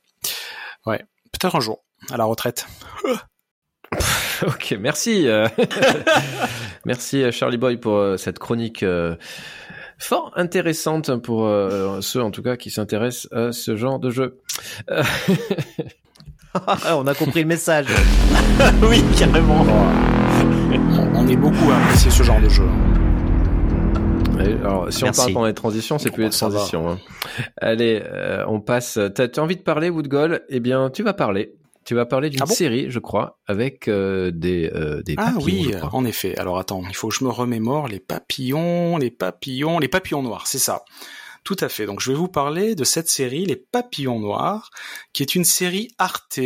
Ouais. 0.86 1.04
Peut-être 1.32 1.56
un 1.56 1.60
jour, 1.60 1.84
à 2.10 2.16
la 2.16 2.24
retraite. 2.24 2.66
Ok, 4.46 4.76
merci. 4.80 5.28
euh, 5.28 5.46
merci 6.84 7.22
euh, 7.22 7.30
Charlie 7.30 7.58
Boy 7.58 7.76
pour 7.76 7.96
euh, 7.96 8.16
cette 8.16 8.38
chronique 8.38 8.82
euh, 8.82 9.14
fort 9.98 10.32
intéressante 10.36 11.14
pour 11.22 11.46
euh, 11.46 12.00
ceux 12.00 12.22
en 12.22 12.30
tout 12.30 12.42
cas 12.42 12.56
qui 12.56 12.70
s'intéressent 12.70 13.28
à 13.32 13.52
ce 13.52 13.76
genre 13.76 13.98
de 14.00 14.10
jeu. 14.10 14.40
Euh, 14.90 15.02
On 16.94 17.06
a 17.06 17.14
compris 17.14 17.40
le 17.42 17.48
message. 17.48 17.86
oui, 18.82 19.02
carrément. 19.18 19.64
On 21.14 21.26
est 21.28 21.36
beaucoup 21.36 21.70
à 21.70 21.76
apprécier 21.76 22.10
ce 22.10 22.22
genre 22.22 22.40
de 22.40 22.48
jeu. 22.48 22.66
et 24.40 24.52
alors, 24.60 24.92
si 24.92 25.02
Merci. 25.04 25.20
on 25.20 25.22
parle 25.24 25.32
pendant 25.34 25.46
les 25.46 25.54
transitions, 25.54 25.98
c'est 25.98 26.10
plus 26.10 26.24
les 26.24 26.30
transitions. 26.30 26.90
hein. 26.90 26.98
Allez, 27.58 28.02
euh, 28.04 28.44
on 28.48 28.60
passe. 28.60 28.98
T'as 29.14 29.28
as 29.34 29.38
envie 29.40 29.56
de 29.56 29.62
parler, 29.62 29.88
Woodgall 29.88 30.42
Eh 30.50 30.60
bien, 30.60 30.90
tu 30.90 31.02
vas 31.02 31.14
parler. 31.14 31.54
Tu 31.84 31.94
vas 31.94 32.06
parler 32.06 32.30
d'une 32.30 32.42
Ah 32.42 32.46
bon 32.46 32.54
série, 32.54 32.90
je 32.90 32.98
crois, 32.98 33.38
avec 33.46 33.88
euh, 33.88 34.30
des, 34.30 34.70
euh, 34.74 35.02
des 35.02 35.14
Ah 35.16 35.32
papillons, 35.32 35.44
oui, 35.44 35.70
je 35.72 35.78
crois. 35.78 35.94
en 35.94 36.04
effet. 36.04 36.36
Alors 36.38 36.58
attends, 36.58 36.82
il 36.88 36.94
faut 36.94 37.08
que 37.08 37.14
je 37.14 37.24
me 37.24 37.30
remémore 37.30 37.88
les 37.88 38.00
papillons, 38.00 38.96
les 38.98 39.10
papillons, 39.10 39.78
les 39.78 39.88
papillons 39.88 40.22
noirs, 40.22 40.46
c'est 40.46 40.58
ça. 40.58 40.84
Tout 41.44 41.56
à 41.60 41.68
fait. 41.68 41.86
Donc 41.86 42.00
je 42.00 42.12
vais 42.12 42.16
vous 42.16 42.28
parler 42.28 42.74
de 42.76 42.84
cette 42.84 43.08
série, 43.08 43.44
Les 43.46 43.56
Papillons 43.56 44.20
Noirs, 44.20 44.70
qui 45.12 45.24
est 45.24 45.34
une 45.34 45.44
série 45.44 45.88
Arte. 45.98 46.38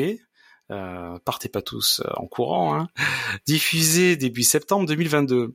Euh, 0.72 1.18
partez 1.24 1.48
pas 1.50 1.60
tous 1.62 2.00
euh, 2.04 2.10
en 2.16 2.26
courant, 2.26 2.74
hein, 2.74 2.88
diffusée 3.46 4.16
début 4.16 4.42
septembre 4.42 4.86
2022. 4.86 5.54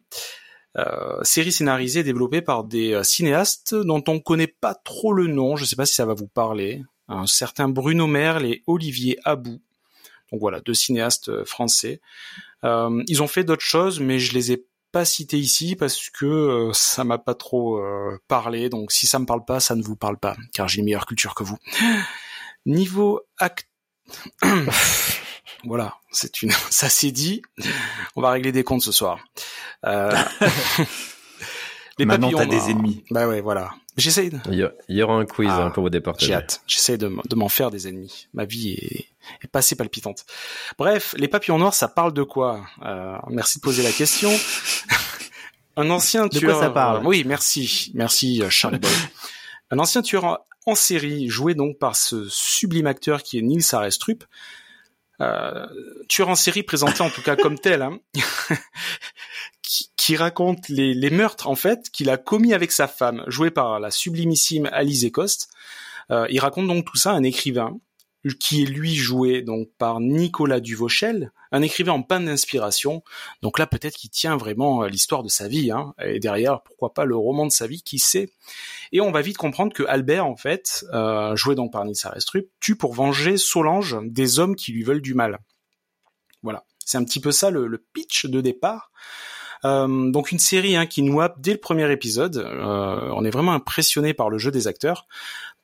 Euh, 0.78 1.20
série 1.24 1.52
scénarisée 1.52 2.00
et 2.00 2.04
développée 2.04 2.42
par 2.42 2.64
des 2.64 2.94
euh, 2.94 3.04
cinéastes 3.04 3.76
dont 3.76 4.02
on 4.08 4.20
connaît 4.22 4.48
pas 4.48 4.74
trop 4.74 5.12
le 5.12 5.28
nom, 5.28 5.58
je 5.58 5.66
sais 5.66 5.76
pas 5.76 5.86
si 5.86 5.96
ça 5.96 6.06
va 6.06 6.14
vous 6.14 6.28
parler. 6.28 6.82
Un 7.10 7.26
certain 7.28 7.68
Bruno 7.68 8.08
Merle 8.08 8.46
et 8.46 8.64
Olivier 8.68 9.18
Abou. 9.26 9.60
Donc 10.32 10.40
voilà, 10.40 10.62
deux 10.62 10.74
cinéastes 10.74 11.30
euh, 11.30 11.46
français. 11.46 12.02
Euh, 12.64 13.04
ils 13.08 13.22
ont 13.24 13.28
fait 13.28 13.44
d'autres 13.44 13.66
choses, 13.66 14.00
mais 14.00 14.20
je 14.20 14.34
les 14.34 14.52
ai 14.52 14.66
pas 14.92 15.06
cités 15.06 15.38
ici 15.38 15.76
parce 15.76 16.10
que 16.10 16.26
euh, 16.26 16.74
ça 16.74 17.04
m'a 17.04 17.18
pas 17.18 17.34
trop 17.36 17.78
euh, 17.78 18.20
parlé. 18.28 18.70
Donc 18.70 18.92
si 18.92 19.08
ça 19.08 19.20
me 19.20 19.26
parle 19.26 19.46
pas, 19.46 19.60
ça 19.60 19.76
ne 19.76 19.84
vous 19.84 19.96
parle 19.96 20.18
pas, 20.18 20.36
car 20.54 20.68
j'ai 20.68 20.80
une 20.80 20.86
meilleure 20.86 21.06
culture 21.06 21.36
que 21.36 21.44
vous. 21.44 21.58
Niveau 22.66 23.22
act... 23.38 23.68
voilà, 25.64 25.96
c'est 26.12 26.42
une, 26.42 26.52
ça 26.70 26.90
c'est 26.90 27.12
dit. 27.12 27.42
On 28.16 28.22
va 28.22 28.32
régler 28.32 28.52
des 28.52 28.64
comptes 28.64 28.84
ce 28.84 28.92
soir. 28.92 29.20
Les 32.00 32.06
Maintenant, 32.06 32.32
papillons 32.32 32.40
t'as 32.40 32.46
des 32.46 32.56
noirs. 32.58 32.70
ennemis. 32.70 33.04
Bah 33.12 33.28
ouais, 33.28 33.42
voilà. 33.42 33.72
J'essaye. 33.98 34.30
de- 34.30 34.40
Il 34.48 34.56
y, 34.56 34.64
a- 34.64 34.72
il 34.88 34.96
y 34.98 35.04
aura 35.04 35.16
un 35.16 35.26
quiz 35.26 35.50
Ah, 35.52 35.66
hein, 35.66 35.70
pour 35.72 35.84
vous 35.84 35.90
départager. 35.90 36.28
j'ai 36.28 36.34
hâte. 36.34 36.62
J'essaie 36.66 36.98
de, 36.98 37.08
m'en 37.36 37.50
faire 37.50 37.70
des 37.72 37.88
ennemis. 37.88 38.28
Ma 38.34 38.46
vie 38.46 38.72
est, 38.72 39.06
est 39.44 39.48
pas 39.52 39.60
assez 39.60 39.76
palpitante. 39.76 40.26
Bref, 40.78 41.14
les 41.18 41.28
papillons 41.28 41.58
noirs, 41.60 41.74
ça 41.74 41.88
parle 41.90 42.14
de 42.14 42.24
quoi? 42.24 42.62
Euh, 42.84 43.18
Merci 43.30 43.60
de 43.60 43.62
poser 43.64 43.84
la 43.84 43.92
question. 43.92 44.32
Un 45.78 45.90
ancien 45.90 46.24
De 46.24 46.30
quoi 46.32 46.40
tueur. 46.40 46.60
ça 46.60 46.70
parle? 46.70 47.06
Oui, 47.06 47.24
merci, 47.26 47.92
merci 47.94 48.42
euh, 48.42 48.50
Charlie 48.50 48.80
Boy. 48.80 48.92
Un 49.72 49.80
ancien 49.80 50.02
tueur 50.02 50.26
en, 50.26 50.38
en 50.66 50.76
série, 50.76 51.30
joué 51.30 51.54
donc 51.56 51.78
par 51.78 51.96
ce 51.96 52.28
sublime 52.30 52.88
acteur 52.88 53.24
qui 53.24 53.38
est 53.38 53.42
Nils 53.42 53.64
Arestrup. 53.74 54.24
Euh, 55.22 55.68
tueur 56.10 56.30
en 56.30 56.36
série 56.36 56.64
présenté 56.64 57.02
en 57.02 57.10
tout 57.10 57.22
cas 57.22 57.36
comme 57.36 57.58
tel, 57.60 57.84
hein, 57.84 58.00
qui, 59.96 60.16
raconte 60.16 60.68
les, 60.70 60.94
les 60.94 61.10
meurtres 61.10 61.48
en 61.48 61.56
fait 61.56 61.90
qu'il 61.92 62.10
a 62.10 62.18
commis 62.18 62.54
avec 62.54 62.72
sa 62.72 62.88
femme, 62.88 63.24
jouée 63.28 63.52
par 63.52 63.80
la 63.80 63.92
sublimissime 63.92 64.70
Alizé 64.72 65.12
Coste. 65.12 65.50
Euh, 66.10 66.28
il 66.30 66.40
raconte 66.40 66.68
donc 66.68 66.86
tout 66.86 66.98
ça 66.98 67.12
à 67.12 67.16
un 67.16 67.24
écrivain 67.24 67.80
qui 68.40 68.62
est 68.62 68.66
lui 68.66 68.94
joué 68.96 69.42
donc 69.42 69.70
par 69.80 70.00
Nicolas 70.00 70.60
Duvauchel, 70.60 71.32
un 71.52 71.64
écrivain 71.64 71.94
en 71.94 72.04
panne 72.04 72.26
d'inspiration. 72.26 73.02
Donc 73.42 73.58
là 73.58 73.66
peut-être 73.66 73.96
qu'il 73.96 74.10
tient 74.10 74.38
vraiment 74.38 74.84
euh, 74.84 74.88
l'histoire 74.88 75.24
de 75.24 75.30
sa 75.30 75.48
vie, 75.48 75.72
hein, 75.72 75.96
et 76.04 76.20
derrière 76.20 76.62
pourquoi 76.62 76.94
pas 76.94 77.06
le 77.06 77.16
roman 77.16 77.46
de 77.46 77.52
sa 77.52 77.66
vie, 77.66 77.82
qui 77.82 77.98
sait? 77.98 78.30
Et 78.92 79.02
on 79.02 79.12
va 79.12 79.22
vite 79.22 79.38
comprendre 79.38 79.74
que 79.74 79.84
Albert 79.84 80.26
en 80.26 80.36
fait, 80.36 80.86
euh, 80.94 81.36
joué 81.36 81.56
donc 81.56 81.72
par 81.72 81.86
Nils 81.86 81.96
Arestrup, 82.04 82.48
tue 82.60 82.76
pour 82.76 82.94
venger 82.94 83.38
Solange 83.38 83.98
des 84.04 84.38
hommes 84.38 84.56
qui 84.56 84.72
lui 84.72 84.84
veulent 84.84 85.02
du 85.02 85.14
mal. 85.14 85.40
Voilà, 86.44 86.66
c'est 86.86 86.98
un 86.98 87.04
petit 87.04 87.22
peu 87.22 87.32
ça 87.32 87.50
le, 87.50 87.68
le 87.68 87.78
pitch 87.94 88.26
de 88.26 88.42
départ. 88.42 88.92
Euh, 89.66 90.12
donc 90.12 90.32
une 90.32 90.40
série 90.40 90.76
hein, 90.76 90.86
qui 90.86 91.02
nous 91.02 91.20
dès 91.38 91.54
le 91.54 91.60
premier 91.60 91.92
épisode. 91.92 92.38
Euh, 92.38 93.10
on 93.14 93.24
est 93.24 93.30
vraiment 93.30 93.54
impressionné 93.54 94.14
par 94.14 94.30
le 94.30 94.38
jeu 94.38 94.52
des 94.52 94.68
acteurs, 94.68 95.08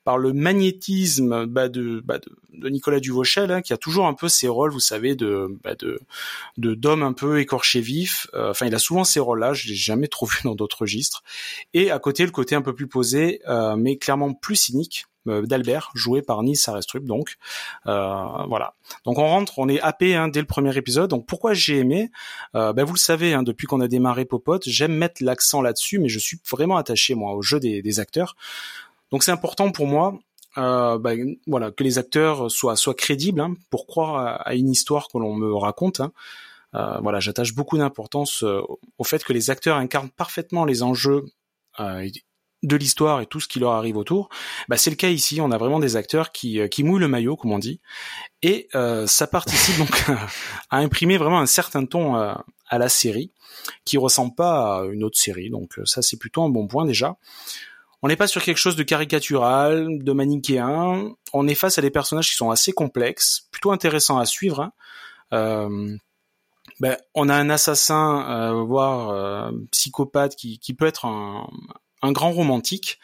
par 0.04 0.18
le 0.18 0.32
magnétisme 0.32 1.46
bah, 1.46 1.68
de, 1.68 2.00
bah, 2.04 2.18
de, 2.18 2.30
de 2.54 2.68
Nicolas 2.68 3.00
Duvauchel, 3.00 3.50
hein, 3.50 3.60
qui 3.60 3.72
a 3.72 3.76
toujours 3.76 4.06
un 4.06 4.14
peu 4.14 4.28
ses 4.28 4.48
rôles, 4.48 4.70
vous 4.70 4.80
savez, 4.80 5.14
de 5.14 5.48
bah, 5.62 5.74
de 5.74 6.00
d'homme 6.56 7.02
un 7.02 7.12
peu 7.12 7.40
écorché 7.40 7.80
vif. 7.80 8.26
Euh, 8.34 8.50
Enfin, 8.50 8.66
il 8.66 8.74
a 8.74 8.78
souvent 8.78 9.04
ces 9.04 9.20
rôles-là. 9.20 9.52
Je 9.52 9.68
l'ai 9.68 9.74
jamais 9.74 10.08
trop 10.08 10.26
vu 10.26 10.38
dans 10.44 10.54
d'autres 10.54 10.80
registres. 10.80 11.22
Et 11.74 11.90
à 11.90 11.98
côté, 11.98 12.24
le 12.24 12.30
côté 12.30 12.54
un 12.54 12.62
peu 12.62 12.74
plus 12.74 12.88
posé, 12.88 13.40
euh, 13.48 13.76
mais 13.76 13.98
clairement 13.98 14.32
plus 14.32 14.56
cynique 14.56 15.04
d'Albert, 15.46 15.90
joué 15.94 16.22
par 16.22 16.42
Nils 16.42 16.58
Arestrup. 16.66 17.04
Donc 17.04 17.36
euh, 17.86 18.44
voilà. 18.48 18.74
Donc 19.04 19.18
on 19.18 19.26
rentre, 19.26 19.58
on 19.58 19.68
est 19.68 19.80
happé 19.80 20.14
hein, 20.14 20.28
dès 20.28 20.40
le 20.40 20.46
premier 20.46 20.76
épisode. 20.76 21.10
Donc 21.10 21.26
pourquoi 21.26 21.54
j'ai 21.54 21.78
aimé? 21.78 22.10
Euh, 22.54 22.72
bah, 22.72 22.84
Vous 22.84 22.94
le 22.94 22.98
savez, 22.98 23.34
hein, 23.34 23.42
depuis 23.42 23.66
qu'on 23.66 23.80
a 23.80 23.88
démarré 23.88 24.24
Popote, 24.24 24.64
j'aime 24.66 24.94
mettre 24.94 25.22
l'accent 25.22 25.62
là-dessus, 25.62 25.98
mais 25.98 26.08
je 26.08 26.18
suis 26.18 26.38
vraiment 26.50 26.76
attaché 26.76 27.14
moi 27.14 27.34
au 27.34 27.42
jeu 27.42 27.60
des, 27.60 28.00
acteurs. 28.00 28.36
Donc 29.10 29.22
c'est 29.22 29.32
important 29.32 29.70
pour 29.70 29.86
moi. 29.86 30.18
Euh, 30.56 30.98
bah, 30.98 31.12
voilà 31.46 31.70
que 31.70 31.84
les 31.84 31.98
acteurs 31.98 32.50
soient 32.50 32.94
crédibles 32.94 33.40
hein, 33.40 33.54
pour 33.70 33.86
croire 33.86 34.42
à, 34.46 34.54
une 34.54 34.70
histoire 34.70 35.08
que 35.08 35.18
l'on 35.18 35.34
me 35.34 35.54
raconte. 35.54 36.00
hein. 36.00 36.12
Euh, 36.74 36.98
voilà, 37.00 37.20
j'attache 37.20 37.54
beaucoup 37.54 37.78
d'importance 37.78 38.42
euh, 38.42 38.60
au 38.98 39.04
fait 39.04 39.24
que 39.24 39.32
les 39.32 39.50
acteurs 39.50 39.76
incarnent 39.76 40.10
parfaitement 40.10 40.64
les 40.64 40.82
enjeux 40.82 41.24
euh, 41.80 42.06
de 42.62 42.76
l'histoire 42.76 43.20
et 43.20 43.26
tout 43.26 43.40
ce 43.40 43.48
qui 43.48 43.60
leur 43.60 43.72
arrive 43.72 43.96
autour. 43.96 44.28
Bah, 44.68 44.76
c'est 44.76 44.90
le 44.90 44.96
cas 44.96 45.08
ici. 45.08 45.40
On 45.40 45.50
a 45.50 45.58
vraiment 45.58 45.78
des 45.78 45.96
acteurs 45.96 46.32
qui, 46.32 46.60
euh, 46.60 46.68
qui 46.68 46.82
mouillent 46.82 47.00
le 47.00 47.08
maillot, 47.08 47.36
comme 47.36 47.52
on 47.52 47.58
dit, 47.58 47.80
et 48.42 48.68
euh, 48.74 49.06
ça 49.06 49.26
participe 49.26 49.76
donc 49.78 50.04
à 50.70 50.78
imprimer 50.78 51.18
vraiment 51.18 51.40
un 51.40 51.46
certain 51.46 51.84
ton 51.84 52.16
euh, 52.16 52.34
à 52.68 52.78
la 52.78 52.88
série, 52.88 53.32
qui 53.84 53.96
ressemble 53.98 54.34
pas 54.34 54.80
à 54.80 54.84
une 54.86 55.04
autre 55.04 55.18
série. 55.18 55.50
Donc 55.50 55.78
euh, 55.78 55.84
ça, 55.84 56.02
c'est 56.02 56.18
plutôt 56.18 56.42
un 56.42 56.48
bon 56.48 56.66
point 56.66 56.84
déjà. 56.84 57.16
On 58.02 58.08
n'est 58.08 58.16
pas 58.16 58.28
sur 58.28 58.42
quelque 58.42 58.58
chose 58.58 58.76
de 58.76 58.84
caricatural, 58.84 60.02
de 60.02 60.12
manichéen. 60.12 61.10
On 61.32 61.48
est 61.48 61.56
face 61.56 61.78
à 61.78 61.82
des 61.82 61.90
personnages 61.90 62.30
qui 62.30 62.36
sont 62.36 62.50
assez 62.50 62.72
complexes, 62.72 63.48
plutôt 63.50 63.72
intéressants 63.72 64.18
à 64.18 64.26
suivre. 64.26 64.70
hein. 65.32 65.96
Ben, 66.80 66.96
on 67.14 67.28
a 67.28 67.34
un 67.34 67.50
assassin, 67.50 68.24
euh, 68.28 68.62
voire 68.62 69.10
euh, 69.10 69.50
psychopathe, 69.72 70.36
qui, 70.36 70.58
qui 70.60 70.74
peut 70.74 70.86
être 70.86 71.06
un, 71.06 71.48
un 72.02 72.12
grand 72.12 72.32
romantique. 72.32 72.98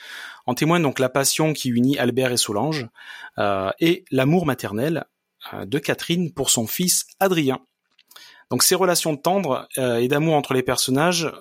En 0.46 0.54
témoigne 0.54 0.82
donc 0.82 0.98
la 0.98 1.08
passion 1.08 1.52
qui 1.52 1.70
unit 1.70 1.98
Albert 1.98 2.32
et 2.32 2.36
Solange, 2.36 2.88
euh, 3.38 3.70
et 3.80 4.04
l'amour 4.10 4.46
maternel 4.46 5.04
euh, 5.52 5.64
de 5.64 5.78
Catherine 5.78 6.32
pour 6.32 6.50
son 6.50 6.66
fils 6.66 7.06
Adrien. 7.20 7.60
Donc 8.50 8.62
ces 8.62 8.74
relations 8.74 9.16
tendres 9.16 9.66
euh, 9.78 9.96
et 9.96 10.06
d'amour 10.06 10.34
entre 10.34 10.52
les 10.52 10.62
personnages, 10.62 11.32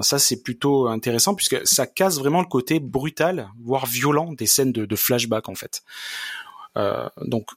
ça 0.00 0.18
c'est 0.18 0.42
plutôt 0.42 0.88
intéressant 0.88 1.34
puisque 1.34 1.64
ça 1.66 1.86
casse 1.86 2.18
vraiment 2.18 2.40
le 2.40 2.48
côté 2.48 2.80
brutal, 2.80 3.48
voire 3.62 3.86
violent 3.86 4.32
des 4.32 4.46
scènes 4.46 4.72
de, 4.72 4.96
flashback 4.96 5.48
en 5.48 5.54
fait. 5.54 5.82
Donc 7.18 7.50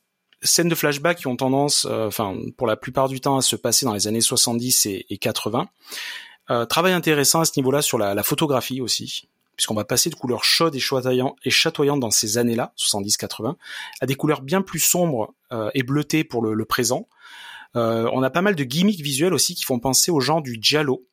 scènes 0.44 0.70
de 0.70 0.76
flashback 0.76 1.18
qui 1.18 1.28
ont 1.28 1.36
tendance, 1.36 1.86
enfin 1.86 2.38
pour 2.56 2.68
la 2.68 2.78
plupart 2.78 3.10
du 3.10 3.20
temps, 3.20 3.36
à 3.36 3.42
se 3.42 3.56
passer 3.56 3.86
dans 3.86 3.94
les 3.94 4.08
années 4.08 4.22
70 4.22 4.86
et, 4.86 5.08
et 5.10 5.18
80. 5.18 5.68
Euh, 6.50 6.66
travail 6.66 6.94
intéressant 6.94 7.42
à 7.42 7.46
ce 7.46 7.54
niveau-là 7.58 7.82
sur 7.82 7.98
la, 7.98 8.14
la 8.14 8.24
photographie 8.24 8.82
aussi, 8.82 9.28
puisqu'on 9.56 9.74
va 9.74 9.84
passer 9.84 10.10
de 10.10 10.16
couleurs 10.16 10.44
chaudes 10.44 10.76
et, 10.76 11.50
chatoyantes 11.50 12.00
dans 12.00 12.12
ces 12.12 12.38
années-là, 12.38 12.74
70-80, 12.78 13.56
à 14.02 14.06
des 14.06 14.16
couleurs 14.16 14.42
bien 14.42 14.62
plus 14.62 14.80
sombres 14.80 15.34
euh, 15.52 15.70
et 15.74 15.84
bleutées 15.84 16.24
pour 16.24 16.42
le, 16.42 16.54
le 16.54 16.66
présent. 16.66 17.08
Euh, 17.76 18.10
on 18.14 18.24
a 18.24 18.30
pas 18.30 18.42
mal 18.42 18.56
de 18.56 18.64
gimmicks 18.64 19.02
visuels 19.02 19.34
aussi 19.34 19.56
qui 19.56 19.66
font 19.66 19.80
penser 19.80 20.12
au 20.12 20.20
genre 20.20 20.42
du 20.42 20.58
giallo. 20.62 21.06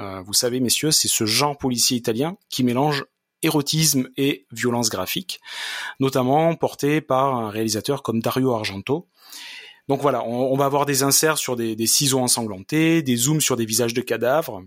Euh, 0.00 0.22
vous 0.22 0.32
savez, 0.32 0.60
messieurs, 0.60 0.90
c'est 0.90 1.08
ce 1.08 1.26
genre 1.26 1.58
policier 1.58 1.96
italien 1.96 2.36
qui 2.48 2.64
mélange 2.64 3.04
érotisme 3.42 4.08
et 4.16 4.46
violence 4.50 4.90
graphique, 4.90 5.40
notamment 6.00 6.54
porté 6.56 7.00
par 7.00 7.36
un 7.36 7.50
réalisateur 7.50 8.02
comme 8.02 8.20
Dario 8.20 8.52
Argento. 8.52 9.06
Donc 9.88 10.02
voilà, 10.02 10.22
on, 10.24 10.54
va 10.56 10.66
avoir 10.66 10.84
des 10.84 11.02
inserts 11.02 11.38
sur 11.38 11.56
des, 11.56 11.86
ciseaux 11.86 12.18
ensanglantés, 12.18 13.00
des 13.02 13.16
zooms 13.16 13.40
sur 13.40 13.56
des 13.56 13.64
visages 13.64 13.94
de 13.94 14.02
cadavres. 14.02 14.62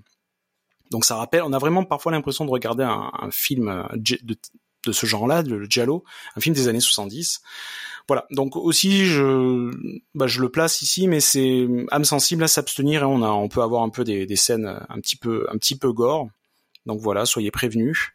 Donc 0.91 1.05
ça 1.05 1.15
rappelle, 1.15 1.41
on 1.43 1.53
a 1.53 1.57
vraiment 1.57 1.83
parfois 1.85 2.11
l'impression 2.11 2.45
de 2.45 2.51
regarder 2.51 2.83
un, 2.83 3.31
film 3.31 3.69
euh, 3.69 3.83
de, 3.95 4.91
ce 4.91 5.05
genre-là, 5.05 5.41
le 5.41 5.65
Giallo, 5.65 6.03
un 6.35 6.41
film 6.41 6.53
des 6.53 6.67
années 6.67 6.81
70. 6.81 7.41
Voilà, 8.07 8.25
donc 8.31 8.57
aussi 8.57 9.05
je, 9.05 9.71
bah, 10.13 10.27
je 10.27 10.41
le 10.41 10.49
place 10.49 10.81
ici, 10.81 11.07
mais 11.07 11.21
c'est 11.21 11.65
âme 11.91 12.03
sensible 12.03 12.43
à 12.43 12.47
s'abstenir 12.47 13.03
et 13.03 13.05
on 13.05 13.23
a, 13.23 13.29
on 13.29 13.47
peut 13.47 13.61
avoir 13.61 13.83
un 13.83 13.89
peu 13.89 14.03
des, 14.03 14.25
des, 14.25 14.35
scènes 14.35 14.65
un 14.89 14.99
petit 14.99 15.15
peu, 15.15 15.47
un 15.49 15.57
petit 15.57 15.77
peu 15.77 15.93
gore. 15.93 16.27
Donc 16.85 16.99
voilà, 16.99 17.25
soyez 17.25 17.51
prévenus. 17.51 18.09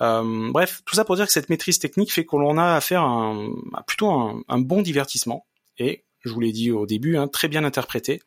Euh, 0.00 0.50
bref, 0.50 0.82
tout 0.86 0.96
ça 0.96 1.04
pour 1.04 1.14
dire 1.14 1.26
que 1.26 1.32
cette 1.32 1.50
maîtrise 1.50 1.78
technique 1.78 2.12
fait 2.12 2.24
qu'on 2.24 2.58
a 2.58 2.74
affaire 2.74 3.02
à, 3.02 3.06
un, 3.06 3.48
à 3.74 3.82
plutôt 3.82 4.10
un, 4.10 4.42
un, 4.48 4.58
bon 4.58 4.82
divertissement 4.82 5.46
et, 5.76 6.04
je 6.24 6.32
vous 6.32 6.40
l'ai 6.40 6.52
dit 6.52 6.72
au 6.72 6.84
début, 6.84 7.16
hein, 7.16 7.28
très 7.28 7.46
bien 7.46 7.64
interprété. 7.64 8.20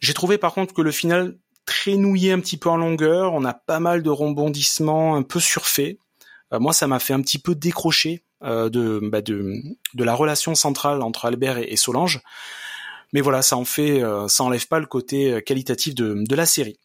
J'ai 0.00 0.12
trouvé 0.12 0.36
par 0.36 0.52
contre 0.52 0.74
que 0.74 0.82
le 0.82 0.90
final 0.90 1.38
très 1.66 1.96
nouillé 1.96 2.32
un 2.32 2.40
petit 2.40 2.56
peu 2.56 2.68
en 2.68 2.76
longueur, 2.76 3.32
on 3.32 3.44
a 3.44 3.54
pas 3.54 3.80
mal 3.80 4.02
de 4.02 4.10
rebondissements 4.10 5.16
un 5.16 5.22
peu 5.22 5.40
surfaits. 5.40 5.98
Euh, 6.52 6.58
moi, 6.58 6.72
ça 6.72 6.86
m'a 6.86 6.98
fait 6.98 7.14
un 7.14 7.20
petit 7.20 7.38
peu 7.38 7.54
décrocher 7.54 8.24
euh, 8.44 8.68
de, 8.68 9.00
bah 9.02 9.22
de, 9.22 9.54
de 9.94 10.04
la 10.04 10.14
relation 10.14 10.54
centrale 10.54 11.00
entre 11.00 11.24
Albert 11.24 11.56
et, 11.56 11.76
Solange. 11.76 12.20
Mais 13.14 13.22
voilà, 13.22 13.40
ça 13.40 13.56
en 13.56 13.64
fait, 13.64 14.02
euh, 14.02 14.28
ça 14.28 14.44
enlève 14.44 14.66
pas 14.66 14.80
le 14.80 14.86
côté 14.86 15.40
qualitatif 15.46 15.94
de, 15.94 16.14
de 16.18 16.34
la 16.34 16.44
série. 16.44 16.78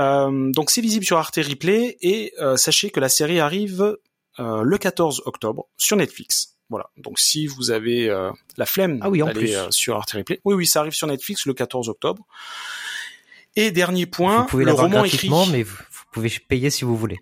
Euh, 0.00 0.50
donc 0.50 0.70
c'est 0.70 0.80
visible 0.80 1.04
sur 1.04 1.16
Arte 1.16 1.36
Replay 1.36 1.98
et 2.00 2.32
sachez 2.56 2.90
que 2.90 2.98
la 2.98 3.08
série 3.08 3.38
arrive 3.38 3.96
le 4.38 4.76
14 4.76 5.22
octobre 5.26 5.68
sur 5.76 5.96
Netflix. 5.96 6.56
Voilà. 6.68 6.90
Donc 6.96 7.20
si 7.20 7.46
vous 7.46 7.70
avez 7.70 8.08
la 8.56 8.66
flemme 8.66 8.98
ah 9.02 9.10
oui, 9.10 9.20
d'aller 9.20 9.56
sur 9.70 9.94
Arte 9.94 10.12
Replay, 10.12 10.40
oui 10.44 10.54
oui, 10.54 10.66
ça 10.66 10.80
arrive 10.80 10.94
sur 10.94 11.06
Netflix 11.06 11.46
le 11.46 11.54
14 11.54 11.90
octobre. 11.90 12.26
Et 13.56 13.70
dernier 13.70 14.06
point, 14.06 14.42
vous 14.42 14.46
pouvez 14.46 14.64
le 14.64 14.72
roman 14.72 15.04
écrit. 15.04 15.30
mais 15.50 15.62
vous, 15.62 15.76
pouvez 16.12 16.30
payer 16.48 16.70
si 16.70 16.84
vous 16.84 16.96
voulez. 16.96 17.18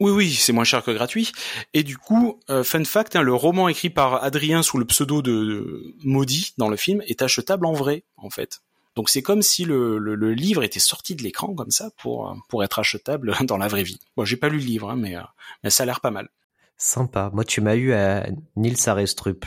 Oui, 0.00 0.10
oui, 0.10 0.32
c'est 0.32 0.52
moins 0.52 0.64
cher 0.64 0.82
que 0.82 0.90
gratuit. 0.90 1.30
Et 1.74 1.84
du 1.84 1.96
coup, 1.96 2.40
euh, 2.50 2.64
fun 2.64 2.84
fact, 2.84 3.14
hein, 3.14 3.22
le 3.22 3.34
roman 3.34 3.68
écrit 3.68 3.90
par 3.90 4.24
Adrien 4.24 4.62
sous 4.62 4.78
le 4.78 4.84
pseudo 4.84 5.22
de, 5.22 5.94
Maudit 6.02 6.54
dans 6.58 6.68
le 6.68 6.76
film 6.76 7.02
est 7.06 7.22
achetable 7.22 7.66
en 7.66 7.72
vrai, 7.72 8.02
en 8.16 8.30
fait. 8.30 8.62
Donc 8.96 9.08
c'est 9.08 9.22
comme 9.22 9.42
si 9.42 9.64
le, 9.64 9.98
le, 9.98 10.34
livre 10.34 10.64
était 10.64 10.80
sorti 10.80 11.14
de 11.14 11.22
l'écran 11.22 11.54
comme 11.54 11.70
ça 11.70 11.90
pour 11.98 12.36
pour 12.48 12.62
être 12.62 12.78
achetable 12.78 13.34
dans 13.44 13.56
la 13.56 13.68
vraie 13.68 13.84
vie. 13.84 14.00
Bon, 14.16 14.24
j'ai 14.24 14.36
pas 14.36 14.48
lu 14.48 14.58
le 14.58 14.64
livre, 14.64 14.90
hein, 14.90 14.96
mais 14.96 15.16
euh, 15.16 15.22
mais 15.62 15.70
ça 15.70 15.84
a 15.84 15.86
l'air 15.86 16.00
pas 16.00 16.10
mal. 16.10 16.28
Sympa. 16.76 17.30
Moi, 17.32 17.44
tu 17.44 17.60
m'as 17.60 17.76
eu 17.76 17.92
à 17.92 18.26
Nils 18.56 18.88
Arestrup. 18.88 19.46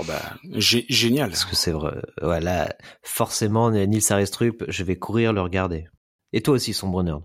Oh 0.00 0.04
bah 0.06 0.22
génial. 0.54 1.30
Parce 1.30 1.44
que 1.44 1.54
c'est 1.54 1.72
vrai. 1.72 1.94
Voilà, 2.22 2.74
forcément 3.02 3.70
Nils 3.70 4.12
Arestrup, 4.12 4.64
je 4.68 4.84
vais 4.84 4.96
courir 4.96 5.32
le 5.32 5.40
regarder. 5.40 5.88
Et 6.32 6.40
toi 6.40 6.54
aussi, 6.54 6.72
Sombre 6.72 7.02
Nerd. 7.02 7.22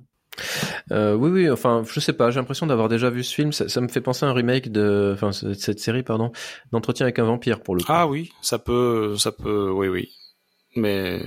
Euh, 0.92 1.16
oui, 1.16 1.30
oui, 1.30 1.50
enfin, 1.50 1.84
je 1.90 2.00
sais 2.00 2.14
pas, 2.14 2.30
j'ai 2.30 2.40
l'impression 2.40 2.68
d'avoir 2.68 2.90
déjà 2.90 3.10
vu 3.10 3.24
ce 3.24 3.34
film. 3.34 3.54
Ça, 3.54 3.82
me 3.82 3.88
fait 3.88 4.02
penser 4.02 4.26
à 4.26 4.30
un 4.30 4.34
remake 4.34 4.72
de, 4.72 5.12
enfin, 5.14 5.32
cette 5.32 5.80
série, 5.80 6.04
pardon, 6.04 6.32
d'entretien 6.72 7.06
avec 7.06 7.20
un 7.20 7.24
vampire 7.24 7.62
pour 7.62 7.76
le 7.76 7.82
coup. 7.82 7.92
Ah 7.92 8.08
oui, 8.08 8.32
ça 8.42 8.60
peut, 8.60 9.16
ça 9.18 9.32
peut, 9.32 9.72
oui, 9.72 9.88
oui. 9.88 10.10
Mais 10.76 11.22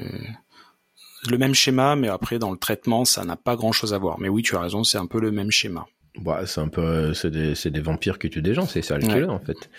le 1.28 1.38
même 1.38 1.54
schéma, 1.54 1.96
mais 1.96 2.08
après 2.08 2.38
dans 2.38 2.50
le 2.50 2.58
traitement, 2.58 3.04
ça 3.04 3.24
n'a 3.24 3.36
pas 3.36 3.56
grand 3.56 3.72
chose 3.72 3.94
à 3.94 3.98
voir. 3.98 4.18
Mais 4.20 4.28
oui, 4.28 4.42
tu 4.42 4.56
as 4.56 4.60
raison, 4.60 4.84
c'est 4.84 4.98
un 4.98 5.06
peu 5.06 5.20
le 5.20 5.30
même 5.30 5.50
schéma. 5.50 5.86
Bah, 6.20 6.46
c'est 6.46 6.60
un 6.60 6.68
peu, 6.68 7.14
c'est 7.14 7.30
des, 7.30 7.54
c'est 7.54 7.70
des 7.70 7.80
vampires 7.80 8.18
qui 8.18 8.28
tuent 8.28 8.42
des 8.42 8.54
gens, 8.54 8.66
c'est 8.66 8.82
ça 8.82 8.98
le 8.98 9.06
killer 9.06 9.24
en 9.24 9.38
fait. 9.38 9.70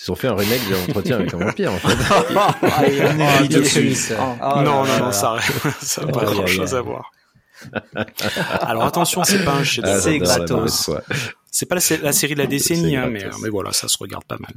Ils 0.00 0.12
ont 0.12 0.14
fait 0.14 0.28
un 0.28 0.34
remake 0.34 0.60
d'entretien 0.70 1.16
avec 1.16 1.34
un 1.34 1.38
vampire 1.38 1.72
en 1.72 1.78
fait. 1.78 1.88
oh, 4.42 4.62
non, 4.62 4.84
non, 4.84 4.98
non, 4.98 5.12
ça 5.12 5.36
n'a 6.00 6.06
pas 6.12 6.24
grand 6.24 6.46
chose 6.46 6.74
à 6.74 6.80
voir. 6.80 7.10
Alors 8.60 8.84
attention, 8.84 9.24
c'est 9.24 9.44
pas 9.44 9.54
un 9.54 9.64
chef 9.64 9.84
ah, 9.86 10.00
C'est 10.00 10.18
gratos. 10.18 10.90
C'est 11.50 11.66
pas 11.66 11.74
la, 11.74 11.96
la, 12.02 12.12
série 12.12 12.34
de 12.34 12.38
la 12.38 12.46
décennie, 12.46 12.96
hein, 12.96 13.08
mais, 13.10 13.24
mais 13.42 13.48
voilà, 13.48 13.72
ça 13.72 13.88
se 13.88 13.96
regarde 13.98 14.24
pas 14.24 14.36
mal. 14.38 14.52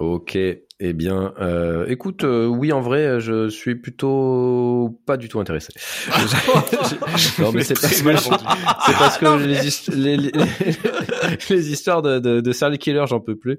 Ok, 0.00 0.36
eh 0.80 0.92
bien, 0.92 1.32
euh, 1.40 1.86
écoute, 1.86 2.24
euh, 2.24 2.46
oui, 2.46 2.72
en 2.72 2.80
vrai, 2.80 3.20
je 3.20 3.48
suis 3.48 3.76
plutôt 3.76 5.00
pas 5.06 5.16
du 5.16 5.28
tout 5.28 5.38
intéressé. 5.38 5.72
non, 7.38 7.52
mais 7.52 7.62
c'est 7.62 7.80
parce, 7.80 8.02
parce, 8.02 9.18
que 9.18 9.94
les, 9.94 10.16
les, 10.16 10.32
les, 11.50 11.70
histoires 11.70 12.02
de, 12.02 12.18
de, 12.18 12.40
de 12.40 12.52
serial 12.52 12.76
killer, 12.78 13.04
j'en 13.06 13.20
peux 13.20 13.36
plus. 13.36 13.58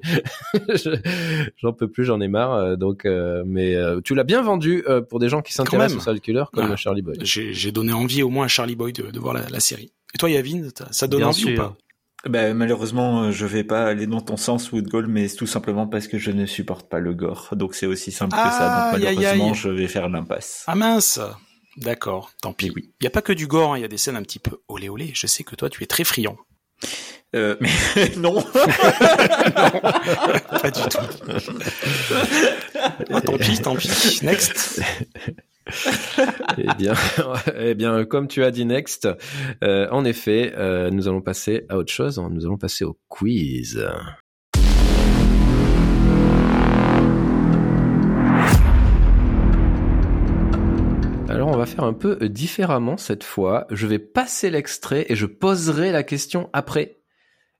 j'en 1.58 1.72
peux 1.72 1.88
plus, 1.90 2.04
j'en 2.04 2.20
ai 2.20 2.28
marre. 2.28 2.54
Euh, 2.54 2.76
donc, 2.76 3.06
euh, 3.06 3.44
mais 3.46 3.76
euh, 3.76 4.02
tu 4.04 4.14
l'as 4.14 4.26
bien 4.26 4.42
vendu 4.42 4.84
pour 5.10 5.20
des 5.20 5.30
gens 5.30 5.42
qui 5.42 5.54
s'intéressent 5.54 5.98
aux 5.98 6.04
serial 6.04 6.22
killer 6.22 6.44
comme 6.52 6.70
ah, 6.72 6.76
Charlie 6.76 7.02
Boy. 7.02 7.16
J'ai 7.24 7.72
donné 7.72 7.94
envie 7.94 8.24
au 8.24 8.30
moins 8.30 8.46
à 8.46 8.50
Charlie 8.50 8.76
Boy 8.76 8.92
de, 8.92 9.10
de 9.10 9.20
voir 9.20 9.34
la, 9.34 9.48
la 9.50 9.60
série. 9.62 9.92
Et 10.14 10.18
toi, 10.18 10.30
Yavin, 10.30 10.68
ça 10.92 11.08
donne 11.08 11.24
envie 11.24 11.54
ou 11.54 11.56
pas? 11.56 11.76
Bah, 12.28 12.54
malheureusement, 12.54 13.24
euh, 13.24 13.32
je 13.32 13.46
vais 13.46 13.64
pas 13.64 13.86
aller 13.86 14.08
dans 14.08 14.22
ton 14.22 14.38
sens, 14.38 14.72
Woodgold, 14.72 15.08
mais 15.08 15.28
c'est 15.28 15.38
tout 15.38 15.48
simplement 15.48 15.88
parce 15.88 16.08
que 16.08 16.18
je 16.18 16.32
ne 16.32 16.46
supporte 16.46 16.90
pas 16.90 17.00
le 17.00 17.14
gore. 17.14 17.50
Donc 17.54 17.76
c'est 17.76 17.86
aussi 17.86 18.12
simple 18.12 18.36
que 18.36 18.42
ça. 18.42 18.92
Donc 18.92 19.02
malheureusement, 19.04 19.54
je 19.54 19.70
vais 19.70 19.88
faire 19.88 20.10
l'impasse. 20.10 20.64
Ah 20.68 20.76
mince 20.76 21.20
D'accord, 21.78 22.32
tant 22.42 22.54
pis. 22.54 22.72
Oui. 22.74 22.94
Il 23.02 23.04
n'y 23.04 23.08
a 23.08 23.12
pas 23.12 23.22
que 23.22 23.34
du 23.34 23.48
gore, 23.48 23.74
hein. 23.74 23.78
il 23.78 23.82
y 23.82 23.86
a 23.86 23.90
des 23.90 23.98
scènes 23.98 24.16
un 24.16 24.24
petit 24.24 24.40
peu 24.40 24.62
olé 24.70 24.88
olé. 24.88 25.12
Je 25.14 25.28
sais 25.28 25.44
que 25.44 25.56
toi, 25.56 25.70
tu 25.70 25.84
es 25.84 25.88
très 25.88 26.06
friand. 26.06 26.38
Euh, 27.36 27.58
mais 27.60 27.70
non. 28.18 28.36
non. 28.36 28.44
Pas 30.62 30.72
du 30.72 30.82
tout. 30.90 30.98
oh, 33.12 33.20
tant 33.20 33.38
pis, 33.38 33.60
tant 33.60 33.76
pis. 33.76 34.20
Next. 34.24 34.82
eh 36.58 36.68
bien, 36.78 36.94
eh 37.58 37.74
bien, 37.74 38.06
comme 38.06 38.28
tu 38.28 38.44
as 38.44 38.52
dit 38.52 38.66
next, 38.66 39.08
euh, 39.64 39.88
en 39.90 40.06
effet, 40.06 40.54
euh, 40.58 40.92
nous 40.92 41.08
allons 41.08 41.22
passer 41.22 41.66
à 41.70 41.78
autre 41.78 41.92
chose. 41.92 42.20
Nous 42.32 42.46
allons 42.46 42.58
passer 42.58 42.86
au 42.86 42.98
quiz. 43.08 43.84
Alors 51.28 51.50
on 51.50 51.58
va 51.58 51.66
faire 51.66 51.84
un 51.84 51.94
peu 51.94 52.30
différemment 52.30 52.98
cette 52.98 53.24
fois. 53.24 53.66
Je 53.72 53.88
vais 53.88 54.00
passer 54.00 54.50
l'extrait 54.50 55.06
et 55.10 55.16
je 55.16 55.26
poserai 55.26 55.92
la 55.92 56.04
question 56.04 56.50
après. 56.54 57.00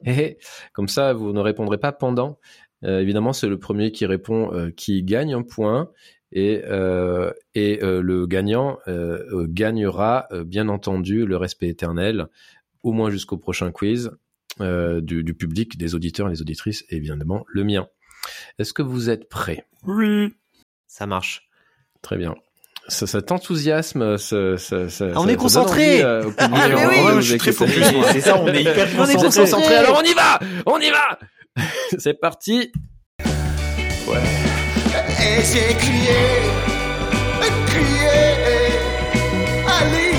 Et 0.06 0.38
comme 0.74 0.88
ça, 0.88 1.14
vous 1.14 1.34
ne 1.34 1.40
répondrez 1.40 1.80
pas 1.80 1.92
pendant. 1.92 2.38
Euh, 2.84 3.00
évidemment, 3.00 3.34
c'est 3.34 3.48
le 3.48 3.58
premier 3.58 3.92
qui 3.92 4.06
répond 4.06 4.72
qui 4.78 5.04
gagne 5.04 5.34
un 5.34 5.42
point 5.42 5.90
et, 6.36 6.62
euh, 6.66 7.32
et 7.56 7.82
euh, 7.82 8.02
le 8.02 8.28
gagnant 8.28 8.78
euh, 8.88 9.48
gagnera 9.50 10.28
bien 10.46 10.68
entendu 10.68 11.26
le 11.26 11.38
respect 11.38 11.70
éternel, 11.70 12.28
au 12.84 12.92
moins 12.92 13.10
jusqu'au 13.10 13.38
prochain 13.38 13.72
quiz 13.72 14.12
du, 14.60 15.24
du, 15.24 15.34
public, 15.34 15.78
des 15.78 15.96
auditeurs 15.96 16.28
et 16.28 16.32
des 16.32 16.42
auditrices, 16.42 16.86
et 16.90 16.98
évidemment 16.98 17.46
le 17.48 17.64
mien. 17.64 17.88
Est-ce 18.60 18.74
que 18.74 18.82
vous 18.82 19.10
êtes 19.10 19.28
prêts? 19.28 19.66
Oui. 19.86 20.34
Ça 20.88 21.06
marche. 21.08 21.50
Très 22.02 22.18
bien. 22.18 22.36
Ça, 22.88 23.08
cet 23.08 23.32
enthousiasme, 23.32 24.18
ça, 24.18 24.58
ça, 24.58 24.90
ça, 24.90 25.08
on 25.16 25.28
est 25.28 25.36
concentré. 25.36 26.04
Euh, 26.04 26.30
ah, 26.38 26.48
mais 26.48 26.76
oui, 26.76 27.22
je 27.22 27.32
suis 27.32 27.38
très 27.38 27.52
focus. 27.52 27.84
C'est 28.12 28.22
ça, 28.22 28.40
on 28.40 28.48
est 28.48 28.62
hyper 28.62 28.88
on 29.00 29.06
est 29.06 29.16
concentré. 29.16 29.76
Alors 29.76 30.00
on 30.00 30.04
y 30.04 30.14
va, 30.14 30.40
on 30.68 30.80
y 30.80 30.92
va. 30.92 31.20
C'est 31.98 32.14
parti. 32.14 32.72
Et 35.28 35.42
j'ai 35.42 35.74
crié, 35.74 36.24
crié, 37.66 38.20
Ali, 39.78 40.14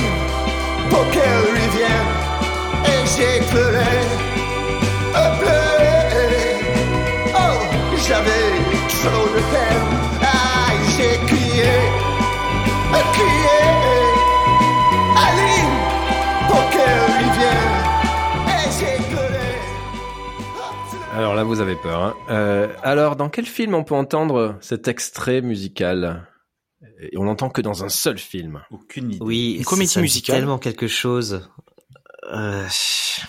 pour 0.91 1.09
qu'elle 1.11 1.43
revienne, 1.49 2.13
et 2.93 3.03
j'ai 3.15 3.41
pleuré, 3.51 3.95
pleuré, 5.39 5.97
oh, 7.35 7.57
j'avais 8.09 8.49
trop 8.89 9.27
de 9.35 9.43
peine, 9.53 9.87
ah, 10.23 10.73
j'ai 10.97 11.17
crié, 11.27 11.75
crié, 13.13 13.86
Alors 21.17 21.35
là, 21.35 21.45
vous 21.45 21.61
avez 21.61 21.77
peur. 21.77 22.03
Hein. 22.03 22.15
Euh, 22.29 22.69
alors, 22.83 23.17
dans 23.17 23.31
quel 23.31 23.47
film 23.47 23.75
on 23.75 23.85
peut 23.85 23.95
entendre 23.95 24.59
cet 24.61 24.87
extrait 24.87 25.41
musical? 25.41 26.27
Et 27.01 27.17
on 27.17 27.25
l'entend 27.25 27.49
que 27.49 27.63
dans 27.63 27.85
un 27.85 27.89
seul 27.89 28.19
film. 28.19 28.63
Aucune 28.71 29.13
idée. 29.13 29.19
Oui, 29.25 29.55
une 29.59 29.65
comédie 29.65 29.99
musicale? 29.99 30.37
Tellement 30.37 30.59
quelque 30.59 30.87
chose. 30.89 31.49
Euh... 32.31 32.67
Est-ce 32.67 33.23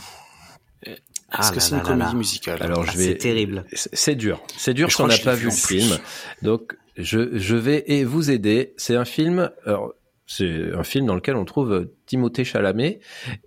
Ah 1.31 1.49
que 1.49 1.55
là 1.55 1.61
c'est 1.61 1.71
là 1.71 1.77
une 1.77 1.83
là 1.83 1.89
comédie 1.89 2.11
là. 2.11 2.17
musicale? 2.17 2.61
Alors 2.61 2.83
je 2.83 2.91
Ah, 2.91 2.97
vais. 2.97 3.03
C'est 3.05 3.17
terrible. 3.17 3.65
C'est 3.73 4.15
dur. 4.15 4.41
C'est 4.57 4.73
dur 4.73 4.89
Je 4.89 4.95
si 4.95 5.01
on 5.01 5.05
crois 5.05 5.17
n'a 5.17 5.23
pas 5.23 5.35
vu 5.35 5.45
le 5.45 5.51
film. 5.51 5.97
Donc 6.41 6.75
je, 6.97 7.37
je 7.37 7.55
vais 7.55 7.83
et 7.87 8.03
vous 8.03 8.29
aider. 8.31 8.73
C'est 8.77 8.95
un 8.97 9.05
film. 9.05 9.49
Alors, 9.65 9.93
c'est 10.27 10.73
un 10.75 10.83
film 10.83 11.05
dans 11.05 11.15
lequel 11.15 11.35
on 11.37 11.45
trouve 11.45 11.71
euh, 11.73 11.93
Timothée 12.05 12.43
Chalamet 12.43 12.99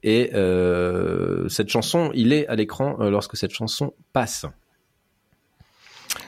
et 0.02 0.30
euh, 0.34 1.48
cette 1.48 1.68
chanson, 1.68 2.10
il 2.14 2.32
est 2.32 2.46
à 2.48 2.56
l'écran 2.56 2.96
euh, 3.00 3.10
lorsque 3.10 3.36
cette 3.36 3.52
chanson 3.52 3.92
passe. 4.12 4.46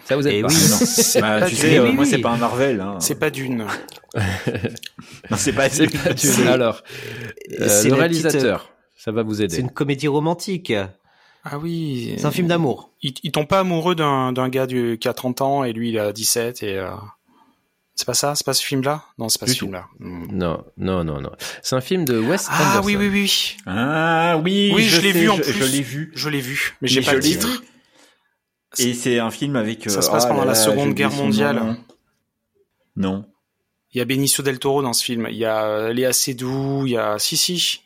Ça 0.05 0.17
vous 0.17 0.27
aide 0.29 0.35
Eh 0.37 0.43
pas 0.43 0.49
oui. 0.49 0.55
Non, 0.71 1.21
bah, 1.21 1.41
pas 1.41 1.49
tu 1.49 1.57
sais, 1.57 1.79
euh, 1.79 1.85
oui, 1.85 1.93
moi 1.93 2.05
oui. 2.05 2.11
c'est 2.11 2.19
pas 2.19 2.31
un 2.31 2.37
Marvel. 2.37 2.81
Hein. 2.81 2.97
C'est 3.01 3.19
pas 3.19 3.31
d'une. 3.31 3.67
Non, 5.31 5.37
c'est 5.39 5.53
pas. 5.55 5.69
C'est 5.71 5.87
pas 5.89 6.13
du- 6.13 6.27
C'est- 6.27 6.47
Alors, 6.47 6.83
euh, 7.59 7.67
c'est 7.69 7.85
le 7.89 7.95
petite, 7.95 7.95
réalisateur, 7.95 8.71
ça 8.97 9.11
va 9.11 9.23
vous 9.23 9.37
C'est 9.37 9.45
aider. 9.45 9.61
une 9.61 9.71
comédie 9.71 10.09
romantique. 10.09 10.73
Ah 11.45 11.59
oui. 11.59 12.15
C'est 12.19 12.27
un 12.27 12.31
film 12.31 12.47
d'amour. 12.49 12.91
Ils, 13.01 13.15
ils 13.23 13.33
tombent 13.33 13.49
pas 13.49 13.61
amoureux 13.61 13.95
d'un 13.95 14.33
d'un 14.33 14.49
gars 14.51 14.67
du, 14.67 14.99
qui 15.01 15.09
a 15.09 15.15
30 15.15 15.41
ans 15.41 15.65
et 15.65 15.73
lui 15.73 15.89
il 15.91 15.99
a 15.99 16.13
17 16.13 16.63
et 16.63 16.77
euh... 16.79 16.89
c'est 17.95 18.07
pas 18.07 18.15
ça, 18.15 18.35
c'est 18.35 18.45
pas 18.45 18.55
ce 18.55 18.65
film-là? 18.65 19.05
Non, 19.19 19.29
c'est 19.29 19.39
pas 19.39 19.47
Du 19.47 19.53
ce 19.53 19.59
film-là. 19.59 19.87
Hmm. 19.99 20.27
Non, 20.31 20.65
non, 20.77 21.05
non, 21.05 21.21
non. 21.21 21.31
C'est 21.63 21.77
un 21.77 21.81
film 21.81 22.05
de 22.05 22.19
Wes 22.19 22.47
Ah 22.49 22.79
Anderson. 22.79 22.87
oui 22.87 22.97
oui 22.97 23.09
oui. 23.09 23.57
Ah 23.67 24.39
oui. 24.43 24.73
Oui, 24.75 24.85
je, 24.85 25.01
l'ai 25.01 25.13
vu 25.13 25.29
en 25.29 25.37
plus. 25.37 25.53
Je 25.53 25.65
l'ai 25.65 25.83
vu. 25.83 26.11
Je 26.15 26.29
l'ai 26.29 26.41
vu, 26.41 26.77
mais 26.81 26.89
j'ai 26.89 27.03
pas 27.03 27.15
le 27.15 27.21
titre. 27.21 27.49
vu. 27.49 27.59
Et 28.79 28.95
c'est 28.95 29.19
un 29.19 29.31
film 29.31 29.57
avec. 29.57 29.89
Ça 29.91 29.99
euh, 29.99 30.03
se 30.03 30.11
passe 30.11 30.25
ah 30.25 30.29
pendant 30.29 30.41
là 30.45 30.53
la 30.53 30.55
Seconde 30.55 30.95
Guerre 30.95 31.13
mondiale. 31.13 31.57
nom. 31.57 31.77
Non. 32.97 33.27
Il 33.93 33.99
y 33.99 34.01
a 34.01 34.05
Benicio 34.07 34.43
del 34.43 34.59
Toro 34.59 34.83
dans 34.83 34.95
ce 34.95 35.05
film. 35.05 35.29
Il 35.31 35.37
y 35.37 35.45
a 35.45 35.93
Léa 35.93 36.15
Seydoux. 36.15 36.87
Il 36.87 36.93
y 36.93 36.97
a 36.97 37.19
si 37.19 37.37
si. 37.37 37.83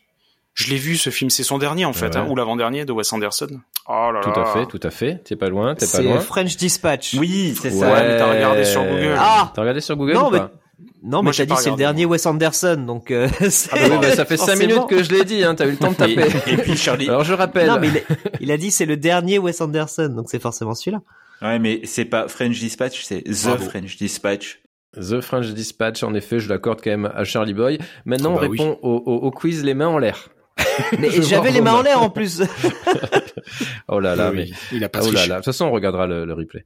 Je 0.57 0.71
l'ai 0.71 0.77
vu 0.77 0.97
ce 0.97 1.11
film. 1.11 1.29
C'est 1.29 1.43
son 1.43 1.59
dernier 1.59 1.85
en 1.85 1.93
fait, 1.93 2.07
Ouais. 2.07 2.17
hein, 2.17 2.27
ou 2.29 2.35
l'avant-dernier 2.35 2.83
de 2.83 2.91
Wes 2.91 3.13
Anderson. 3.13 3.47
Oh 3.87 3.91
là 4.11 4.13
là. 4.13 4.21
Tout 4.21 4.39
à 4.39 4.45
fait, 4.45 4.65
tout 4.65 4.79
à 4.81 4.89
fait. 4.89 5.21
T'es 5.23 5.35
pas 5.35 5.49
loin, 5.49 5.75
t'es 5.75 5.85
pas 5.85 5.91
C'est 5.91 6.03
loin. 6.03 6.19
French 6.19 6.57
Dispatch. 6.57 7.13
Oui, 7.13 7.55
c'est 7.61 7.71
Ouais, 7.71 7.79
ça. 7.79 8.03
mais 8.03 8.17
t'as 8.17 8.33
regardé 8.33 8.65
sur 8.65 8.83
Google. 8.83 9.15
Ah 9.19 9.51
T'as 9.53 9.61
regardé 9.61 9.81
sur 9.81 9.95
Google 9.95 10.13
Non, 10.13 10.27
ou 10.29 10.31
mais- 10.31 10.39
Non, 10.39 11.21
Moi, 11.21 11.23
mais 11.25 11.31
j'ai 11.33 11.45
t'as 11.45 11.55
dit 11.55 11.61
c'est 11.61 11.69
le 11.69 11.75
dernier 11.75 12.05
Wes 12.07 12.25
Anderson, 12.25 12.83
donc 12.87 13.11
euh, 13.11 13.27
c'est- 13.49 13.69
Ah 13.71 13.75
bah 13.77 13.85
oui, 13.91 13.97
bah, 14.01 14.11
ça 14.15 14.25
fait 14.25 14.35
5 14.35 14.47
forcément. 14.47 14.73
minutes 14.73 14.89
que 14.89 15.03
je 15.03 15.11
l'ai 15.11 15.23
dit, 15.25 15.43
hein, 15.43 15.53
t'as 15.53 15.67
eu 15.67 15.71
le 15.71 15.77
temps 15.77 15.91
de 15.91 15.95
taper. 15.95 16.25
Et, 16.47 16.53
et 16.53 16.57
puis 16.57 16.75
Charlie. 16.75 17.07
Alors 17.07 17.23
je 17.23 17.33
rappelle. 17.35 17.67
Non, 17.67 17.77
mais 17.79 17.89
il 17.89 17.97
a, 17.97 18.01
il 18.41 18.51
a 18.51 18.57
dit 18.57 18.71
c'est 18.71 18.85
le 18.87 18.97
dernier 18.97 19.37
Wes 19.37 19.61
Anderson, 19.61 20.09
donc 20.09 20.25
c'est 20.29 20.41
forcément 20.41 20.73
celui-là. 20.73 21.01
Ouais, 21.43 21.59
mais 21.59 21.81
c'est 21.83 22.05
pas 22.05 22.27
French 22.27 22.57
Dispatch, 22.59 23.03
c'est 23.03 23.21
The. 23.21 23.59
French 23.59 23.95
Dispatch. 23.97 24.59
The 24.95 25.21
French 25.21 25.45
Dispatch, 25.49 26.01
en 26.01 26.15
effet, 26.15 26.39
je 26.39 26.49
l'accorde 26.49 26.79
quand 26.83 26.89
même 26.89 27.11
à 27.15 27.23
Charlie 27.25 27.53
Boy. 27.53 27.77
Maintenant, 28.05 28.31
Oh 28.35 28.39
bah 28.39 28.47
on 28.47 28.49
répond 28.49 28.79
au, 28.81 28.95
au- 29.05 29.17
au 29.27 29.31
quiz 29.31 29.63
les 29.63 29.75
mains 29.75 29.87
en 29.87 29.99
l'air. 29.99 30.29
J'avais 31.21 31.51
les 31.51 31.61
mains 31.61 31.73
en 31.75 31.81
l'air 31.81 32.01
en 32.01 32.09
plus. 32.09 32.41
Oh 33.87 33.99
là 34.01 34.15
là, 34.15 34.31
Oui, 34.31 34.37
mais 34.71 34.77
il 34.77 34.83
a 34.83 34.89
pas 34.89 34.99
oh 35.07 35.11
là 35.11 35.25
là. 35.25 35.35
De 35.35 35.39
toute 35.39 35.45
façon, 35.45 35.65
on 35.65 35.71
regardera 35.71 36.05
le, 36.07 36.25
le 36.25 36.33
replay. 36.33 36.65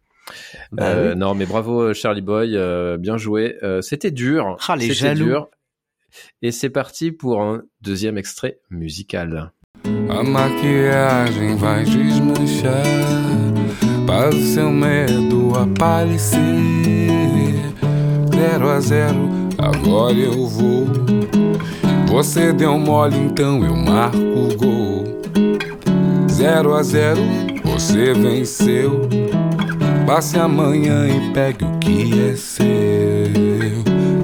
Bah 0.72 0.86
Euh, 0.88 1.12
oui. 1.12 1.20
Non, 1.20 1.36
mais 1.36 1.46
bravo 1.46 1.82
euh, 1.82 1.94
Charlie 1.94 2.22
Boy, 2.22 2.56
euh, 2.58 2.98
bien 2.98 3.18
joué. 3.18 3.58
Euh, 3.62 3.82
C'était 3.82 4.10
dur. 4.12 4.58
Ah, 4.68 4.76
les 4.76 4.88
C'était 4.88 4.96
jaloux. 5.16 5.26
dur. 5.26 5.50
Et 6.42 6.52
c'est 6.52 6.70
parti 6.72 7.12
pour 7.12 7.42
un 7.42 7.62
deuxième 7.82 8.18
extrait 8.18 8.60
musical. 8.72 9.52
A 10.10 10.24
maquiagem 10.24 11.56
vai 11.56 11.84
desmanchar 11.86 12.84
para 14.08 14.30
o 14.30 14.40
seu 14.40 14.70
medo 14.72 15.54
aparecer. 15.56 16.40
Zero 18.34 18.70
a 18.70 18.80
zero, 18.82 19.30
agora 19.58 20.14
eu 20.14 20.48
vou. 20.48 20.88
Você 22.12 22.52
deu 22.54 22.78
mole, 22.78 23.16
então 23.18 23.64
eu 23.64 23.76
marco 23.76 24.18
o 24.18 24.56
gol. 24.58 25.04
Zero 26.30 26.74
a 26.76 26.84
zero, 26.84 27.22
você 27.64 28.14
venceu. 28.14 29.08
Passe 30.06 30.38
amanhã 30.38 31.08
e 31.08 31.34
pegue 31.34 31.64
o 31.64 31.80
que 31.80 32.30
é 32.32 32.36
seu. 32.36 32.66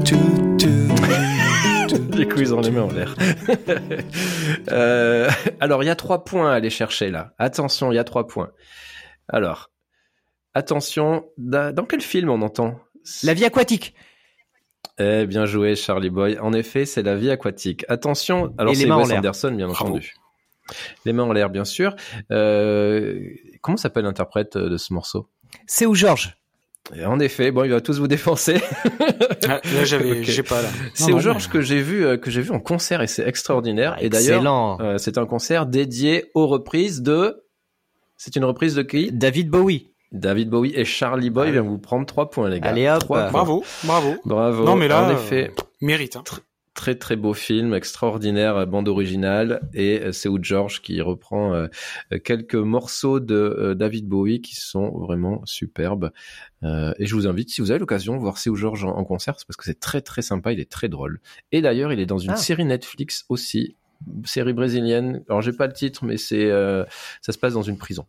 Tchu, 0.03 0.17
tchu. 0.57 0.88
Les 2.17 2.25
quiz 2.25 2.51
ont 2.51 2.61
les 2.61 2.71
mains 2.71 2.83
en 2.83 2.91
l'air. 2.91 3.15
Euh, 4.69 5.29
alors, 5.61 5.81
il 5.83 5.88
y 5.88 5.89
a 5.89 5.95
trois 5.95 6.23
points 6.25 6.51
à 6.51 6.55
aller 6.55 6.69
chercher 6.69 7.09
là. 7.09 7.33
Attention, 7.38 7.91
il 7.91 7.95
y 7.95 7.99
a 7.99 8.03
trois 8.03 8.27
points. 8.27 8.51
Alors, 9.29 9.69
attention, 10.53 11.23
da- 11.38 11.71
dans 11.71 11.85
quel 11.85 12.01
film 12.01 12.29
on 12.29 12.41
entend? 12.41 12.79
La 13.23 13.33
vie 13.33 13.45
aquatique. 13.45 13.93
Eh, 14.99 15.25
bien 15.27 15.45
joué, 15.45 15.75
Charlie 15.75 16.09
Boy. 16.09 16.37
En 16.39 16.53
effet, 16.53 16.85
c'est 16.85 17.03
la 17.03 17.15
vie 17.15 17.29
aquatique. 17.29 17.85
Attention, 17.87 18.53
alors 18.57 18.75
c'est 18.75 18.85
mains 18.87 18.95
en 18.95 18.99
Wes 19.01 19.09
l'air. 19.09 19.17
Anderson, 19.19 19.51
bien 19.51 19.67
Bravo. 19.67 19.91
entendu. 19.91 20.13
Les 21.05 21.13
mains 21.13 21.23
en 21.23 21.33
l'air, 21.33 21.49
bien 21.49 21.65
sûr. 21.65 21.95
Euh, 22.31 23.19
comment 23.61 23.77
s'appelle 23.77 24.03
l'interprète 24.05 24.57
de 24.57 24.77
ce 24.77 24.93
morceau? 24.93 25.27
C'est 25.65 25.85
où 25.85 25.95
Georges? 25.95 26.37
Et 26.95 27.05
En 27.05 27.19
effet, 27.19 27.51
bon, 27.51 27.63
il 27.65 27.71
va 27.71 27.81
tous 27.81 27.99
vous 27.99 28.07
défoncer. 28.07 28.61
Ah, 29.47 29.59
là, 29.75 29.83
j'avais, 29.85 30.23
j'ai 30.23 30.43
pas 30.43 30.61
là. 30.61 30.69
C'est 30.93 31.11
au 31.11 31.19
Georges 31.19 31.49
que 31.49 31.61
j'ai 31.61 31.81
vu 31.81 32.05
euh, 32.05 32.17
que 32.17 32.31
j'ai 32.31 32.41
vu 32.41 32.51
en 32.51 32.59
concert 32.59 33.01
et 33.01 33.07
c'est 33.07 33.27
extraordinaire. 33.27 33.95
Ah, 33.97 34.03
et 34.03 34.09
d'ailleurs, 34.09 34.37
Excellent. 34.37 34.77
euh, 34.81 34.97
c'est 34.97 35.17
un 35.17 35.25
concert 35.25 35.65
dédié 35.65 36.31
aux 36.33 36.47
reprises 36.47 37.01
de. 37.01 37.43
C'est 38.15 38.35
une 38.35 38.45
reprise 38.45 38.73
de 38.73 38.83
qui? 38.83 39.11
David 39.11 39.49
Bowie. 39.49 39.91
David 40.12 40.49
Bowie 40.49 40.74
et 40.76 40.86
Charlie 40.86 41.30
Boy 41.30 41.43
Allez. 41.43 41.51
vient 41.53 41.62
vous 41.62 41.78
prendre 41.80 42.05
trois 42.05 42.30
points, 42.30 42.49
les 42.49 42.60
gars. 42.60 42.70
Allez, 42.70 42.88
hop. 42.89 42.99
Trois 42.99 43.24
points. 43.24 43.32
Bravo, 43.32 43.64
bravo. 43.84 44.16
Bravo. 44.26 44.64
Non, 44.66 44.76
mais 44.76 44.88
là, 44.88 45.03
en 45.03 45.10
euh, 45.10 45.14
effet, 45.14 45.51
Mérite. 45.82 46.16
Hein. 46.16 46.24
très 46.74 46.93
très 46.95 47.16
beau 47.16 47.34
film, 47.34 47.74
extraordinaire 47.74 48.55
euh, 48.55 48.66
bande 48.68 48.88
originale 48.88 49.62
et 49.74 49.99
euh, 50.01 50.12
c'est 50.12 50.30
où 50.30 50.38
George 50.41 50.82
qui 50.84 51.01
reprend 51.01 51.53
euh, 51.55 51.68
euh, 52.14 52.20
quelques 52.20 52.53
morceaux 52.55 53.20
de 53.20 53.34
euh, 53.36 53.74
David 53.76 54.08
Bowie 54.08 54.41
qui 54.41 54.55
sont 54.55 54.91
vraiment 54.97 55.41
superbes. 55.45 56.12
Euh, 56.64 56.93
et 56.99 57.05
je 57.08 57.16
vous 57.16 57.28
invite, 57.28 57.49
si 57.49 57.62
vous 57.62 57.72
avez 57.72 57.80
l'occasion, 57.80 58.18
voir 58.18 58.38
Seu 58.38 58.55
George 58.55 58.86
en, 58.86 58.89
en 58.95 59.03
concert, 59.03 59.36
c'est 59.39 59.47
parce 59.47 59.58
que 59.58 59.66
c'est 59.66 59.80
très 59.80 60.01
très 60.01 60.22
sympa, 60.22 60.51
il 60.53 60.60
est 60.60 60.70
très 60.72 60.88
drôle. 60.88 61.20
Et 61.51 61.62
d'ailleurs, 61.62 61.91
il 61.91 61.99
est 61.99 62.05
dans 62.05 62.20
une 62.20 62.32
Ah. 62.32 62.36
série 62.38 62.64
Netflix 62.66 63.26
aussi, 63.30 63.76
série 64.26 64.53
brésilienne. 64.53 65.24
Alors 65.30 65.41
j'ai 65.41 65.53
pas 65.53 65.66
le 65.68 65.74
titre, 65.74 66.05
mais 66.05 66.18
c'est 66.18 66.45
euh, 66.51 66.86
ça 67.22 67.32
se 67.34 67.38
passe 67.39 67.53
dans 67.55 67.64
une 67.64 67.78
prison. 67.80 68.05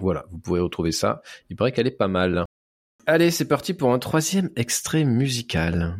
Voilà, 0.00 0.26
vous 0.30 0.38
pouvez 0.38 0.60
retrouver 0.60 0.92
ça. 0.92 1.22
Il 1.50 1.56
paraît 1.56 1.72
qu'elle 1.72 1.86
est 1.86 1.90
pas 1.90 2.08
mal. 2.08 2.44
Allez, 3.06 3.30
c'est 3.30 3.48
parti 3.48 3.74
pour 3.74 3.92
un 3.92 3.98
troisième 3.98 4.50
extrait 4.56 5.04
musical. 5.04 5.96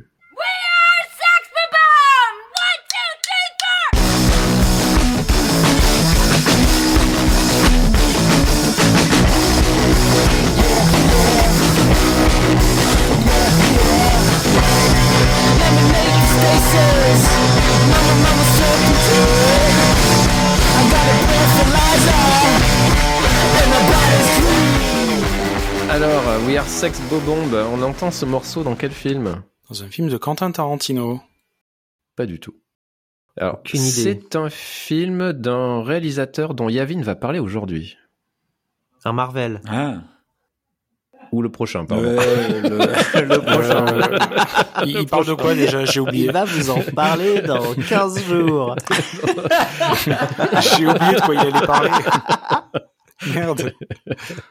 Alors, 25.91 26.29
euh, 26.29 26.47
We 26.47 26.57
Are 26.57 26.67
Sex 26.69 27.01
Bobomb, 27.11 27.53
on 27.73 27.83
entend 27.83 28.11
ce 28.11 28.25
morceau 28.25 28.63
dans 28.63 28.75
quel 28.77 28.91
film 28.93 29.43
Dans 29.69 29.83
un 29.83 29.89
film 29.89 30.09
de 30.09 30.17
Quentin 30.17 30.51
Tarantino. 30.51 31.21
Pas 32.17 32.27
du 32.27 32.39
tout. 32.39 32.55
Alors, 33.37 33.61
c'est 33.75 34.37
un 34.37 34.51
film 34.51 35.33
d'un 35.33 35.83
réalisateur 35.83 36.55
dont 36.55 36.69
Yavin 36.69 37.03
va 37.03 37.15
parler 37.15 37.39
aujourd'hui. 37.39 37.97
Un 39.05 39.13
Marvel. 39.13 39.61
Ah. 39.69 39.99
Ou 41.31 41.43
le 41.43 41.51
prochain, 41.51 41.85
pardon. 41.85 42.03
Le, 42.05 43.23
Le 43.23 43.39
prochain. 43.41 43.87
Euh, 43.87 44.85
il, 44.87 44.99
il 45.01 45.07
parle 45.07 45.27
de 45.27 45.35
quoi 45.35 45.55
déjà 45.55 45.85
J'ai 45.85 46.01
oublié. 46.01 46.27
Il 46.27 46.33
va 46.33 46.45
vous 46.45 46.71
en 46.71 46.81
parler 46.95 47.41
dans 47.43 47.75
15 47.75 48.25
jours. 48.25 48.75
J'ai 50.77 50.87
oublié 50.87 51.13
de 51.15 51.21
quoi 51.21 51.35
il 51.35 51.41
allait 51.41 51.67
parler. 51.67 51.91
Merde. 53.35 53.73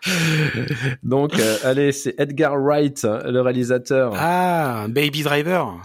Donc, 1.04 1.38
euh, 1.40 1.58
allez, 1.64 1.92
c'est 1.92 2.16
Edgar 2.20 2.58
Wright, 2.62 3.06
hein, 3.06 3.20
le 3.26 3.42
réalisateur. 3.42 4.14
Ah, 4.18 4.86
Baby 4.90 5.24
Driver. 5.24 5.76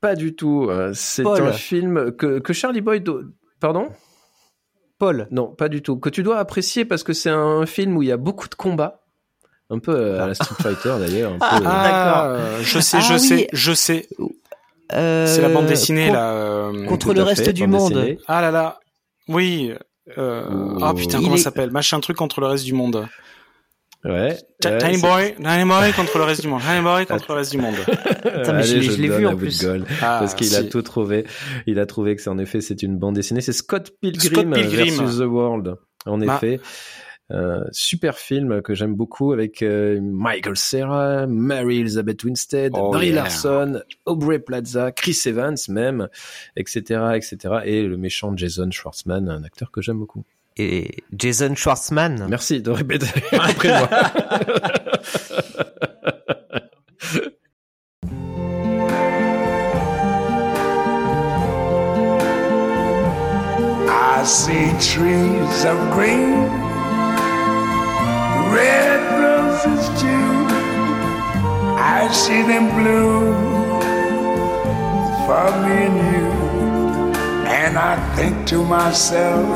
Pas 0.00 0.14
du 0.14 0.34
tout. 0.34 0.66
euh, 0.68 0.92
C'est 0.94 1.22
Paul. 1.22 1.42
un 1.42 1.52
film 1.52 2.12
que, 2.12 2.38
que 2.38 2.52
Charlie 2.52 2.80
Boyd... 2.80 3.02
do- 3.04 3.22
Pardon? 3.60 3.88
Paul. 4.98 5.26
Non, 5.30 5.48
pas 5.48 5.68
du 5.68 5.80
tout. 5.82 5.96
Que 5.96 6.10
tu 6.10 6.22
dois 6.22 6.38
apprécier 6.38 6.84
parce 6.84 7.02
que 7.02 7.12
c'est 7.12 7.30
un 7.30 7.66
film 7.66 7.96
où 7.96 8.02
il 8.02 8.08
y 8.08 8.12
a 8.12 8.16
beaucoup 8.16 8.48
de 8.48 8.54
combats. 8.54 9.00
Un 9.70 9.78
peu 9.80 9.94
euh, 9.94 10.22
à 10.22 10.26
la 10.26 10.34
Street 10.34 10.54
Fighter 10.62 10.94
d'ailleurs. 10.98 11.32
un 11.34 11.38
peu, 11.38 11.56
euh, 11.56 11.60
D'accord. 11.60 12.22
euh, 12.24 12.58
je 12.62 12.78
sais, 12.78 12.96
Ah 12.98 13.00
je 13.00 13.12
oui. 13.14 13.20
sais, 13.20 13.48
je 13.52 13.72
sais. 13.72 14.08
C'est 14.90 15.42
la 15.42 15.48
bande 15.50 15.66
dessinée 15.66 16.06
con- 16.08 16.14
là. 16.14 16.32
euh, 16.32 16.86
Contre 16.86 17.12
le 17.12 17.22
reste 17.22 17.44
fait, 17.44 17.52
du 17.52 17.66
monde. 17.66 17.92
dessinée. 17.92 18.18
Ah 18.26 18.40
là 18.40 18.50
là. 18.50 18.80
Oui. 19.28 19.72
Euh... 20.16 20.78
Ah 20.80 20.94
putain, 20.94 21.18
Il 21.18 21.24
comment 21.24 21.34
est- 21.34 21.38
ça 21.38 21.44
s'appelle 21.44 21.70
Machin 21.70 22.00
truc 22.00 22.16
contre 22.16 22.40
le 22.40 22.46
reste 22.46 22.64
du 22.64 22.72
monde. 22.72 23.06
Ouais. 24.04 24.36
Tiny 24.60 24.98
Boy, 24.98 25.34
Tiny 25.42 25.64
Boy 25.64 25.92
contre 25.92 26.18
le 26.18 26.24
reste 26.24 26.42
du 26.42 26.48
monde. 26.48 26.60
Tiny 26.62 26.82
Boy 26.82 27.04
contre 27.04 27.24
le 27.30 27.34
reste 27.34 27.50
du 27.50 27.58
monde. 27.58 27.74
Putain, 27.86 28.52
mais 28.52 28.62
je 28.62 28.76
Allez, 28.76 28.80
l'ai- 28.80 28.82
je 28.94 29.02
l'ai 29.02 29.08
vu 29.08 29.26
en 29.26 29.36
plus. 29.36 29.66
Ah, 30.00 30.18
parce 30.20 30.34
qu'il 30.34 30.54
a 30.54 30.62
tout 30.62 30.82
trouvé. 30.82 31.26
Il 31.66 31.80
a 31.80 31.86
trouvé 31.86 32.14
que 32.14 32.22
c'est 32.22 32.30
en 32.30 32.38
effet 32.38 32.60
c'est 32.60 32.82
une 32.84 32.96
bande 32.96 33.16
dessinée. 33.16 33.40
C'est 33.40 33.52
Scott 33.52 33.90
Pilgrim, 34.00 34.30
Scott 34.30 34.50
Pilgrim. 34.52 34.94
versus 34.98 35.18
The 35.18 35.22
World. 35.24 35.74
En 36.06 36.18
Bah. 36.18 36.36
effet. 36.36 36.60
Euh, 37.30 37.62
super 37.72 38.16
film 38.16 38.62
que 38.62 38.74
j'aime 38.74 38.94
beaucoup 38.94 39.32
avec 39.32 39.62
euh, 39.62 40.00
Michael 40.00 40.56
Cera, 40.56 41.26
Mary 41.26 41.80
Elizabeth 41.80 42.24
Winstead, 42.24 42.72
Oh, 42.74 42.90
Brie 42.90 43.08
yeah. 43.08 43.16
Larson, 43.24 43.82
Aubrey 44.06 44.38
Plaza, 44.38 44.92
Chris 44.92 45.18
Evans 45.26 45.56
même, 45.68 46.08
etc., 46.56 46.80
etc. 47.16 47.36
Et 47.64 47.82
le 47.82 47.96
méchant 47.98 48.34
Jason 48.36 48.70
Schwartzman, 48.70 49.28
un 49.28 49.44
acteur 49.44 49.70
que 49.70 49.82
j'aime 49.82 49.98
beaucoup. 49.98 50.24
Et 50.56 51.04
Jason 51.12 51.54
Schwartzman. 51.54 52.26
Merci 52.28 52.62
de 52.62 52.70
répéter 52.70 53.06
après 53.32 53.78
moi. 53.78 53.88
I 63.90 64.24
see 64.24 64.72
trees 64.80 65.64
of 65.64 65.78
green, 65.92 66.47
red 68.52 69.00
roses 69.22 69.88
too. 70.00 70.46
I 71.78 72.08
see 72.12 72.42
them 72.42 72.68
bloom 72.76 73.34
for 75.26 75.50
me 75.62 75.86
and 75.86 75.96
you. 76.12 76.28
And 77.46 77.76
I 77.76 77.96
think 78.16 78.46
to 78.46 78.62
myself, 78.64 79.46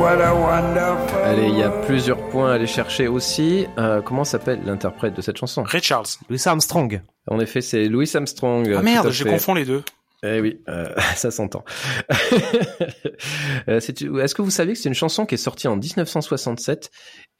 what 0.00 0.20
a 0.20 0.34
wonderful. 0.34 1.18
Allez, 1.24 1.48
il 1.48 1.58
y 1.58 1.62
a 1.62 1.70
plusieurs 1.70 2.18
points 2.28 2.50
à 2.50 2.54
aller 2.54 2.66
chercher 2.66 3.08
aussi. 3.08 3.66
Euh, 3.78 4.00
comment 4.00 4.24
s'appelle 4.24 4.60
l'interprète 4.64 5.14
de 5.14 5.22
cette 5.22 5.36
chanson? 5.36 5.62
Ray 5.64 5.82
Charles. 5.82 6.06
Louis 6.30 6.40
Armstrong. 6.46 7.00
En 7.28 7.40
effet, 7.40 7.60
c'est 7.60 7.88
Louis 7.88 8.10
Armstrong. 8.14 8.72
Ah 8.76 8.82
merde, 8.82 9.10
je 9.10 9.24
confonds 9.24 9.54
les 9.54 9.64
deux. 9.64 9.82
Eh 10.22 10.40
oui, 10.40 10.60
euh, 10.68 10.94
ça 11.16 11.30
s'entend. 11.30 11.64
Euh, 13.68 13.78
Est-ce 13.78 14.34
que 14.34 14.42
vous 14.42 14.50
savez 14.50 14.74
que 14.74 14.78
c'est 14.78 14.88
une 14.88 14.94
chanson 14.94 15.26
qui 15.26 15.34
est 15.34 15.38
sortie 15.38 15.66
en 15.68 15.76
1967 15.76 16.90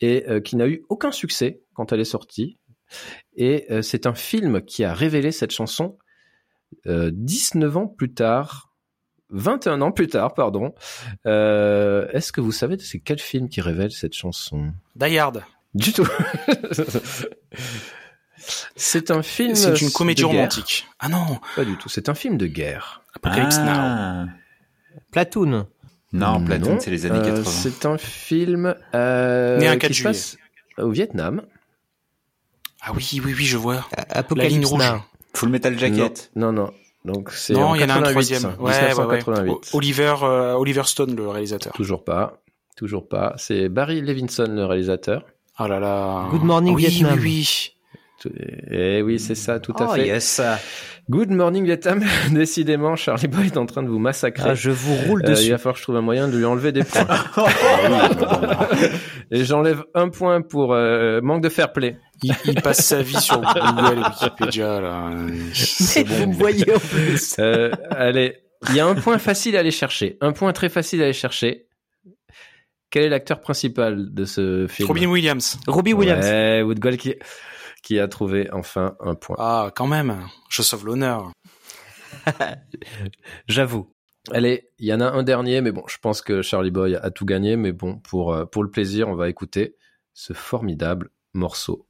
et 0.01 0.25
euh, 0.29 0.41
qui 0.41 0.57
n'a 0.57 0.67
eu 0.67 0.83
aucun 0.89 1.13
succès 1.13 1.61
quand 1.75 1.93
elle 1.93 2.01
est 2.01 2.05
sortie? 2.05 2.59
Et 3.37 3.67
euh, 3.71 3.83
c'est 3.83 4.07
un 4.07 4.15
film 4.15 4.63
qui 4.63 4.83
a 4.85 4.93
révélé 4.95 5.33
cette 5.33 5.53
chanson 5.53 5.99
euh, 6.87 7.11
19 7.13 7.77
ans 7.77 7.87
plus 7.87 8.13
tard, 8.13 8.73
21 9.31 9.83
ans 9.83 9.93
plus 9.93 10.09
tard, 10.09 10.35
pardon. 10.35 10.75
Est-ce 11.25 12.33
que 12.33 12.41
vous 12.41 12.53
savez 12.53 12.79
c'est 12.79 13.01
quel 13.01 13.19
film 13.19 13.49
qui 13.49 13.61
révèle 13.61 13.93
cette 13.93 14.15
chanson? 14.15 14.73
Die 14.97 15.19
Hard. 15.19 15.45
Du 15.75 15.93
tout. 15.93 16.09
c'est 18.77 19.11
un 19.11 19.23
film. 19.23 19.55
C'est 19.55 19.81
une 19.81 19.91
comédie 19.91 20.25
romantique. 20.25 20.87
Ah 20.99 21.09
non. 21.09 21.39
Pas 21.55 21.65
du 21.65 21.77
tout. 21.77 21.89
C'est 21.89 22.09
un 22.09 22.15
film 22.15 22.37
de 22.37 22.47
guerre. 22.47 23.03
Apocalypse 23.15 23.59
Now. 23.59 23.65
Ah. 23.69 24.25
Platoon. 25.13 25.67
Non, 26.13 26.43
Platoon, 26.45 26.79
c'est 26.81 26.91
les 26.91 27.05
années 27.07 27.19
euh, 27.19 27.37
80. 27.43 27.45
C'est 27.51 27.87
un 27.87 27.99
film 27.99 28.75
euh, 28.95 29.59
Né 29.59 29.67
un 29.69 29.73
qui 29.75 29.79
4 29.81 29.89
se 29.91 29.95
juillet. 29.97 30.09
passe 30.11 30.37
au 30.79 30.91
Vietnam. 30.91 31.43
Ah 32.81 32.93
oui, 32.95 33.21
oui, 33.25 33.35
oui, 33.37 33.45
je 33.45 33.57
vois. 33.57 33.87
Apocalypse 34.11 34.53
La 34.53 34.59
ligne 34.59 34.67
rouge. 34.67 34.83
Now. 34.83 35.01
Full 35.35 35.49
Metal 35.49 35.79
Jacket. 35.79 36.31
Non, 36.37 36.53
non. 36.53 36.65
non. 36.65 37.13
Donc 37.13 37.31
c'est 37.33 37.53
Non, 37.53 37.75
il 37.75 37.81
y 37.81 37.85
en 37.85 37.89
a 37.89 37.95
un 37.95 38.03
88, 38.03 38.11
troisième. 38.13 38.45
Ouais, 38.59 38.73
ouais, 38.73 38.95
ouais. 39.05 39.19
1988. 39.21 39.51
O- 39.51 39.61
Oliver, 39.77 40.15
euh, 40.23 40.55
Oliver 40.55 40.83
Stone, 40.85 41.15
le 41.15 41.29
réalisateur. 41.29 41.73
Toujours 41.73 42.05
pas. 42.05 42.41
Toujours 42.77 43.09
pas. 43.09 43.35
C'est 43.37 43.69
Barry 43.69 44.01
Levinson, 44.01 44.47
le 44.49 44.65
réalisateur. 44.65 45.25
Oh 45.59 45.67
là 45.67 45.79
là. 45.81 46.27
Good 46.31 46.43
Morning 46.45 46.75
oui, 46.75 46.87
Vietnam. 46.87 47.15
Oui, 47.19 47.23
oui. 47.23 47.76
Eh 48.71 49.03
oui, 49.03 49.19
c'est 49.19 49.35
ça, 49.35 49.61
tout 49.61 49.73
à 49.79 49.89
Oh 49.91 49.95
fait. 49.95 50.07
yes. 50.07 50.41
Good 51.11 51.31
Morning 51.31 51.65
Vietnam. 51.65 52.03
Décidément, 52.33 52.97
Charlie 52.97 53.29
Boy 53.29 53.47
est 53.47 53.57
en 53.57 53.67
train 53.67 53.83
de 53.83 53.89
vous 53.89 53.99
massacrer. 53.99 54.51
Ah, 54.51 54.55
je 54.55 54.71
vous 54.71 54.95
roule 54.95 55.21
Euh, 55.23 55.29
il 55.29 55.31
dessus. 55.33 55.51
va 55.51 55.59
falloir 55.59 55.75
que 55.75 55.79
je 55.81 55.85
trouve 55.85 55.97
un 55.97 56.01
moyen 56.01 56.29
de 56.29 56.37
lui 56.37 56.45
enlever 56.45 56.73
des 56.73 56.83
points. 56.83 57.07
Et 59.31 59.45
j'enlève 59.45 59.83
un 59.95 60.09
point 60.09 60.41
pour 60.43 60.73
euh, 60.73 61.21
manque 61.21 61.43
de 61.43 61.49
fair 61.49 61.73
play. 61.73 61.99
Il, 62.23 62.35
il 62.47 62.61
passe 62.63 62.85
sa 62.85 63.03
vie 63.03 63.21
sur 63.21 63.41
Google 63.41 63.99
et 63.99 64.25
Wikipédia, 64.25 64.81
là. 64.81 65.11
Mais 65.15 66.03
vous 66.05 66.27
me 66.29 66.35
voyez 66.35 66.73
en 66.75 66.79
plus. 66.79 67.37
Euh, 67.39 67.71
allez, 67.91 68.37
il 68.71 68.77
y 68.77 68.81
a 68.81 68.87
un 68.87 68.95
point 68.95 69.19
facile 69.19 69.57
à 69.57 69.61
aller 69.61 69.71
chercher. 69.71 70.17
Un 70.21 70.33
point 70.33 70.53
très 70.53 70.69
facile 70.69 71.01
à 71.03 71.05
aller 71.05 71.13
chercher. 71.13 71.67
Quel 72.91 73.05
est 73.05 73.09
l'acteur 73.09 73.41
principal 73.41 74.15
de 74.15 74.25
ce 74.25 74.67
film? 74.69 74.89
Robin 74.89 75.07
Williams. 75.07 75.59
Robbie 75.67 75.93
Williams. 75.93 76.25
Ouais, 76.25 76.63
Woodgall 76.63 76.97
qui, 76.97 77.15
qui 77.87 78.01
a 78.01 78.09
trouvé 78.09 78.51
enfin 78.51 78.97
un 78.99 79.15
point. 79.15 79.37
Ah, 79.39 79.71
quand 79.73 79.87
même. 79.87 80.27
Je 80.49 80.63
sauve 80.63 80.87
l'honneur. 80.87 81.31
J'avoue. 83.47 83.93
Allez, 84.33 84.71
il 84.81 84.89
y 84.89 84.93
en 84.93 85.01
a 85.01 85.05
un 85.05 85.23
dernier, 85.23 85.61
mais 85.61 85.71
bon, 85.71 85.85
je 85.87 85.99
pense 85.99 86.21
que 86.21 86.43
Charlie 86.43 86.73
Boy 86.73 86.97
a 86.97 87.11
tout 87.13 87.25
gagné, 87.25 87.55
mais 87.55 87.71
bon, 87.71 87.99
pour, 87.99 88.35
euh, 88.35 88.45
pour 88.45 88.65
le 88.65 88.71
plaisir, 88.71 89.09
on 89.09 89.15
va 89.15 89.29
écouter 89.29 89.77
ce 90.15 90.33
formidable 90.33 91.11
morceau. 91.33 91.86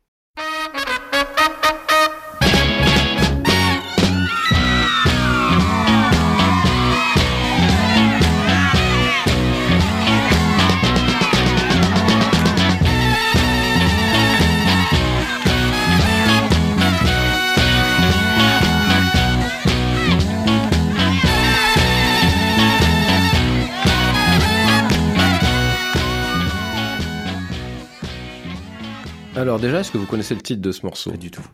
Alors 29.36 29.58
déjà, 29.60 29.80
est-ce 29.80 29.90
que 29.92 29.98
vous 29.98 30.06
connaissez 30.06 30.34
le 30.34 30.40
titre 30.40 30.62
de 30.62 30.72
ce 30.72 30.84
morceau? 30.84 31.10
Pas 31.10 31.16
du 31.16 31.30
tout. 31.30 31.46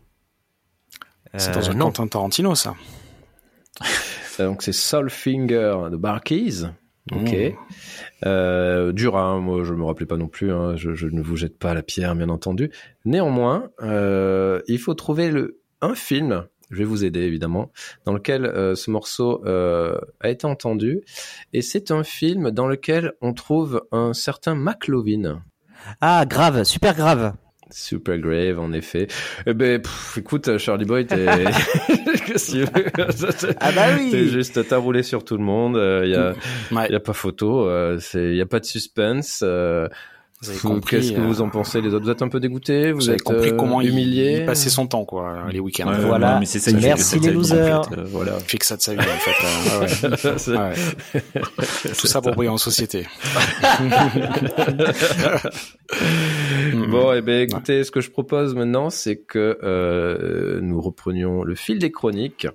C'est 1.36 1.50
Euh, 1.50 1.54
dans 1.54 1.70
un 1.70 1.74
non. 1.74 1.86
Quentin 1.86 2.06
Tarantino, 2.06 2.54
ça. 2.54 2.74
Euh, 4.40 4.46
Donc 4.46 4.62
c'est 4.62 4.72
Soulfinger 4.72 5.76
de 5.90 5.96
Barkeys. 5.98 6.62
Ok. 7.12 7.32
Mmh. 7.34 7.54
Euh, 8.24 8.90
dur, 8.92 9.18
hein, 9.18 9.40
moi 9.40 9.62
je 9.62 9.74
me 9.74 9.84
rappelais 9.84 10.06
pas 10.06 10.16
non 10.16 10.28
plus. 10.28 10.50
hein, 10.50 10.74
je, 10.74 10.94
je 10.94 11.06
ne 11.08 11.20
vous 11.20 11.36
jette 11.36 11.58
pas 11.58 11.74
la 11.74 11.82
pierre, 11.82 12.14
bien 12.14 12.30
entendu. 12.30 12.70
Néanmoins, 13.04 13.68
euh, 13.82 14.62
il 14.68 14.78
faut 14.78 14.94
trouver 14.94 15.30
le 15.30 15.60
un 15.82 15.94
film. 15.94 16.46
Je 16.70 16.78
vais 16.78 16.84
vous 16.84 17.04
aider 17.04 17.20
évidemment, 17.20 17.70
dans 18.06 18.14
lequel 18.14 18.46
euh, 18.46 18.74
ce 18.74 18.90
morceau 18.90 19.44
euh, 19.44 19.98
a 20.20 20.30
été 20.30 20.46
entendu, 20.46 21.02
et 21.52 21.60
c'est 21.60 21.90
un 21.90 22.02
film 22.02 22.50
dans 22.50 22.66
lequel 22.66 23.12
on 23.20 23.34
trouve 23.34 23.82
un 23.92 24.14
certain 24.14 24.54
McLovin. 24.54 25.42
Ah, 26.00 26.24
grave, 26.24 26.64
super 26.64 26.94
grave. 26.96 27.34
Super 27.72 28.18
grave, 28.18 28.58
en 28.60 28.72
effet. 28.72 29.06
Eh 29.46 29.54
ben, 29.54 29.80
pff, 29.80 30.18
écoute, 30.18 30.58
Charlie 30.58 30.84
Boy, 30.84 31.06
t'es, 31.06 31.26
Qu'est-ce 32.26 32.52
que 32.52 32.52
tu 32.52 32.58
veux 32.64 32.72
Ah 33.60 33.72
bah 33.72 33.86
oui. 33.98 34.10
T'es 34.10 34.26
juste, 34.26 34.66
t'as 34.68 34.76
roulé 34.76 35.02
sur 35.02 35.24
tout 35.24 35.36
le 35.36 35.42
monde. 35.44 35.76
Il 36.04 36.10
y 36.10 36.14
a, 36.14 36.34
Ouais. 36.70 36.88
y 36.90 36.94
a 36.94 37.00
pas 37.00 37.12
photo. 37.14 37.66
euh, 37.68 37.98
c'est, 38.00 38.34
y 38.34 38.40
a 38.40 38.46
pas 38.46 38.60
de 38.60 38.64
suspense. 38.66 39.40
euh, 39.42 39.88
Vous 40.42 40.50
avez 40.50 40.58
vous- 40.58 40.68
compris, 40.70 40.96
Qu'est-ce 40.96 41.12
que 41.12 41.20
euh, 41.20 41.24
vous 41.24 41.40
en 41.40 41.48
pensez? 41.50 41.80
Les 41.80 41.94
autres 41.94 42.04
Vous 42.04 42.10
êtes 42.10 42.20
un 42.22 42.28
peu 42.28 42.40
dégoûtés? 42.40 42.90
Vous, 42.92 42.98
Vous 42.98 43.08
avez 43.08 43.14
êtes 43.16 43.22
compris 43.22 43.50
euh, 43.50 43.56
comment 43.56 43.80
il, 43.80 43.90
humiliés? 43.90 44.38
il 44.40 44.46
passait 44.46 44.70
son 44.70 44.86
temps, 44.88 45.04
quoi, 45.04 45.44
les 45.52 45.60
week-ends. 45.60 45.86
Ouais, 45.88 45.98
Voilà. 46.00 46.34
non, 46.34 46.40
mais 46.40 46.46
c'est 46.46 46.58
ça, 46.58 46.70
il 46.72 46.78
Merci 46.78 47.20
les 47.20 47.30
losers. 47.30 47.78
en 47.78 47.82
fait. 47.84 47.96
Euh, 47.98 48.04
Voilà. 48.08 48.32
Il 48.52 48.58
que 48.58 48.66
ça 48.66 48.76
de 48.76 48.82
sa 48.82 48.92
vie, 48.94 48.98
en 49.00 49.02
fait. 49.02 49.30
euh, 49.44 49.80
ouais, 49.80 49.86
ouais. 50.10 50.16
C'est- 50.38 50.56
Ouais. 50.56 50.72
Tout 51.98 52.06
ça 52.08 52.20
pour 52.20 52.32
briller 52.34 52.50
en 52.50 52.58
société. 52.58 53.06
Bon, 56.88 57.12
et 57.12 57.22
ben 57.22 57.48
écoutez, 57.48 57.84
ce 57.84 57.90
que 57.90 58.00
je 58.00 58.10
propose 58.10 58.54
maintenant, 58.54 58.90
c'est 58.90 59.16
que 59.16 59.58
euh, 59.62 60.60
nous 60.60 60.80
reprenions 60.80 61.42
le 61.42 61.54
fil 61.54 61.78
des 61.78 61.90
chroniques. 61.90 62.46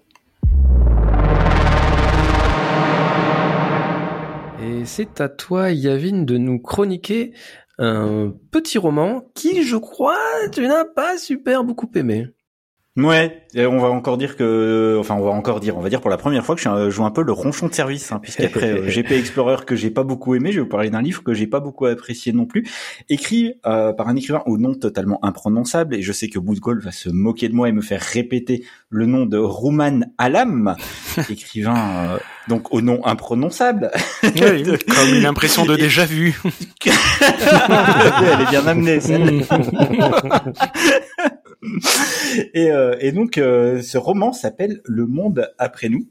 Et 4.62 4.86
c'est 4.86 5.22
à 5.22 5.30
toi, 5.30 5.72
Yavin, 5.72 6.24
de 6.24 6.38
nous 6.38 6.60
chroniquer 6.60 7.34
un 7.80 8.34
petit 8.52 8.78
roman 8.78 9.32
qui, 9.36 9.64
je 9.64 9.78
crois, 9.78 10.18
tu 10.52 10.68
n'as 10.68 10.86
pas 10.86 11.18
super 11.18 11.64
beaucoup 11.64 11.90
aimé. 11.96 12.28
Ouais, 12.98 13.44
et 13.54 13.68
on 13.68 13.78
va 13.78 13.90
encore 13.90 14.18
dire 14.18 14.36
que, 14.36 14.98
enfin, 15.00 15.14
on 15.14 15.24
va 15.24 15.30
encore 15.30 15.60
dire, 15.60 15.78
on 15.78 15.82
va 15.82 15.90
dire 15.90 16.02
pour 16.02 16.10
la 16.10 16.18
première 16.18 16.44
fois 16.44 16.56
que 16.56 16.62
je 16.62 16.90
joue 16.90 17.06
un 17.06 17.12
peu 17.12 17.22
le 17.22 17.32
ronchon 17.32 17.68
de 17.68 17.74
service, 17.76 18.12
hein, 18.12 18.20
puisqu'après 18.20 18.72
euh, 18.72 18.88
GP 18.90 19.12
Explorer 19.12 19.66
que 19.68 19.76
j'ai 19.76 19.92
pas 19.92 20.04
beaucoup 20.04 20.34
aimé, 20.34 20.52
je 20.52 20.56
vais 20.58 20.64
vous 20.64 20.70
parler 20.70 20.90
d'un 20.90 21.04
livre 21.04 21.22
que 21.22 21.36
j'ai 21.36 21.46
pas 21.46 21.60
beaucoup 21.60 21.86
apprécié 21.86 22.34
non 22.34 22.48
plus, 22.48 22.68
écrit 23.08 23.54
euh, 23.68 23.94
par 23.94 24.08
un 24.08 24.16
écrivain 24.16 24.42
au 24.48 24.58
nom 24.58 24.74
totalement 24.74 25.24
imprononçable, 25.24 25.94
et 25.94 26.02
je 26.02 26.12
sais 26.12 26.28
que 26.28 26.40
Boudgol 26.40 26.80
va 26.80 26.92
se 26.92 27.10
moquer 27.10 27.50
de 27.50 27.54
moi 27.54 27.70
et 27.70 27.72
me 27.72 27.82
faire 27.82 28.02
répéter 28.02 28.64
le 28.90 29.06
nom 29.06 29.28
de 29.28 29.38
Rouman 29.38 30.02
Alam, 30.18 30.76
écrivain 31.30 31.76
euh, 31.78 32.18
donc 32.48 32.74
au 32.74 32.82
nom 32.82 33.06
imprononçable. 33.06 33.92
Oui, 34.24 34.32
comme 34.88 35.14
une 35.14 35.28
impression 35.28 35.66
de 35.68 35.76
déjà 35.76 36.06
vu. 36.06 36.42
Elle 36.84 38.42
est 38.42 38.50
bien 38.50 38.66
amenée, 38.66 39.00
celle 39.00 39.44
et, 42.54 42.72
euh, 42.72 42.96
et 43.00 43.12
donc, 43.12 43.38
euh, 43.38 43.82
ce 43.82 43.98
roman 43.98 44.34
s'appelle 44.34 44.82
Le 44.86 45.06
Monde 45.06 45.52
après 45.58 45.90
nous. 45.90 46.08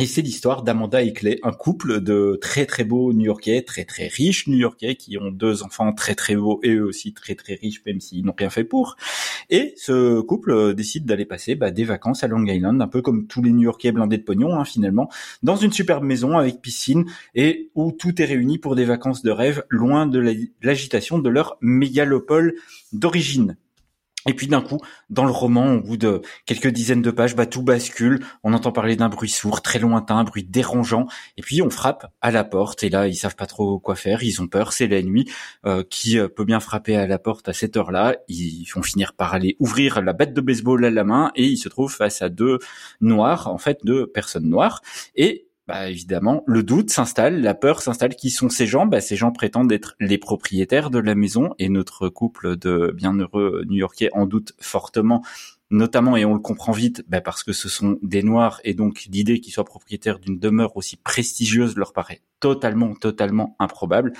Et 0.00 0.06
c'est 0.06 0.22
l'histoire 0.22 0.62
d'Amanda 0.62 1.02
et 1.02 1.12
Clay, 1.12 1.40
un 1.42 1.50
couple 1.50 2.00
de 2.00 2.38
très 2.40 2.66
très 2.66 2.84
beaux 2.84 3.12
New-Yorkais, 3.12 3.62
très 3.62 3.84
très 3.84 4.06
riches 4.06 4.46
New-Yorkais, 4.46 4.94
qui 4.94 5.18
ont 5.18 5.32
deux 5.32 5.64
enfants 5.64 5.92
très 5.92 6.14
très 6.14 6.36
beaux 6.36 6.60
et 6.62 6.74
eux 6.74 6.84
aussi 6.84 7.12
très 7.14 7.34
très 7.34 7.54
riches, 7.54 7.82
même 7.84 8.00
s'ils 8.00 8.24
n'ont 8.24 8.34
rien 8.38 8.48
fait 8.48 8.62
pour. 8.62 8.94
Et 9.50 9.74
ce 9.76 10.20
couple 10.20 10.72
décide 10.74 11.04
d'aller 11.04 11.24
passer 11.24 11.56
bah, 11.56 11.72
des 11.72 11.82
vacances 11.82 12.22
à 12.22 12.28
Long 12.28 12.46
Island, 12.46 12.80
un 12.80 12.86
peu 12.86 13.02
comme 13.02 13.26
tous 13.26 13.42
les 13.42 13.50
New-Yorkais 13.50 13.90
blindés 13.90 14.18
de 14.18 14.22
pognon, 14.22 14.54
hein, 14.54 14.64
finalement, 14.64 15.10
dans 15.42 15.56
une 15.56 15.72
superbe 15.72 16.04
maison 16.04 16.38
avec 16.38 16.62
piscine 16.62 17.06
et 17.34 17.72
où 17.74 17.90
tout 17.90 18.22
est 18.22 18.26
réuni 18.26 18.58
pour 18.58 18.76
des 18.76 18.84
vacances 18.84 19.22
de 19.22 19.32
rêve, 19.32 19.64
loin 19.68 20.06
de 20.06 20.20
l'agitation 20.62 21.18
de 21.18 21.28
leur 21.28 21.58
mégalopole 21.60 22.54
d'origine. 22.92 23.56
Et 24.28 24.34
puis 24.34 24.46
d'un 24.46 24.60
coup, 24.60 24.78
dans 25.08 25.24
le 25.24 25.30
roman, 25.30 25.76
au 25.76 25.80
bout 25.80 25.96
de 25.96 26.20
quelques 26.44 26.68
dizaines 26.68 27.00
de 27.00 27.10
pages, 27.10 27.34
bah, 27.34 27.46
tout 27.46 27.62
bascule. 27.62 28.22
On 28.44 28.52
entend 28.52 28.72
parler 28.72 28.94
d'un 28.94 29.08
bruit 29.08 29.30
sourd, 29.30 29.62
très 29.62 29.78
lointain, 29.78 30.18
un 30.18 30.24
bruit 30.24 30.44
dérangeant. 30.44 31.06
Et 31.38 31.42
puis 31.42 31.62
on 31.62 31.70
frappe 31.70 32.12
à 32.20 32.30
la 32.30 32.44
porte. 32.44 32.82
Et 32.82 32.90
là, 32.90 33.08
ils 33.08 33.14
savent 33.14 33.36
pas 33.36 33.46
trop 33.46 33.78
quoi 33.78 33.94
faire. 33.94 34.22
Ils 34.22 34.42
ont 34.42 34.46
peur. 34.46 34.74
C'est 34.74 34.86
la 34.86 35.00
nuit. 35.00 35.30
Euh, 35.64 35.82
qui 35.88 36.18
euh, 36.18 36.28
peut 36.28 36.44
bien 36.44 36.60
frapper 36.60 36.94
à 36.94 37.06
la 37.06 37.18
porte 37.18 37.48
à 37.48 37.54
cette 37.54 37.78
heure-là? 37.78 38.16
Ils 38.28 38.66
vont 38.74 38.82
finir 38.82 39.14
par 39.14 39.32
aller 39.32 39.56
ouvrir 39.60 40.02
la 40.02 40.12
bête 40.12 40.34
de 40.34 40.42
baseball 40.42 40.84
à 40.84 40.90
la 40.90 41.04
main. 41.04 41.32
Et 41.34 41.46
ils 41.46 41.56
se 41.56 41.70
trouvent 41.70 41.94
face 41.94 42.20
à 42.20 42.28
deux 42.28 42.58
noirs, 43.00 43.48
en 43.48 43.56
fait, 43.56 43.78
deux 43.82 44.06
personnes 44.06 44.50
noires. 44.50 44.82
Et 45.16 45.47
bah 45.68 45.90
évidemment, 45.90 46.44
le 46.46 46.62
doute 46.62 46.88
s'installe, 46.88 47.42
la 47.42 47.52
peur 47.52 47.82
s'installe. 47.82 48.16
Qui 48.16 48.30
sont 48.30 48.48
ces 48.48 48.66
gens? 48.66 48.86
Bah, 48.86 49.02
Ces 49.02 49.16
gens 49.16 49.32
prétendent 49.32 49.70
être 49.70 49.96
les 50.00 50.16
propriétaires 50.16 50.88
de 50.88 50.98
la 50.98 51.14
maison 51.14 51.54
et 51.58 51.68
notre 51.68 52.08
couple 52.08 52.56
de 52.56 52.90
bienheureux 52.96 53.64
New-Yorkais 53.68 54.08
en 54.14 54.24
doute 54.24 54.54
fortement, 54.58 55.22
notamment, 55.70 56.16
et 56.16 56.24
on 56.24 56.32
le 56.32 56.40
comprend 56.40 56.72
vite, 56.72 57.04
bah, 57.08 57.20
parce 57.20 57.42
que 57.42 57.52
ce 57.52 57.68
sont 57.68 57.98
des 58.02 58.22
Noirs 58.22 58.62
et 58.64 58.72
donc 58.72 59.04
l'idée 59.10 59.40
qu'ils 59.40 59.52
soient 59.52 59.66
propriétaires 59.66 60.18
d'une 60.20 60.38
demeure 60.38 60.74
aussi 60.78 60.96
prestigieuse 60.96 61.76
leur 61.76 61.92
paraît 61.92 62.22
totalement, 62.40 62.94
totalement 62.94 63.54
improbable. 63.58 64.14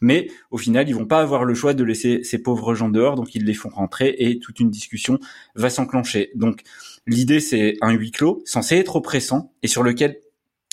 Mais 0.00 0.30
au 0.50 0.56
final, 0.56 0.88
ils 0.88 0.94
vont 0.94 1.04
pas 1.04 1.20
avoir 1.20 1.44
le 1.44 1.52
choix 1.52 1.74
de 1.74 1.84
laisser 1.84 2.22
ces 2.24 2.38
pauvres 2.38 2.74
gens 2.74 2.88
dehors, 2.88 3.16
donc 3.16 3.34
ils 3.34 3.44
les 3.44 3.52
font 3.52 3.68
rentrer 3.68 4.14
et 4.18 4.38
toute 4.38 4.60
une 4.60 4.70
discussion 4.70 5.18
va 5.56 5.68
s'enclencher. 5.68 6.30
Donc 6.36 6.62
l'idée, 7.06 7.40
c'est 7.40 7.76
un 7.82 7.92
huis 7.92 8.12
clos 8.12 8.40
censé 8.46 8.76
être 8.76 8.96
oppressant 8.96 9.52
et 9.62 9.68
sur 9.68 9.82
lequel 9.82 10.20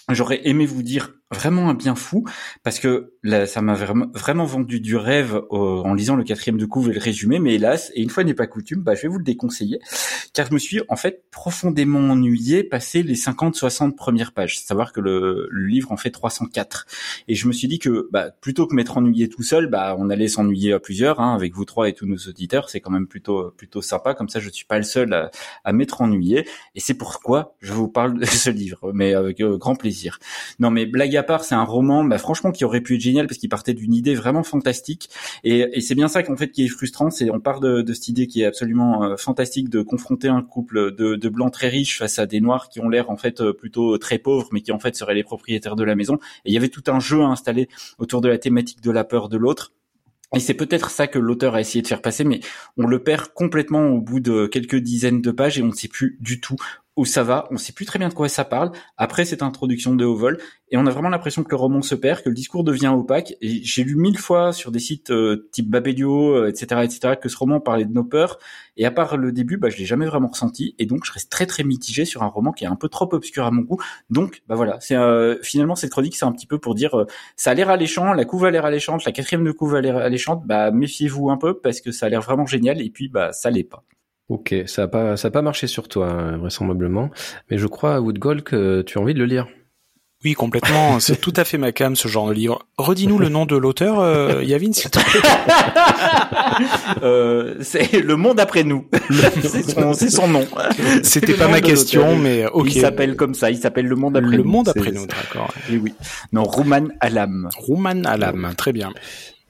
J'aurais 0.10 0.48
aimé 0.48 0.66
vous 0.66 0.84
dire 0.84 1.14
vraiment 1.34 1.70
un 1.70 1.74
bien 1.74 1.96
fou 1.96 2.24
parce 2.64 2.80
que 2.80 3.14
là, 3.24 3.46
ça 3.46 3.62
m'a 3.62 3.74
vraiment, 3.74 4.46
vendu 4.46 4.80
du 4.80 4.96
rêve 4.96 5.42
en 5.50 5.94
lisant 5.94 6.16
le 6.16 6.24
quatrième 6.24 6.58
de 6.58 6.66
couve 6.66 6.90
et 6.90 6.94
le 6.94 7.00
résumé, 7.00 7.40
mais 7.40 7.56
hélas, 7.56 7.92
et 7.96 8.02
une 8.02 8.10
fois 8.10 8.24
n'est 8.24 8.34
pas 8.34 8.48
coutume, 8.48 8.82
bah, 8.82 8.96
je 8.96 9.04
vais 9.04 9.08
vous 9.08 9.18
le 9.18 9.24
déconseiller, 9.24 9.80
car 10.34 10.48
je 10.48 10.54
me 10.54 10.60
suis 10.60 10.82
en 10.90 10.96
fait 10.96 11.24
profondément 11.32 12.00
ennuyé 12.00 12.64
passer 12.64 13.04
les 13.04 13.16
50-60 13.16 13.96
premières 13.96 14.34
pages, 14.34 14.60
savoir 14.60 14.92
que 14.92 15.00
le, 15.02 15.50
livre 15.52 15.92
en 15.92 15.98
fait 15.98 16.12
304, 16.12 16.86
et 17.28 17.36
je 17.36 17.48
me 17.48 17.54
suis 17.54 17.68
dit 17.68 17.80
que 17.80 18.10
bah, 18.12 18.32
plutôt 18.42 18.68
que 18.68 18.76
m'être 18.76 18.98
ennuyé 18.98 19.30
tout 19.30 19.44
seul, 19.44 19.68
bah, 19.68 19.96
on 19.98 20.10
allait 20.10 20.28
s'ennuyer 20.28 20.74
à 20.74 20.80
plusieurs, 20.80 21.20
hein, 21.20 21.34
avec 21.34 21.54
vous 21.54 21.66
trois 21.66 21.90
et 21.90 21.94
tous 21.94 22.06
nos 22.06 22.18
auditeurs, 22.18 22.70
c'est 22.70 22.82
quand 22.82 22.92
même 22.92 23.08
plutôt 23.08 23.52
plutôt 23.52 23.82
sympa, 23.82 24.14
comme 24.14 24.30
ça 24.30 24.40
je 24.40 24.50
suis 24.50 24.66
pas 24.66 24.78
le 24.78 24.84
seul 24.84 25.14
à, 25.14 25.32
à 25.64 25.74
m'être 25.74 26.02
ennuyé, 26.02 26.46
et 26.76 26.80
c'est 26.80 26.94
pourquoi 26.94 27.56
je 27.62 27.72
vous 27.74 27.88
parle 27.88 28.20
de 28.20 28.26
ce 28.26 28.50
livre, 28.50 28.92
mais 28.94 29.14
avec 29.14 29.42
euh, 29.42 29.58
grand 29.58 29.76
plaisir. 29.76 30.20
Non 30.60 30.70
mais 30.70 30.86
blague 30.86 31.16
à 31.16 31.23
part, 31.24 31.44
c'est 31.44 31.56
un 31.56 31.64
roman, 31.64 32.04
bah, 32.04 32.18
franchement, 32.18 32.52
qui 32.52 32.66
aurait 32.66 32.82
pu 32.82 32.96
être 32.96 33.02
génial 33.02 33.28
parce 33.28 33.38
qu'il 33.38 33.50
partait 33.50 33.74
d'une 33.74 33.94
idée 33.94 34.16
vraiment 34.16 34.44
fantastique. 34.44 35.10
Et, 35.44 35.82
c'est 35.82 35.96
bien 35.96 36.08
ça 36.08 36.24
qu'en 36.24 36.36
fait 36.36 36.50
qui 36.50 36.66
est 36.66 36.68
frustrant, 36.68 37.10
c'est 37.10 37.30
on 37.30 37.40
part 37.40 37.60
de, 37.60 37.84
cette 37.94 38.08
idée 38.08 38.28
qui 38.28 38.42
est 38.42 38.46
absolument 38.46 39.04
euh, 39.04 39.18
fantastique 39.18 39.70
de 39.70 39.82
confronter 39.82 40.28
un 40.28 40.42
couple 40.42 40.96
de, 40.96 41.16
de 41.16 41.30
blancs 41.30 41.54
très 41.54 41.70
riches 41.70 41.98
face 41.98 42.20
à 42.20 42.26
des 42.26 42.42
noirs 42.42 42.70
qui 42.70 42.80
ont 42.80 42.90
l'air 42.90 43.10
en 43.10 43.18
fait 43.18 43.42
euh, 43.42 43.54
plutôt 43.54 43.98
très 43.98 44.20
pauvres, 44.20 44.50
mais 44.52 44.62
qui 44.62 44.72
en 44.72 44.80
fait 44.80 44.96
seraient 44.96 45.16
les 45.16 45.24
propriétaires 45.24 45.76
de 45.76 45.84
la 45.84 45.96
maison. 45.96 46.16
Et 46.46 46.52
il 46.52 46.54
y 46.54 46.58
avait 46.58 46.70
tout 46.70 46.84
un 46.88 47.00
jeu 47.00 47.22
à 47.22 47.26
installer 47.26 47.68
autour 47.98 48.22
de 48.22 48.30
la 48.30 48.38
thématique 48.38 48.82
de 48.82 48.92
la 48.92 49.04
peur 49.04 49.30
de 49.30 49.38
l'autre. 49.38 49.74
Et 50.36 50.40
c'est 50.40 50.56
peut-être 50.56 50.90
ça 50.90 51.08
que 51.08 51.20
l'auteur 51.20 51.54
a 51.54 51.62
essayé 51.62 51.84
de 51.84 51.88
faire 51.88 52.02
passer, 52.02 52.24
mais 52.24 52.40
on 52.76 52.88
le 52.88 53.04
perd 53.04 53.28
complètement 53.34 53.90
au 53.90 54.02
bout 54.02 54.20
de 54.20 54.48
quelques 54.48 54.78
dizaines 54.78 55.22
de 55.22 55.32
pages 55.32 55.60
et 55.60 55.62
on 55.64 55.68
ne 55.68 55.74
sait 55.74 55.88
plus 55.88 56.18
du 56.22 56.42
tout 56.42 56.56
où 56.96 57.06
ça 57.06 57.24
va, 57.24 57.48
on 57.50 57.58
sait 57.58 57.74
plus 57.74 57.86
très 57.86 57.98
bien 57.98 58.10
de 58.10 58.14
quoi 58.14 58.30
ça 58.30 58.46
parle, 58.46 58.72
après 58.98 59.26
cette 59.26 59.42
introduction 59.42 59.96
de 59.96 60.06
haut 60.06 60.16
vol, 60.16 60.38
et 60.70 60.78
on 60.78 60.86
a 60.86 60.92
vraiment 60.92 61.10
l'impression 61.10 61.44
que 61.44 61.50
le 61.50 61.56
roman 61.56 61.82
se 61.82 61.96
perd, 61.96 62.22
que 62.22 62.30
le 62.30 62.36
discours 62.36 62.64
devient 62.64 62.88
opaque, 62.88 63.36
et 63.42 63.64
j'ai 63.64 63.84
lu 63.84 63.96
mille 63.96 64.18
fois 64.18 64.54
sur 64.54 64.72
des 64.72 64.80
sites 64.80 65.12
euh, 65.12 65.50
type 65.52 65.70
Babelio, 65.70 66.46
etc., 66.46 66.68
euh, 66.74 66.82
etc., 66.84 67.16
que 67.22 67.30
ce 67.30 67.38
roman 67.38 67.60
parlait 67.60 67.86
de 67.86 67.94
nos 67.94 68.04
peurs, 68.04 68.38
et 68.78 68.86
à 68.86 68.92
part 68.92 69.18
le 69.18 69.32
début, 69.32 69.58
bah, 69.58 69.70
je 69.70 69.78
l'ai 69.78 69.86
jamais 69.86 70.06
vraiment 70.06 70.28
ressenti, 70.28 70.76
et 70.78 70.86
donc 70.86 71.06
je 71.06 71.12
reste 71.12 71.32
très 71.32 71.46
très 71.46 71.64
mitigé 71.64 72.06
sur 72.06 72.22
un 72.24 72.28
roman 72.28 72.52
qui 72.52 72.64
est 72.64 72.68
un 72.68 72.76
peu 72.76 72.90
trop 72.90 73.10
obscur 73.14 73.46
à 73.46 73.52
mon 73.52 73.62
goût, 73.62 73.82
donc 74.10 74.44
bah 74.48 74.56
voilà, 74.56 74.78
c'est 74.80 74.96
euh, 74.96 75.38
finalement 75.42 75.76
cette 75.76 75.92
chronique 75.92 76.16
c'est 76.16 76.26
un 76.26 76.32
petit 76.32 76.48
peu 76.48 76.60
pour 76.60 76.76
dire, 76.76 77.06
ça 77.36 77.52
a 77.52 77.54
l'air 77.54 77.70
alléchant, 77.70 78.14
la 78.14 78.26
couve 78.26 78.46
a 78.46 78.52
l'air 78.52 78.66
alléchante, 78.66 79.04
la 79.06 79.12
quatrième 79.12 79.44
de 79.44 79.52
couve 79.52 79.76
a 79.76 79.82
l'air 79.82 79.98
alléchante, 79.98 80.44
bah 80.46 80.72
méfiez-vous 80.72 81.30
un 81.30 81.38
peu, 81.38 81.60
parce 81.60 81.82
que 81.82 81.92
ça 81.92 82.06
a 82.06 82.10
l'air 82.10 82.22
vraiment 82.22 82.46
génial, 82.46 82.82
et 82.82 82.90
puis 82.90 83.10
bah 83.10 83.32
ça 83.32 83.50
l'est 83.50 83.64
pas. 83.64 83.84
Ok, 84.30 84.56
ça 84.68 84.84
a 84.84 84.88
pas, 84.88 85.18
ça 85.18 85.28
a 85.28 85.32
pas 85.32 85.42
marché 85.42 85.68
sur 85.68 85.88
toi 85.88 86.10
hein, 86.10 86.38
vraisemblablement, 86.38 87.10
mais 87.52 87.58
je 87.58 87.68
crois 87.68 88.00
Woodgall 88.00 88.42
que 88.42 88.82
tu 88.82 88.98
as 88.98 89.02
envie 89.02 89.14
de 89.14 89.20
le 89.20 89.26
lire. 89.26 89.48
Oui, 90.24 90.34
complètement. 90.34 91.00
C'est 91.02 91.20
tout 91.20 91.34
à 91.36 91.44
fait 91.44 91.58
ma 91.58 91.72
cam, 91.72 91.96
ce 91.96 92.08
genre 92.08 92.30
de 92.30 92.34
livre. 92.34 92.66
Redis-nous 92.78 93.20
le 93.20 93.30
nom 93.30 93.46
de 93.46 93.58
l'auteur, 93.58 94.00
euh, 94.00 94.42
Yavin, 94.44 94.72
s'il 94.72 94.90
te 94.90 95.00
plaît. 95.00 95.20
euh, 97.04 97.56
c'est 97.62 98.00
Le 98.00 98.16
Monde 98.16 98.40
après 98.40 98.64
nous. 98.64 98.88
c'est 99.94 100.10
son, 100.10 100.28
nom. 100.28 100.48
C'était 101.04 101.34
pas 101.34 101.48
ma 101.48 101.62
question, 101.62 102.16
mais 102.16 102.46
ok. 102.46 102.74
Il 102.74 102.82
s'appelle 102.82 103.16
comme 103.16 103.34
ça. 103.34 103.52
Il 103.52 103.58
s'appelle 103.58 103.86
Le 103.86 103.96
Monde 103.96 104.18
après 104.18 104.38
nous. 104.38 104.38
Le 104.38 104.44
Monde 104.44 104.70
après 104.70 104.92
nous, 104.92 105.06
d'accord. 105.06 105.54
Oui, 105.70 105.80
oui. 105.84 105.94
Non, 106.32 106.44
Rouman 106.44 106.88
Alam. 107.00 107.50
Rouman 107.58 108.06
Alam, 108.06 108.54
très 108.58 108.72
bien. 108.72 108.94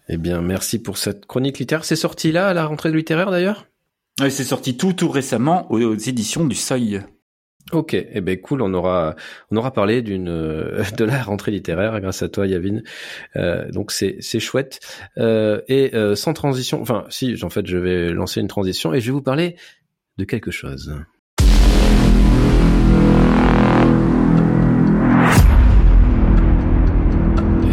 Eh 0.10 0.18
bien, 0.18 0.42
merci 0.42 0.80
pour 0.80 0.98
cette 0.98 1.26
chronique 1.26 1.60
littéraire. 1.60 1.86
C'est 1.86 1.96
sorti 1.96 2.32
là, 2.32 2.48
à 2.48 2.54
la 2.54 2.66
rentrée 2.66 2.92
de 2.92 2.98
littéraire, 2.98 3.32
d'ailleurs? 3.32 3.68
C'est 4.30 4.44
sorti 4.44 4.78
tout 4.78 4.94
tout 4.94 5.10
récemment 5.10 5.72
aux, 5.72 5.96
éditions 5.96 6.46
du 6.46 6.56
Seuil. 6.56 7.02
Ok, 7.72 7.94
eh 7.94 8.22
ben 8.22 8.40
cool, 8.40 8.62
on 8.62 8.74
aura 8.74 9.16
on 9.50 9.58
aura 9.58 9.72
parlé 9.72 10.02
d'une 10.02 10.26
de 10.98 11.04
la 11.06 11.24
rentrée 11.24 11.52
littéraire 11.52 12.00
grâce 12.02 12.22
à 12.22 12.30
toi 12.30 12.46
Yavin. 12.46 12.82
Euh, 13.36 13.70
donc 13.72 13.92
c'est 13.92 14.18
c'est 14.20 14.40
chouette 14.40 14.80
euh, 15.18 15.62
et 15.68 15.96
euh, 15.96 16.16
sans 16.16 16.34
transition, 16.34 16.82
enfin 16.82 17.06
si 17.10 17.36
en 17.44 17.50
fait 17.50 17.66
je 17.66 17.78
vais 17.78 18.10
lancer 18.10 18.42
une 18.42 18.48
transition 18.48 18.94
et 18.94 19.02
je 19.02 19.08
vais 19.08 19.12
vous 19.14 19.22
parler 19.22 19.56
de 20.18 20.26
quelque 20.26 20.52
chose. 20.52 20.94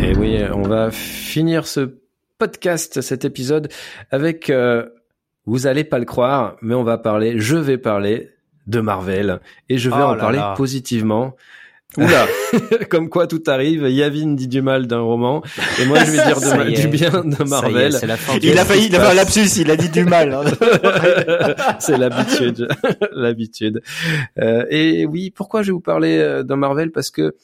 Et 0.02 0.16
oui, 0.16 0.38
on 0.54 0.62
va 0.62 0.90
finir 0.90 1.66
ce 1.66 1.98
podcast, 2.38 3.02
cet 3.02 3.24
épisode 3.24 3.68
avec 4.10 4.50
vous 5.46 5.66
allez 5.66 5.84
pas 5.84 5.98
le 5.98 6.04
croire, 6.04 6.56
mais 6.62 6.74
on 6.74 6.84
va 6.84 6.98
parler, 6.98 7.34
je 7.38 7.56
vais 7.56 7.78
parler 7.78 8.30
de 8.66 8.80
Marvel 8.80 9.40
et 9.68 9.78
je 9.78 9.90
vais 9.90 9.96
oh 9.98 10.10
en 10.10 10.16
parler 10.16 10.40
positivement. 10.56 11.34
Oula, 11.96 12.26
comme 12.88 13.08
quoi 13.08 13.26
tout 13.26 13.42
arrive. 13.48 13.88
Yavin 13.88 14.34
dit 14.34 14.46
du 14.46 14.62
mal 14.62 14.86
d'un 14.86 15.00
roman 15.00 15.42
et 15.80 15.86
moi 15.86 15.98
je 16.04 16.12
vais 16.12 16.24
dire 16.24 16.82
du 16.82 16.88
bien 16.88 17.10
de 17.10 17.42
Marvel. 17.48 17.96
il 18.02 18.10
a 18.58 18.64
failli, 18.64 18.86
il 18.86 18.96
a 18.96 19.10
un 19.10 19.14
lapsus, 19.14 19.58
il 19.58 19.70
a 19.70 19.76
dit 19.76 19.88
du 19.88 20.04
mal. 20.04 20.32
Hein. 20.32 20.44
c'est 21.80 21.98
l'habitude, 21.98 22.68
l'habitude. 23.12 23.82
Euh, 24.38 24.64
et 24.70 25.04
oui, 25.04 25.30
pourquoi 25.30 25.62
je 25.62 25.68
vais 25.68 25.72
vous 25.72 25.80
parler 25.80 26.18
euh, 26.18 26.44
d'un 26.44 26.56
Marvel? 26.56 26.92
Parce 26.92 27.10
que 27.10 27.34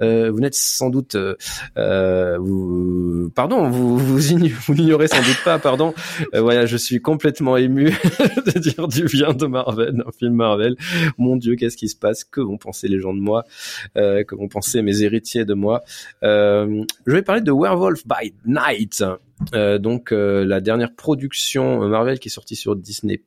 euh, 0.00 0.30
vous 0.30 0.40
n'êtes 0.40 0.54
sans 0.54 0.90
doute, 0.90 1.14
euh, 1.14 1.34
euh, 1.76 3.28
pardon, 3.34 3.68
vous 3.68 3.98
vous, 3.98 4.74
n'ignorez 4.74 5.08
sans 5.08 5.22
doute 5.22 5.42
pas, 5.44 5.58
pardon. 5.58 5.94
voilà, 6.32 6.66
je 6.66 6.76
suis 6.76 7.00
complètement 7.00 7.56
ému 7.56 7.86
de 8.46 8.58
dire 8.58 8.88
du 8.88 9.04
bien 9.04 9.32
de 9.32 9.46
Marvel, 9.46 9.94
d'un 9.94 10.10
film 10.18 10.34
Marvel. 10.34 10.76
Mon 11.18 11.36
Dieu, 11.36 11.56
qu'est-ce 11.56 11.76
qui 11.76 11.88
se 11.88 11.96
passe? 11.96 12.24
Que 12.24 12.40
vont 12.40 12.58
penser 12.58 12.88
les 12.88 13.00
gens 13.00 13.14
de 13.14 13.20
moi? 13.20 13.44
Que 13.94 14.34
vont 14.34 14.48
penser 14.48 14.82
mes 14.82 15.02
héritiers 15.02 15.44
de 15.44 15.54
moi? 15.54 15.82
Je 16.22 16.84
vais 17.06 17.22
parler 17.22 17.42
de 17.42 17.52
Werewolf 17.52 18.06
by 18.06 18.34
Night. 18.46 19.04
donc 19.80 20.10
la 20.12 20.60
dernière 20.60 20.94
production 20.94 21.86
Marvel 21.88 22.18
qui 22.18 22.28
est 22.28 22.32
sortie 22.32 22.56
sur 22.56 22.76
Disney+. 22.76 23.22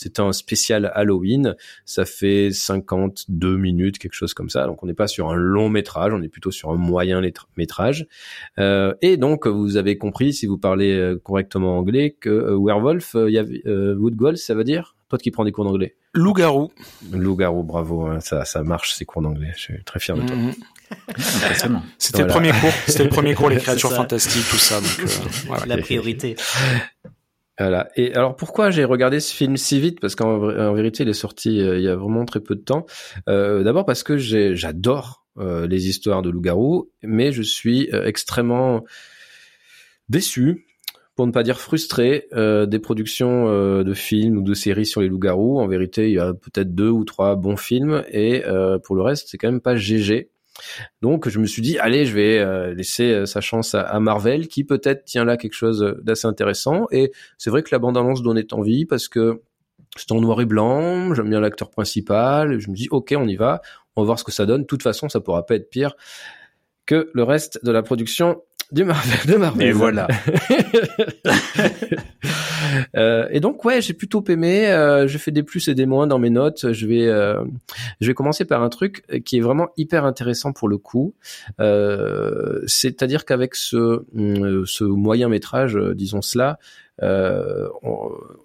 C'est 0.00 0.20
un 0.20 0.30
spécial 0.30 0.92
Halloween. 0.94 1.56
Ça 1.84 2.04
fait 2.04 2.52
52 2.52 3.56
minutes, 3.56 3.98
quelque 3.98 4.12
chose 4.12 4.32
comme 4.32 4.48
ça. 4.48 4.64
Donc 4.66 4.80
on 4.84 4.86
n'est 4.86 4.94
pas 4.94 5.08
sur 5.08 5.28
un 5.28 5.34
long 5.34 5.68
métrage, 5.68 6.12
on 6.12 6.22
est 6.22 6.28
plutôt 6.28 6.52
sur 6.52 6.70
un 6.70 6.76
moyen 6.76 7.20
métrage. 7.56 8.06
Euh, 8.60 8.94
et 9.02 9.16
donc 9.16 9.48
vous 9.48 9.76
avez 9.76 9.98
compris, 9.98 10.32
si 10.32 10.46
vous 10.46 10.56
parlez 10.56 10.92
euh, 10.92 11.18
correctement 11.18 11.76
anglais, 11.76 12.16
que 12.20 12.28
euh, 12.28 12.56
werewolf, 12.56 13.16
il 13.16 13.32
y 13.32 13.38
avait 13.38 13.60
wood 13.66 14.36
ça 14.36 14.54
veut 14.54 14.62
dire? 14.62 14.94
Toi 15.08 15.18
qui 15.18 15.32
prends 15.32 15.44
des 15.44 15.50
cours 15.50 15.64
d'anglais. 15.64 15.96
Loup-garou. 16.14 16.70
Loup-garou, 17.10 17.64
bravo. 17.64 18.06
Hein. 18.06 18.20
ça, 18.20 18.44
ça 18.44 18.62
marche 18.62 18.94
ces 18.94 19.04
cours 19.04 19.22
d'anglais. 19.22 19.50
Je 19.56 19.60
suis 19.60 19.84
très 19.84 19.98
fier 19.98 20.16
de 20.16 20.22
toi. 20.22 20.36
Mhm. 20.36 20.52
C'était 21.98 22.22
le 22.22 22.28
premier 22.28 22.50
cours. 22.50 22.72
C'était 22.86 23.04
le 23.04 23.10
premier 23.10 23.34
cours, 23.34 23.50
les 23.50 23.56
créatures 23.60 23.92
fantastiques, 23.92 24.48
tout 24.48 24.58
ça. 24.58 24.80
La 25.66 25.76
priorité. 25.78 26.36
Voilà. 27.58 27.88
Et 27.96 28.14
alors 28.14 28.36
pourquoi 28.36 28.70
j'ai 28.70 28.84
regardé 28.84 29.18
ce 29.18 29.34
film 29.34 29.56
si 29.56 29.80
vite? 29.80 30.00
Parce 30.00 30.14
qu'en 30.14 30.42
en 30.42 30.74
vérité, 30.74 31.02
il 31.02 31.08
est 31.08 31.12
sorti 31.12 31.60
euh, 31.60 31.78
il 31.78 31.84
y 31.84 31.88
a 31.88 31.96
vraiment 31.96 32.24
très 32.24 32.40
peu 32.40 32.54
de 32.54 32.60
temps. 32.60 32.86
Euh, 33.28 33.64
D'abord 33.64 33.84
parce 33.84 34.04
que 34.04 34.16
j'adore 34.16 35.26
euh, 35.38 35.66
les 35.66 35.88
histoires 35.88 36.22
de 36.22 36.30
loups-garous, 36.30 36.90
mais 37.02 37.32
je 37.32 37.42
suis 37.42 37.88
extrêmement 37.92 38.84
déçu, 40.08 40.66
pour 41.16 41.26
ne 41.26 41.32
pas 41.32 41.42
dire 41.42 41.58
frustré, 41.58 42.28
des 42.32 42.78
productions 42.78 43.82
de 43.82 43.94
films 43.94 44.38
ou 44.38 44.42
de 44.42 44.54
séries 44.54 44.86
sur 44.86 45.00
les 45.00 45.08
loups-garous. 45.08 45.58
En 45.58 45.66
vérité, 45.66 46.08
il 46.08 46.14
y 46.14 46.18
a 46.18 46.32
peut-être 46.32 46.74
deux 46.74 46.90
ou 46.90 47.04
trois 47.04 47.34
bons 47.34 47.56
films, 47.56 48.04
et 48.10 48.42
pour 48.84 48.94
le 48.94 49.02
reste, 49.02 49.28
c'est 49.28 49.36
quand 49.36 49.50
même 49.50 49.60
pas 49.60 49.76
GG. 49.76 50.30
Donc 51.02 51.28
je 51.28 51.38
me 51.38 51.46
suis 51.46 51.62
dit 51.62 51.78
allez 51.78 52.06
je 52.06 52.14
vais 52.14 52.38
euh, 52.38 52.74
laisser 52.74 53.12
euh, 53.12 53.26
sa 53.26 53.40
chance 53.40 53.74
à, 53.74 53.98
Marvel 54.00 54.48
qui 54.48 54.64
peut-être 54.64 55.04
tient 55.04 55.24
là 55.24 55.36
quelque 55.36 55.54
chose 55.54 55.96
d'assez 56.02 56.26
intéressant 56.26 56.86
et 56.90 57.12
c'est 57.36 57.50
vrai 57.50 57.62
que 57.62 57.70
la 57.72 57.78
bande 57.78 57.96
annonce 57.96 58.22
donnait 58.22 58.52
envie 58.52 58.86
parce 58.86 59.08
que 59.08 59.42
c'est 59.96 60.12
en 60.12 60.20
noir 60.20 60.40
et 60.40 60.46
blanc, 60.46 61.14
j'aime 61.14 61.30
bien 61.30 61.40
l'acteur 61.40 61.70
principal, 61.70 62.58
je 62.58 62.70
me 62.70 62.74
dis 62.74 62.88
ok 62.90 63.14
on 63.16 63.26
y 63.26 63.36
va, 63.36 63.60
on 63.96 64.02
va 64.02 64.06
voir 64.06 64.18
ce 64.18 64.24
que 64.24 64.32
ça 64.32 64.46
donne. 64.46 64.62
De 64.62 64.66
toute 64.66 64.82
façon 64.82 65.08
ça 65.08 65.20
pourra 65.20 65.46
pas 65.46 65.54
être 65.54 65.70
pire 65.70 65.94
que 66.86 67.10
le 67.12 67.22
reste 67.22 67.64
de 67.64 67.70
la 67.70 67.82
production 67.82 68.42
du 68.70 68.84
Marvel, 68.84 69.18
de 69.26 69.36
Marvel. 69.36 69.66
Et 69.66 69.72
voilà. 69.72 70.06
euh, 72.96 73.26
et 73.30 73.40
donc 73.40 73.64
ouais, 73.64 73.80
j'ai 73.80 73.94
plutôt 73.94 74.22
aimé. 74.28 74.68
Euh, 74.68 75.06
j'ai 75.06 75.18
fait 75.18 75.30
des 75.30 75.42
plus 75.42 75.68
et 75.68 75.74
des 75.74 75.86
moins 75.86 76.06
dans 76.06 76.18
mes 76.18 76.30
notes. 76.30 76.72
Je 76.72 76.86
vais, 76.86 77.06
euh, 77.06 77.42
je 78.00 78.08
vais 78.08 78.14
commencer 78.14 78.44
par 78.44 78.62
un 78.62 78.68
truc 78.68 79.04
qui 79.24 79.38
est 79.38 79.40
vraiment 79.40 79.68
hyper 79.76 80.04
intéressant 80.04 80.52
pour 80.52 80.68
le 80.68 80.76
coup. 80.76 81.14
Euh, 81.60 82.60
C'est-à-dire 82.66 83.24
qu'avec 83.24 83.54
ce, 83.54 84.04
euh, 84.16 84.64
ce 84.66 84.84
moyen 84.84 85.28
métrage, 85.28 85.76
euh, 85.76 85.94
disons 85.94 86.22
cela, 86.22 86.58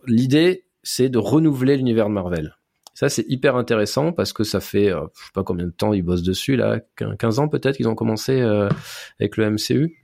l'idée 0.08 0.66
c'est 0.84 1.10
de 1.10 1.18
renouveler 1.18 1.78
l'univers 1.78 2.08
de 2.08 2.14
Marvel. 2.14 2.56
Ça, 2.94 3.10
c'est 3.10 3.26
hyper 3.28 3.56
intéressant 3.56 4.12
parce 4.12 4.34
que 4.34 4.44
ça 4.44 4.60
fait, 4.60 4.90
je 4.90 4.94
sais 4.94 5.32
pas 5.34 5.44
combien 5.44 5.66
de 5.66 5.72
temps 5.72 5.94
ils 5.94 6.04
bossent 6.04 6.22
dessus, 6.22 6.56
là, 6.56 6.80
15 7.18 7.40
ans 7.40 7.48
peut-être 7.48 7.78
qu'ils 7.78 7.88
ont 7.88 7.96
commencé 7.96 8.40
euh, 8.40 8.70
avec 9.20 9.38
le 9.38 9.50
MCU. 9.50 10.03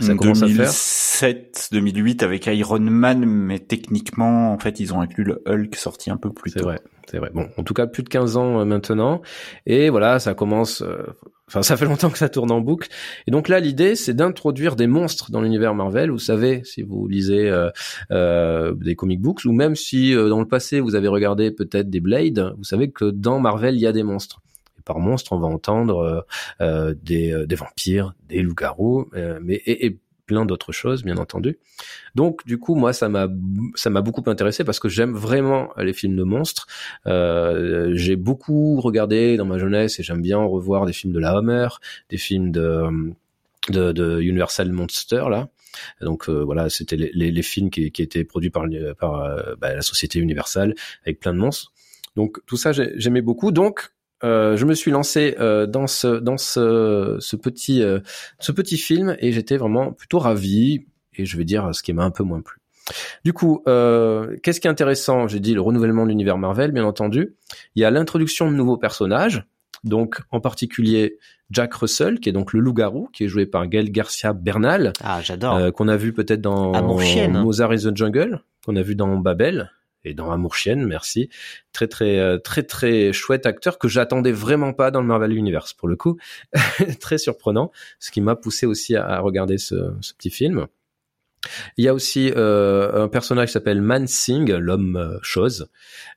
Ça 0.00 0.14
commence 0.14 0.40
2007, 0.40 1.70
2008 1.72 2.22
avec 2.22 2.46
Iron 2.46 2.78
Man, 2.78 3.24
mais 3.24 3.58
techniquement, 3.58 4.52
en 4.52 4.58
fait, 4.58 4.80
ils 4.80 4.94
ont 4.94 5.00
inclus 5.00 5.24
le 5.24 5.42
Hulk 5.46 5.74
sorti 5.74 6.10
un 6.10 6.16
peu 6.16 6.32
plus 6.32 6.52
tôt. 6.52 6.60
C'est 6.60 6.64
vrai, 6.64 6.80
c'est 7.10 7.18
vrai. 7.18 7.30
Bon, 7.34 7.48
en 7.56 7.62
tout 7.62 7.74
cas, 7.74 7.86
plus 7.86 8.02
de 8.02 8.08
15 8.08 8.36
ans 8.36 8.60
euh, 8.60 8.64
maintenant. 8.64 9.22
Et 9.66 9.90
voilà, 9.90 10.20
ça 10.20 10.34
commence, 10.34 10.82
euh, 10.82 11.02
enfin, 11.48 11.62
ça 11.62 11.76
fait 11.76 11.84
longtemps 11.84 12.10
que 12.10 12.18
ça 12.18 12.28
tourne 12.28 12.52
en 12.52 12.60
boucle. 12.60 12.88
Et 13.26 13.32
donc 13.32 13.48
là, 13.48 13.58
l'idée, 13.58 13.96
c'est 13.96 14.14
d'introduire 14.14 14.76
des 14.76 14.86
monstres 14.86 15.30
dans 15.32 15.40
l'univers 15.40 15.74
Marvel. 15.74 16.10
Vous 16.10 16.18
savez, 16.18 16.62
si 16.64 16.82
vous 16.82 17.08
lisez 17.08 17.50
euh, 18.10 18.74
des 18.74 18.94
comic 18.94 19.20
books, 19.20 19.44
ou 19.46 19.52
même 19.52 19.74
si 19.74 20.14
dans 20.14 20.40
le 20.40 20.48
passé, 20.48 20.80
vous 20.80 20.94
avez 20.94 21.08
regardé 21.08 21.50
peut-être 21.50 21.90
des 21.90 22.00
Blade, 22.00 22.54
vous 22.56 22.64
savez 22.64 22.90
que 22.90 23.06
dans 23.06 23.40
Marvel, 23.40 23.74
il 23.74 23.80
y 23.80 23.86
a 23.86 23.92
des 23.92 24.04
monstres 24.04 24.40
par 24.88 24.98
monstre, 24.98 25.32
on 25.34 25.38
va 25.38 25.46
entendre 25.46 25.98
euh, 25.98 26.20
euh, 26.62 26.94
des, 27.02 27.46
des, 27.46 27.54
vampires, 27.54 28.14
des 28.28 28.40
loups-garous, 28.42 29.10
euh, 29.14 29.38
mais 29.42 29.62
et, 29.66 29.98
plein 30.24 30.44
d'autres 30.44 30.72
choses, 30.72 31.04
bien 31.04 31.16
entendu. 31.16 31.58
Donc, 32.14 32.44
du 32.44 32.58
coup, 32.58 32.74
moi, 32.74 32.92
ça 32.92 33.08
m'a 33.08 33.28
ça 33.74 33.88
m'a 33.88 34.02
beaucoup 34.02 34.22
intéressé 34.26 34.62
parce 34.62 34.78
que 34.78 34.90
j'aime 34.90 35.14
vraiment 35.14 35.70
les 35.78 35.94
films 35.94 36.16
de 36.16 36.22
monstres. 36.22 36.66
Euh, 37.06 37.92
j'ai 37.94 38.16
beaucoup 38.16 38.78
regardé 38.82 39.38
dans 39.38 39.46
ma 39.46 39.56
jeunesse 39.56 39.98
et 40.00 40.02
j'aime 40.02 40.20
bien 40.20 40.38
revoir 40.38 40.84
des 40.84 40.92
films 40.92 41.14
de 41.14 41.18
la 41.18 41.30
Hammer, 41.38 41.68
des 42.10 42.18
films 42.18 42.50
de 42.50 44.20
Universal 44.20 44.70
Monster 44.70 45.24
là. 45.30 45.48
Donc 46.02 46.28
voilà, 46.28 46.68
c'était 46.68 46.96
les, 46.96 47.42
films 47.42 47.70
qui, 47.70 47.86
étaient 47.86 48.24
produits 48.24 48.50
par, 48.50 48.64
par 48.98 49.12
bah, 49.58 49.74
la 49.74 49.82
société 49.82 50.18
Universal 50.18 50.74
avec 51.04 51.20
plein 51.20 51.32
de 51.32 51.38
monstres. 51.38 51.72
Donc 52.16 52.40
tout 52.44 52.58
ça 52.58 52.72
j'aimais 52.72 53.22
beaucoup. 53.22 53.50
Donc 53.50 53.92
euh, 54.24 54.56
je 54.56 54.64
me 54.64 54.74
suis 54.74 54.90
lancé 54.90 55.36
euh, 55.38 55.66
dans 55.66 55.86
ce 55.86 56.18
dans 56.18 56.36
ce, 56.36 57.16
ce 57.20 57.36
petit 57.36 57.82
euh, 57.82 58.00
ce 58.40 58.52
petit 58.52 58.76
film 58.76 59.16
et 59.20 59.32
j'étais 59.32 59.56
vraiment 59.56 59.92
plutôt 59.92 60.18
ravi 60.18 60.86
et 61.14 61.24
je 61.24 61.36
vais 61.36 61.44
dire 61.44 61.72
ce 61.72 61.82
qui 61.82 61.92
m'a 61.92 62.04
un 62.04 62.10
peu 62.10 62.24
moins 62.24 62.40
plu. 62.40 62.58
Du 63.22 63.34
coup, 63.34 63.60
qu'est-ce 63.66 64.60
qui 64.60 64.66
est 64.66 64.70
intéressant? 64.70 65.28
J'ai 65.28 65.40
dit 65.40 65.52
le 65.52 65.60
renouvellement 65.60 66.04
de 66.04 66.08
l'univers 66.08 66.38
Marvel, 66.38 66.72
bien 66.72 66.84
entendu. 66.84 67.34
Il 67.74 67.82
y 67.82 67.84
a 67.84 67.90
l'introduction 67.90 68.50
de 68.50 68.56
nouveaux 68.56 68.78
personnages, 68.78 69.44
donc 69.84 70.22
en 70.30 70.40
particulier 70.40 71.18
Jack 71.50 71.74
Russell, 71.74 72.18
qui 72.18 72.30
est 72.30 72.32
donc 72.32 72.54
le 72.54 72.60
loup-garou, 72.60 73.10
qui 73.12 73.24
est 73.24 73.28
joué 73.28 73.44
par 73.44 73.66
Gael 73.66 73.90
Garcia 73.90 74.32
Bernal. 74.32 74.94
Ah, 75.02 75.20
j'adore. 75.20 75.70
qu'on 75.74 75.88
a 75.88 75.98
vu 75.98 76.14
peut-être 76.14 76.40
dans 76.40 76.72
Mozart 77.42 77.74
is 77.74 77.82
the 77.82 77.94
Jungle, 77.94 78.40
qu'on 78.64 78.76
a 78.76 78.82
vu 78.82 78.94
dans 78.94 79.18
Babel, 79.18 79.70
et 80.04 80.14
dans 80.14 80.30
Amour 80.30 80.54
Chienne, 80.54 80.86
merci. 80.86 81.28
Très 81.72 81.88
très 81.88 82.18
euh, 82.18 82.38
très 82.38 82.62
très 82.62 83.12
chouette 83.12 83.46
acteur 83.46 83.78
que 83.78 83.88
j'attendais 83.88 84.32
vraiment 84.32 84.72
pas 84.72 84.90
dans 84.90 85.00
le 85.00 85.06
Marvel 85.06 85.32
Universe 85.32 85.72
pour 85.72 85.88
le 85.88 85.96
coup, 85.96 86.18
très 87.00 87.18
surprenant, 87.18 87.70
ce 87.98 88.10
qui 88.10 88.20
m'a 88.20 88.36
poussé 88.36 88.66
aussi 88.66 88.96
à, 88.96 89.20
regarder 89.20 89.58
ce, 89.58 89.92
ce, 90.00 90.14
petit 90.14 90.30
film. 90.30 90.66
Il 91.76 91.84
y 91.84 91.88
a 91.88 91.94
aussi 91.94 92.32
euh, 92.36 93.04
un 93.04 93.08
personnage 93.08 93.48
qui 93.48 93.52
s'appelle 93.52 93.80
Man 93.80 94.06
Sing, 94.06 94.52
l'homme 94.52 94.96
euh, 94.96 95.18
chose, 95.22 95.68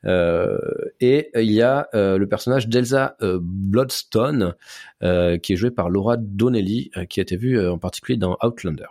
euh, 0.05 0.57
et 0.99 1.29
il 1.35 1.51
y 1.51 1.61
a 1.61 1.89
euh, 1.93 2.17
le 2.17 2.27
personnage 2.27 2.67
d'Elsa 2.67 3.17
Bloodstone 3.21 4.55
qui 5.01 5.53
est 5.53 5.55
joué 5.55 5.71
par 5.71 5.89
Laura 5.89 6.17
Donnelly, 6.17 6.91
qui 7.09 7.19
a 7.19 7.23
été 7.23 7.37
vue 7.37 7.67
en 7.67 7.77
particulier 7.77 8.17
dans 8.17 8.37
Outlander. 8.43 8.87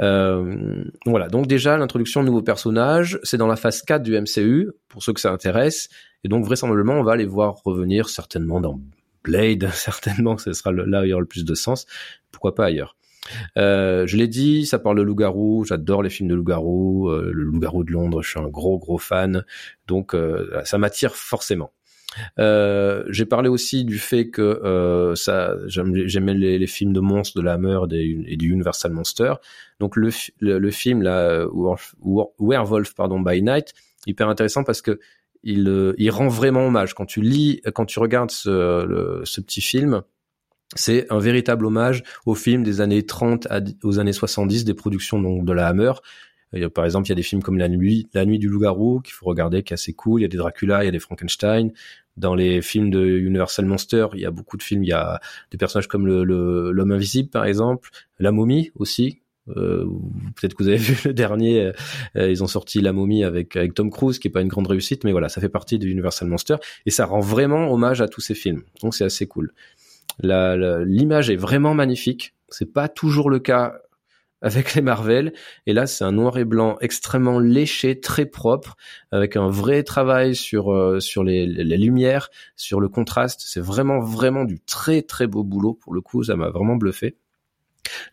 Euh, 0.00 0.84
voilà, 1.06 1.28
donc 1.28 1.46
déjà 1.46 1.76
l'introduction 1.76 2.22
de 2.22 2.26
nouveaux 2.26 2.42
personnages, 2.42 3.18
c'est 3.22 3.36
dans 3.36 3.46
la 3.46 3.56
phase 3.56 3.82
4 3.82 4.02
du 4.02 4.18
MCU, 4.18 4.70
pour 4.88 5.02
ceux 5.02 5.12
que 5.12 5.20
ça 5.20 5.30
intéresse, 5.30 5.88
et 6.24 6.28
donc 6.28 6.44
vraisemblablement 6.44 6.94
on 6.94 7.02
va 7.02 7.16
les 7.16 7.26
voir 7.26 7.62
revenir 7.64 8.08
certainement 8.08 8.60
dans 8.60 8.80
Blade, 9.24 9.68
certainement 9.74 10.38
ce 10.38 10.52
sera 10.52 10.72
là 10.72 11.02
où 11.02 11.04
il 11.04 11.08
y 11.08 11.12
aura 11.12 11.20
le 11.20 11.26
plus 11.26 11.44
de 11.44 11.54
sens, 11.54 11.86
pourquoi 12.30 12.54
pas 12.54 12.66
ailleurs? 12.66 12.96
Euh, 13.56 14.06
je 14.06 14.16
l'ai 14.16 14.28
dit, 14.28 14.66
ça 14.66 14.78
parle 14.78 14.98
de 14.98 15.02
loup-garou, 15.02 15.64
j'adore 15.64 16.02
les 16.02 16.10
films 16.10 16.28
de 16.28 16.34
loup-garou, 16.34 17.08
euh, 17.08 17.30
le 17.32 17.42
loup-garou 17.44 17.84
de 17.84 17.92
Londres, 17.92 18.22
je 18.22 18.30
suis 18.30 18.40
un 18.40 18.48
gros 18.48 18.78
gros 18.78 18.98
fan, 18.98 19.44
donc 19.86 20.14
euh, 20.14 20.60
ça 20.64 20.78
m'attire 20.78 21.14
forcément. 21.14 21.72
Euh, 22.38 23.04
j'ai 23.08 23.26
parlé 23.26 23.48
aussi 23.48 23.84
du 23.84 23.98
fait 23.98 24.30
que 24.30 24.42
euh, 24.42 25.14
ça, 25.14 25.56
j'aimais 25.66 26.34
les, 26.34 26.58
les, 26.58 26.66
films 26.66 26.92
de 26.92 27.00
monstres 27.00 27.38
de 27.38 27.42
la 27.42 27.54
Hammer 27.54 27.78
et 27.90 28.36
du 28.36 28.50
Universal 28.50 28.92
Monster. 28.92 29.34
Donc 29.80 29.96
le, 29.96 30.10
le, 30.40 30.70
film 30.70 31.02
là, 31.02 31.46
Werewolf 32.38 32.94
pardon 32.94 33.20
by 33.20 33.42
Night, 33.42 33.72
hyper 34.06 34.28
intéressant 34.28 34.64
parce 34.64 34.82
que 34.82 34.98
il, 35.42 35.68
euh, 35.68 35.94
il 35.98 36.10
rend 36.10 36.28
vraiment 36.28 36.66
hommage 36.66 36.94
quand 36.94 37.06
tu 37.06 37.20
lis, 37.20 37.60
quand 37.74 37.84
tu 37.86 37.98
regardes 37.98 38.30
ce, 38.30 39.20
ce 39.24 39.40
petit 39.40 39.60
film. 39.60 40.02
C'est 40.74 41.06
un 41.12 41.18
véritable 41.18 41.66
hommage 41.66 42.02
au 42.24 42.34
film 42.34 42.62
des 42.62 42.80
années 42.80 43.04
30 43.04 43.46
aux 43.82 43.98
années 43.98 44.14
70 44.14 44.64
des 44.64 44.72
productions 44.72 45.20
donc 45.20 45.44
de 45.44 45.52
la 45.52 45.66
Hammer 45.68 45.92
par 46.74 46.84
exemple, 46.84 47.06
il 47.06 47.10
y 47.10 47.12
a 47.12 47.16
des 47.16 47.22
films 47.22 47.42
comme 47.42 47.58
La 47.58 47.68
Nuit, 47.68 48.08
La 48.14 48.24
Nuit 48.24 48.38
du 48.38 48.48
Loup-garou 48.48 49.00
qu'il 49.00 49.14
faut 49.14 49.26
regarder, 49.26 49.62
qui 49.62 49.72
est 49.72 49.74
assez 49.74 49.92
cool. 49.92 50.20
Il 50.20 50.22
y 50.22 50.26
a 50.26 50.28
des 50.28 50.36
Dracula, 50.36 50.82
il 50.82 50.86
y 50.86 50.88
a 50.88 50.92
des 50.92 50.98
Frankenstein. 50.98 51.72
Dans 52.16 52.34
les 52.34 52.60
films 52.60 52.90
de 52.90 53.04
Universal 53.04 53.64
Monster, 53.64 54.08
il 54.12 54.20
y 54.20 54.26
a 54.26 54.30
beaucoup 54.30 54.58
de 54.58 54.62
films. 54.62 54.84
Il 54.84 54.88
y 54.88 54.92
a 54.92 55.20
des 55.50 55.58
personnages 55.58 55.88
comme 55.88 56.06
le 56.06 56.24
l'homme 56.24 56.92
invisible, 56.92 57.30
par 57.30 57.46
exemple, 57.46 57.88
la 58.18 58.32
momie 58.32 58.70
aussi. 58.74 59.20
Euh, 59.56 59.86
Peut-être 60.36 60.54
que 60.54 60.62
vous 60.62 60.68
avez 60.68 60.78
vu 60.78 60.96
le 61.08 61.14
dernier. 61.14 61.72
Euh, 62.16 62.30
ils 62.30 62.42
ont 62.42 62.46
sorti 62.46 62.80
la 62.80 62.92
momie 62.92 63.24
avec 63.24 63.56
avec 63.56 63.72
Tom 63.74 63.90
Cruise, 63.90 64.18
qui 64.18 64.28
est 64.28 64.30
pas 64.30 64.42
une 64.42 64.48
grande 64.48 64.66
réussite, 64.66 65.04
mais 65.04 65.12
voilà, 65.12 65.30
ça 65.30 65.40
fait 65.40 65.48
partie 65.48 65.78
de 65.78 65.86
Universal 65.86 66.28
Monster 66.28 66.56
et 66.84 66.90
ça 66.90 67.06
rend 67.06 67.20
vraiment 67.20 67.72
hommage 67.72 68.02
à 68.02 68.08
tous 68.08 68.20
ces 68.20 68.34
films. 68.34 68.62
Donc 68.82 68.94
c'est 68.94 69.04
assez 69.04 69.26
cool. 69.26 69.52
L'image 70.22 71.30
est 71.30 71.36
vraiment 71.36 71.74
magnifique. 71.74 72.34
C'est 72.50 72.70
pas 72.70 72.88
toujours 72.88 73.30
le 73.30 73.38
cas 73.38 73.78
avec 74.42 74.74
les 74.74 74.82
Marvel. 74.82 75.32
Et 75.66 75.72
là, 75.72 75.86
c'est 75.86 76.04
un 76.04 76.12
noir 76.12 76.36
et 76.38 76.44
blanc 76.44 76.76
extrêmement 76.80 77.38
léché, 77.38 78.00
très 78.00 78.26
propre, 78.26 78.76
avec 79.10 79.36
un 79.36 79.48
vrai 79.48 79.82
travail 79.82 80.34
sur 80.34 80.72
euh, 80.72 81.00
sur 81.00 81.24
les, 81.24 81.46
les, 81.46 81.78
lumières, 81.78 82.28
sur 82.56 82.80
le 82.80 82.88
contraste. 82.88 83.42
C'est 83.44 83.60
vraiment 83.60 84.00
vraiment 84.00 84.44
du 84.44 84.60
très 84.60 85.02
très 85.02 85.26
beau 85.26 85.44
boulot 85.44 85.74
pour 85.74 85.94
le 85.94 86.00
coup. 86.00 86.24
Ça 86.24 86.36
m'a 86.36 86.50
vraiment 86.50 86.76
bluffé. 86.76 87.16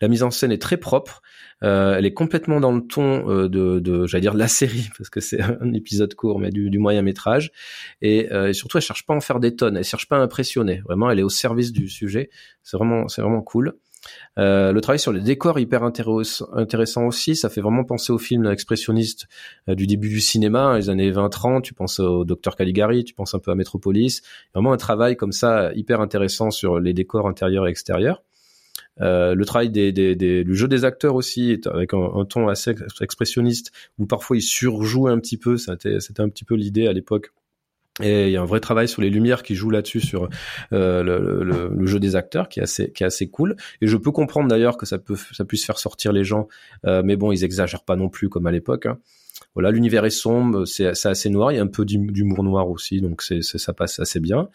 La 0.01 0.07
mise 0.07 0.23
en 0.23 0.32
scène 0.32 0.51
est 0.51 0.61
très 0.61 0.77
propre. 0.77 1.21
Euh, 1.63 1.95
elle 1.97 2.05
est 2.05 2.13
complètement 2.13 2.59
dans 2.59 2.71
le 2.71 2.82
ton 2.82 3.30
euh, 3.30 3.49
de, 3.49 3.80
de 3.80 4.07
j'allais 4.07 4.21
dire 4.21 4.34
la 4.34 4.47
série 4.47 4.89
parce 4.97 5.09
que 5.09 5.19
c'est 5.19 5.41
un 5.41 5.73
épisode 5.73 6.13
court, 6.15 6.39
mais 6.39 6.49
du, 6.49 6.69
du 6.69 6.80
moyen 6.80 7.01
métrage. 7.01 7.51
Et, 8.01 8.32
euh, 8.32 8.49
et, 8.49 8.53
surtout, 8.53 8.77
elle 8.77 8.84
cherche 8.84 9.05
pas 9.05 9.13
à 9.13 9.17
en 9.17 9.21
faire 9.21 9.39
des 9.39 9.55
tonnes. 9.55 9.77
Elle 9.77 9.84
cherche 9.84 10.07
pas 10.07 10.17
à 10.17 10.21
impressionner. 10.21 10.82
Vraiment, 10.86 11.09
elle 11.11 11.19
est 11.19 11.23
au 11.23 11.30
service 11.30 11.71
du 11.71 11.89
sujet. 11.89 12.30
C'est 12.63 12.77
vraiment, 12.77 13.07
c'est 13.07 13.21
vraiment 13.21 13.41
cool. 13.41 13.75
Euh, 14.38 14.72
le 14.72 14.82
travail 14.82 15.00
sur 15.00 15.12
les 15.12 15.22
décors 15.22 15.60
hyper 15.60 15.84
intéressant 15.84 17.06
aussi, 17.06 17.36
ça 17.36 17.50
fait 17.50 17.62
vraiment 17.62 17.84
penser 17.84 18.14
aux 18.14 18.18
films 18.18 18.45
expressionnistes 18.45 19.28
euh, 19.68 19.76
du 19.76 19.88
début 19.88 20.10
du 20.10 20.22
cinéma, 20.22 20.78
les 20.78 20.89
années 20.89 21.12
20-30, 21.12 21.62
tu 21.62 21.74
penses 21.74 22.00
au 22.00 22.26
Docteur 22.26 22.56
Caligari, 22.56 23.04
tu 23.04 23.14
penses 23.14 23.34
un 23.34 23.39
peu 23.39 23.52
à 23.52 23.56
Metropolis, 23.56 24.22
vraiment 24.54 24.72
un 24.72 24.78
travail 24.78 25.16
comme 25.18 25.32
ça 25.32 25.72
hyper 25.74 26.02
intéressant 26.02 26.52
sur 26.52 26.80
les 26.80 26.93
décors 26.93 27.28
intérieurs 27.28 27.68
et 27.68 27.72
extérieurs. 27.72 28.24
Euh, 29.02 29.34
le 29.34 29.45
travail 29.45 29.72
le 29.74 30.54
jeu 30.54 30.68
des 30.68 30.86
acteurs 30.86 31.16
aussi, 31.16 31.60
avec 31.66 31.93
un, 31.93 32.12
un, 32.16 32.26
ton 32.26 32.47
assez 32.47 32.76
expressionniste, 33.02 33.72
où 33.97 34.06
parfois 34.06 34.38
ils 34.38 34.41
surjouent 34.41 35.08
un 35.08 35.20
petit 35.20 35.38
peu. 35.38 35.58
C'était 35.58 36.22
un 36.22 36.30
petit 36.30 36.43
peu 36.43 36.56
l'idée 36.56 36.88
à 36.88 36.93
l'époque. 36.93 37.32
Et 38.02 38.28
il 38.28 38.32
y 38.32 38.38
a 38.38 38.41
un 38.41 38.45
vrai 38.45 38.60
travail 38.60 38.88
sur 38.88 39.02
les 39.02 39.10
lumières 39.10 39.43
qui 39.43 39.56
joue 39.56 39.70
là-dessus 39.70 40.02
sur 40.02 40.30
euh, 40.74 41.04
le, 41.04 41.43
le, 41.43 41.70
le, 41.76 41.86
jeu 41.86 42.00
des 42.00 42.16
acteurs 42.16 42.50
qui 42.50 42.60
est 42.60 42.64
assez 42.64 42.91
qui 42.91 43.04
est 43.04 43.06
assez 43.06 43.30
cool. 43.30 43.56
Et 43.82 43.88
je 43.88 43.97
peux 43.97 44.12
comprendre 44.12 44.47
d'ailleurs 44.47 44.78
que 44.78 44.86
ça 44.86 44.97
peut 44.97 45.16
ça 45.34 45.45
puisse 45.45 45.66
faire 45.66 45.80
sortir 45.80 46.14
les 46.14 46.24
gens, 46.24 46.47
euh, 46.86 47.02
mais 47.04 47.16
bon 47.16 47.32
ils 47.32 47.43
exagèrent 47.43 47.84
pas 47.84 47.95
non 47.95 48.10
plus 48.10 48.30
comme 48.30 48.47
à 48.47 48.52
l'époque. 48.52 48.86
Hein. 48.86 49.00
Voilà, 49.56 49.72
l'univers 49.72 50.06
est 50.06 50.10
sombre, 50.10 50.66
c'est 50.66 50.86
assez 50.86 51.30
noir, 51.30 51.52
il 51.52 51.56
y 51.56 51.60
a 51.60 51.64
un 51.64 51.68
peu 51.68 51.86
d'humour 51.86 52.43
noir 52.43 52.70
aussi, 52.70 53.02
donc 53.02 53.22
c'est 53.22 53.41
ça 53.41 53.74
passe 53.74 54.00
assez 54.00 54.20
bien. 54.20 54.50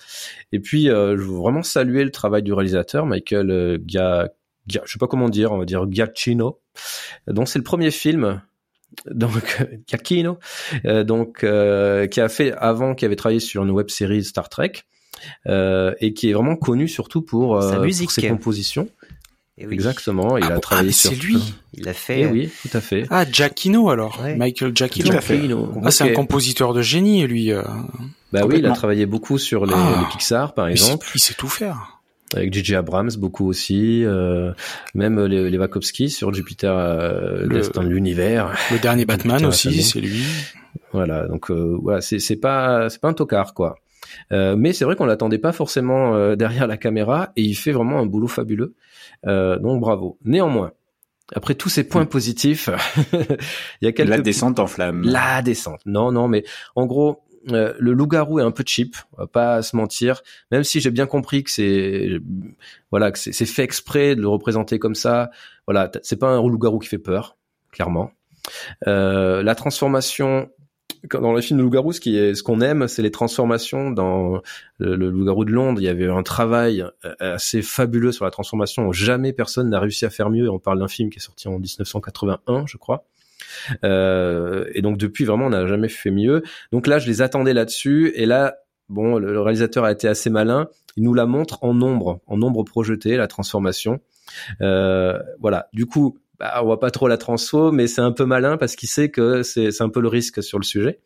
Et 0.52 0.60
puis 0.60 0.88
euh, 0.88 1.16
je 1.16 1.22
veux 1.22 1.36
vraiment 1.36 1.62
saluer 1.62 2.04
le 2.04 2.10
travail 2.10 2.42
du 2.42 2.52
réalisateur 2.52 3.04
Michael 3.06 3.50
euh, 3.50 3.78
Gia, 3.86 4.28
Gia, 4.66 4.82
je 4.84 4.92
sais 4.92 4.98
pas 4.98 5.08
comment 5.08 5.28
dire, 5.28 5.52
on 5.52 5.58
va 5.58 5.64
dire 5.64 5.86
Giacchino. 5.90 6.60
Donc 7.26 7.48
c'est 7.48 7.58
le 7.58 7.64
premier 7.64 7.90
film 7.90 8.40
donc 9.10 9.64
Giacchino, 9.88 10.38
euh, 10.86 11.04
donc 11.04 11.44
euh, 11.44 12.06
qui 12.06 12.20
a 12.20 12.28
fait 12.28 12.52
avant, 12.52 12.94
qui 12.94 13.04
avait 13.04 13.16
travaillé 13.16 13.40
sur 13.40 13.62
une 13.64 13.70
web 13.70 13.88
série 13.90 14.24
Star 14.24 14.48
Trek 14.48 14.72
euh, 15.46 15.94
et 16.00 16.12
qui 16.14 16.30
est 16.30 16.32
vraiment 16.32 16.56
connu 16.56 16.88
surtout 16.88 17.22
pour, 17.22 17.62
Sa 17.62 17.76
pour 17.76 17.84
musique. 17.84 18.10
ses 18.10 18.28
compositions. 18.28 18.88
Et 19.56 19.66
oui. 19.68 19.74
Exactement, 19.74 20.36
il 20.36 20.42
Ah 20.44 20.48
a 20.48 20.54
bon, 20.54 20.60
travaillé 20.60 20.88
ah, 20.90 20.92
sur. 20.92 21.10
c'est 21.10 21.16
lui. 21.16 21.54
Il 21.74 21.88
a 21.88 21.92
fait. 21.94 22.22
Eh 22.22 22.26
oui, 22.26 22.50
tout 22.62 22.76
à 22.76 22.80
fait. 22.80 23.04
Ah, 23.10 23.24
Giacchino 23.24 23.88
alors, 23.88 24.20
Ouais. 24.20 24.34
Michael 24.34 24.72
Giacchino. 24.74 25.12
Giacchino. 25.12 25.72
Ah, 25.84 25.92
c'est 25.92 26.02
un 26.10 26.12
compositeur 26.12 26.74
de 26.74 26.82
génie, 26.82 27.24
lui. 27.28 27.52
euh. 27.52 27.62
Bah 28.32 28.40
oui, 28.46 28.56
il 28.58 28.66
a 28.66 28.72
travaillé 28.72 29.06
beaucoup 29.06 29.38
sur 29.38 29.64
les, 29.64 29.72
Ah. 29.76 30.00
les 30.00 30.06
Pixar, 30.10 30.54
par 30.54 30.68
Il 30.70 30.76
sait- 30.76 30.86
exemple, 30.86 31.06
il 31.14 31.20
sait 31.20 31.34
tout 31.34 31.48
faire. 31.48 31.93
Avec 32.34 32.52
J.J. 32.52 32.74
Abrams, 32.76 33.10
beaucoup 33.18 33.46
aussi, 33.48 34.04
euh, 34.04 34.52
même 34.94 35.24
les, 35.24 35.50
les 35.50 35.58
Wachowski 35.58 36.10
sur 36.10 36.32
Jupiter, 36.34 36.74
euh, 36.76 37.46
Le- 37.46 37.60
de 37.60 37.80
l'univers. 37.88 38.54
Le 38.72 38.78
dernier 38.78 39.04
Batman 39.06 39.38
Jupiter 39.38 39.48
aussi, 39.70 39.82
c'est 39.82 40.00
lui. 40.00 40.22
Voilà, 40.92 41.26
donc 41.28 41.50
euh, 41.50 41.76
voilà, 41.80 42.00
c'est 42.00 42.18
c'est 42.18 42.36
pas 42.36 42.88
c'est 42.90 43.00
pas 43.00 43.08
un 43.08 43.12
tocard 43.14 43.54
quoi. 43.54 43.76
Euh, 44.32 44.54
mais 44.56 44.72
c'est 44.72 44.84
vrai 44.84 44.96
qu'on 44.96 45.06
l'attendait 45.06 45.38
pas 45.38 45.52
forcément 45.52 46.14
euh, 46.14 46.36
derrière 46.36 46.66
la 46.66 46.76
caméra 46.76 47.32
et 47.36 47.42
il 47.42 47.54
fait 47.54 47.72
vraiment 47.72 47.98
un 47.98 48.06
boulot 48.06 48.28
fabuleux. 48.28 48.74
Euh, 49.26 49.58
donc 49.58 49.80
bravo. 49.80 50.18
Néanmoins, 50.24 50.72
après 51.34 51.54
tous 51.54 51.68
ces 51.68 51.84
points 51.84 52.04
positifs, 52.04 52.68
il 53.12 53.84
y 53.84 53.86
a 53.88 53.92
quelques 53.92 54.10
La 54.10 54.18
descente 54.20 54.58
en 54.60 54.66
flamme. 54.66 55.02
la 55.04 55.42
descente. 55.42 55.80
Non, 55.86 56.12
non, 56.12 56.28
mais 56.28 56.44
en 56.76 56.86
gros, 56.86 57.22
euh, 57.50 57.74
le 57.78 57.92
loup-garou 57.92 58.38
est 58.40 58.42
un 58.42 58.50
peu 58.50 58.64
cheap, 58.66 58.96
on 59.12 59.22
va 59.22 59.26
pas 59.26 59.62
se 59.62 59.76
mentir. 59.76 60.22
Même 60.50 60.64
si 60.64 60.80
j'ai 60.80 60.90
bien 60.90 61.06
compris 61.06 61.44
que 61.44 61.50
c'est, 61.50 62.18
voilà, 62.90 63.10
que 63.10 63.18
c'est 63.18 63.46
fait 63.46 63.64
exprès 63.64 64.16
de 64.16 64.22
le 64.22 64.28
représenter 64.28 64.78
comme 64.78 64.94
ça. 64.94 65.30
Voilà, 65.66 65.90
c'est 66.02 66.18
pas 66.18 66.28
un 66.28 66.42
loup-garou 66.42 66.78
qui 66.78 66.88
fait 66.88 66.98
peur, 66.98 67.36
clairement. 67.72 68.10
Euh, 68.86 69.42
la 69.42 69.54
transformation 69.54 70.50
dans 71.12 71.32
le 71.32 71.40
film 71.40 71.58
de 71.58 71.64
loup-garou, 71.64 71.92
ce 71.92 72.00
qui 72.00 72.16
est, 72.16 72.34
ce 72.34 72.42
qu'on 72.42 72.60
aime, 72.60 72.88
c'est 72.88 73.02
les 73.02 73.10
transformations. 73.10 73.90
Dans 73.90 74.40
le, 74.78 74.96
le 74.96 75.10
loup-garou 75.10 75.44
de 75.44 75.52
Londres, 75.52 75.80
il 75.80 75.84
y 75.84 75.88
avait 75.88 76.08
un 76.08 76.22
travail 76.22 76.84
euh, 77.04 77.14
assez 77.20 77.62
fabuleux 77.62 78.12
sur 78.12 78.24
la 78.24 78.30
transformation. 78.30 78.90
Jamais 78.92 79.32
personne 79.32 79.68
n'a 79.68 79.80
réussi 79.80 80.06
à 80.06 80.10
faire 80.10 80.30
mieux. 80.30 80.50
On 80.50 80.58
parle 80.58 80.78
d'un 80.78 80.88
film 80.88 81.10
qui 81.10 81.18
est 81.18 81.22
sorti 81.22 81.48
en 81.48 81.58
1981, 81.58 82.64
je 82.66 82.76
crois. 82.78 83.04
Euh, 83.84 84.66
et 84.74 84.82
donc 84.82 84.98
depuis 84.98 85.24
vraiment 85.24 85.46
on 85.46 85.50
n'a 85.50 85.66
jamais 85.66 85.88
fait 85.88 86.10
mieux. 86.10 86.42
Donc 86.72 86.86
là 86.86 86.98
je 86.98 87.06
les 87.06 87.22
attendais 87.22 87.54
là-dessus 87.54 88.12
et 88.14 88.26
là 88.26 88.56
bon 88.88 89.18
le, 89.18 89.40
réalisateur 89.40 89.84
a 89.84 89.92
été 89.92 90.08
assez 90.08 90.30
malin. 90.30 90.68
Il 90.96 91.04
nous 91.04 91.14
la 91.14 91.26
montre 91.26 91.62
en 91.62 91.74
nombre, 91.74 92.20
en 92.26 92.36
nombre 92.36 92.62
projeté 92.64 93.16
la 93.16 93.26
transformation. 93.26 94.00
Euh, 94.60 95.18
voilà. 95.40 95.68
Du 95.72 95.86
coup 95.86 96.18
bah, 96.38 96.60
on 96.60 96.64
voit 96.64 96.80
pas 96.80 96.90
trop 96.90 97.08
la 97.08 97.16
transfo, 97.16 97.70
mais 97.70 97.86
c'est 97.86 98.00
un 98.00 98.12
peu 98.12 98.24
malin 98.24 98.56
parce 98.56 98.76
qu'il 98.76 98.88
sait 98.88 99.10
que 99.10 99.42
c'est 99.42 99.80
un 99.80 99.88
peu 99.88 100.00
le 100.00 100.08
risque 100.08 100.42
sur 100.42 100.58
le 100.58 100.64
sujet. 100.64 101.00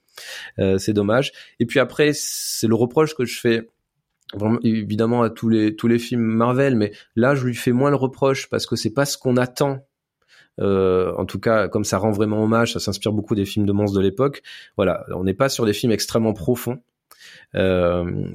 Euh, 0.59 0.79
c'est 0.79 0.93
dommage. 0.93 1.33
Et 1.61 1.66
puis 1.66 1.81
après 1.81 2.12
c'est 2.14 2.66
le 2.66 2.74
reproche 2.74 3.14
que 3.14 3.24
je 3.24 3.39
fais 3.39 3.68
évidemment 4.62 5.22
à 5.22 5.31
tous 5.31 5.49
les 5.49 5.74
tous 5.74 5.89
les 5.89 5.99
films 5.99 6.20
Marvel, 6.20 6.76
mais 6.76 6.93
là 7.16 7.35
je 7.35 7.47
lui 7.47 7.55
fais 7.55 7.72
moins 7.72 7.91
le 7.91 7.97
reproche 7.97 8.51
parce 8.51 8.66
que 8.66 8.76
c'est 8.76 8.93
pas 8.93 9.07
ce 9.07 9.16
qu'on 9.16 9.39
attend 9.39 9.88
euh, 10.59 11.12
en 11.16 11.24
tout 11.24 11.38
cas, 11.38 11.68
comme 11.68 11.84
ça 11.84 11.98
rend 11.98 12.11
vraiment 12.11 12.42
hommage, 12.42 12.72
ça 12.72 12.80
s'inspire 12.80 13.12
beaucoup 13.12 13.34
des 13.34 13.44
films 13.44 13.66
de 13.66 13.72
monstres 13.72 13.96
de 13.96 14.02
l'époque. 14.02 14.42
Voilà, 14.76 15.04
on 15.14 15.24
n'est 15.24 15.34
pas 15.34 15.48
sur 15.48 15.66
des 15.66 15.72
films 15.72 15.92
extrêmement 15.92 16.32
profonds. 16.32 16.80
Euh, 17.54 18.28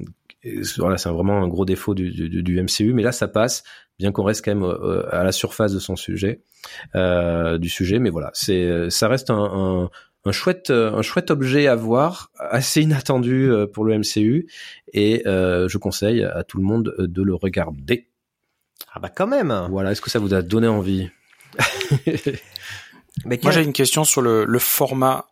voilà, 0.76 0.98
c'est 0.98 1.08
vraiment 1.08 1.42
un 1.42 1.48
gros 1.48 1.64
défaut 1.64 1.94
du, 1.94 2.10
du, 2.10 2.42
du 2.42 2.62
MCU, 2.62 2.92
mais 2.92 3.02
là 3.02 3.12
ça 3.12 3.28
passe, 3.28 3.64
bien 3.98 4.12
qu'on 4.12 4.24
reste 4.24 4.44
quand 4.44 4.54
même 4.54 4.64
euh, 4.64 5.02
à 5.10 5.24
la 5.24 5.32
surface 5.32 5.72
de 5.72 5.78
son 5.78 5.96
sujet, 5.96 6.42
euh, 6.94 7.58
du 7.58 7.68
sujet. 7.68 7.98
Mais 7.98 8.10
voilà, 8.10 8.30
c'est, 8.34 8.90
ça 8.90 9.08
reste 9.08 9.30
un, 9.30 9.36
un, 9.84 9.90
un 10.26 10.32
chouette, 10.32 10.70
un 10.70 11.02
chouette 11.02 11.30
objet 11.30 11.66
à 11.66 11.74
voir, 11.74 12.30
assez 12.38 12.82
inattendu 12.82 13.50
euh, 13.50 13.66
pour 13.66 13.84
le 13.84 13.98
MCU, 13.98 14.46
et 14.92 15.22
euh, 15.26 15.68
je 15.68 15.78
conseille 15.78 16.24
à 16.24 16.44
tout 16.44 16.58
le 16.58 16.64
monde 16.64 16.94
de 16.98 17.22
le 17.22 17.34
regarder. 17.34 18.08
Ah 18.92 19.00
bah 19.00 19.10
quand 19.14 19.26
même. 19.26 19.52
Voilà, 19.70 19.92
est-ce 19.92 20.00
que 20.00 20.10
ça 20.10 20.18
vous 20.18 20.34
a 20.34 20.42
donné 20.42 20.68
envie? 20.68 21.10
Mais 23.24 23.38
Moi, 23.42 23.52
j'ai 23.52 23.62
une 23.62 23.72
question 23.72 24.04
sur 24.04 24.22
le, 24.22 24.44
le 24.44 24.58
format. 24.58 25.26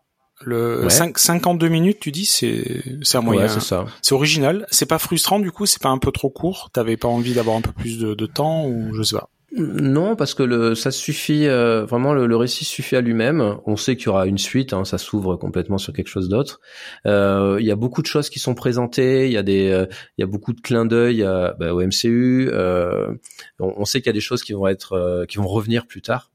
Le 0.44 0.84
Ouais. 0.84 0.90
5, 0.90 1.18
52 1.18 1.68
minutes, 1.68 1.98
tu 2.00 2.10
dis, 2.10 2.24
c'est 2.24 2.82
c'est 3.02 3.16
un 3.18 3.20
moyen. 3.20 3.42
Ouais, 3.42 3.48
c'est 3.48 3.60
ça. 3.60 3.86
C'est 4.02 4.14
original. 4.14 4.66
C'est 4.70 4.86
pas 4.86 4.98
frustrant, 4.98 5.38
du 5.38 5.52
coup, 5.52 5.66
c'est 5.66 5.80
pas 5.80 5.90
un 5.90 5.98
peu 5.98 6.10
trop 6.10 6.30
court? 6.30 6.70
T'avais 6.72 6.96
pas 6.96 7.06
envie 7.08 7.34
d'avoir 7.34 7.56
un 7.56 7.60
peu 7.60 7.70
plus 7.72 7.98
de, 7.98 8.14
de 8.14 8.26
temps 8.26 8.66
ou 8.66 8.92
je 8.94 9.02
sais 9.02 9.16
pas? 9.16 9.28
Non, 9.54 10.16
parce 10.16 10.32
que 10.34 10.42
le, 10.42 10.74
ça 10.74 10.90
suffit 10.90 11.46
euh, 11.46 11.84
vraiment. 11.84 12.14
Le, 12.14 12.26
le 12.26 12.36
récit 12.36 12.64
suffit 12.64 12.96
à 12.96 13.02
lui-même. 13.02 13.56
On 13.66 13.76
sait 13.76 13.96
qu'il 13.96 14.06
y 14.06 14.08
aura 14.08 14.26
une 14.26 14.38
suite. 14.38 14.72
Hein, 14.72 14.84
ça 14.84 14.96
s'ouvre 14.98 15.36
complètement 15.36 15.76
sur 15.78 15.92
quelque 15.92 16.08
chose 16.08 16.28
d'autre. 16.30 16.58
Euh, 17.06 17.58
Il 17.60 17.66
y 17.66 17.70
a 17.70 17.76
beaucoup 17.76 18.00
de 18.02 18.06
choses 18.08 18.28
qui 18.30 18.38
sont 18.40 18.54
présentées. 18.54 19.26
Il 19.26 19.32
y 19.32 19.36
a 19.36 19.42
des, 19.42 19.70
euh, 19.70 19.86
il 20.16 20.22
y 20.22 20.24
a 20.24 20.26
beaucoup 20.26 20.54
de 20.54 20.60
clins 20.62 20.86
d'œil 20.86 21.22
bah, 21.58 21.72
au 21.74 21.82
MCU. 21.82 22.48
Euh, 22.50 23.12
on, 23.60 23.74
on 23.76 23.84
sait 23.84 24.00
qu'il 24.00 24.06
y 24.08 24.10
a 24.10 24.14
des 24.14 24.20
choses 24.20 24.42
qui 24.42 24.54
vont 24.54 24.66
être, 24.66 24.94
euh, 24.94 25.24
qui 25.26 25.36
vont 25.36 25.46
revenir 25.46 25.86
plus 25.86 26.00
tard. 26.02 26.31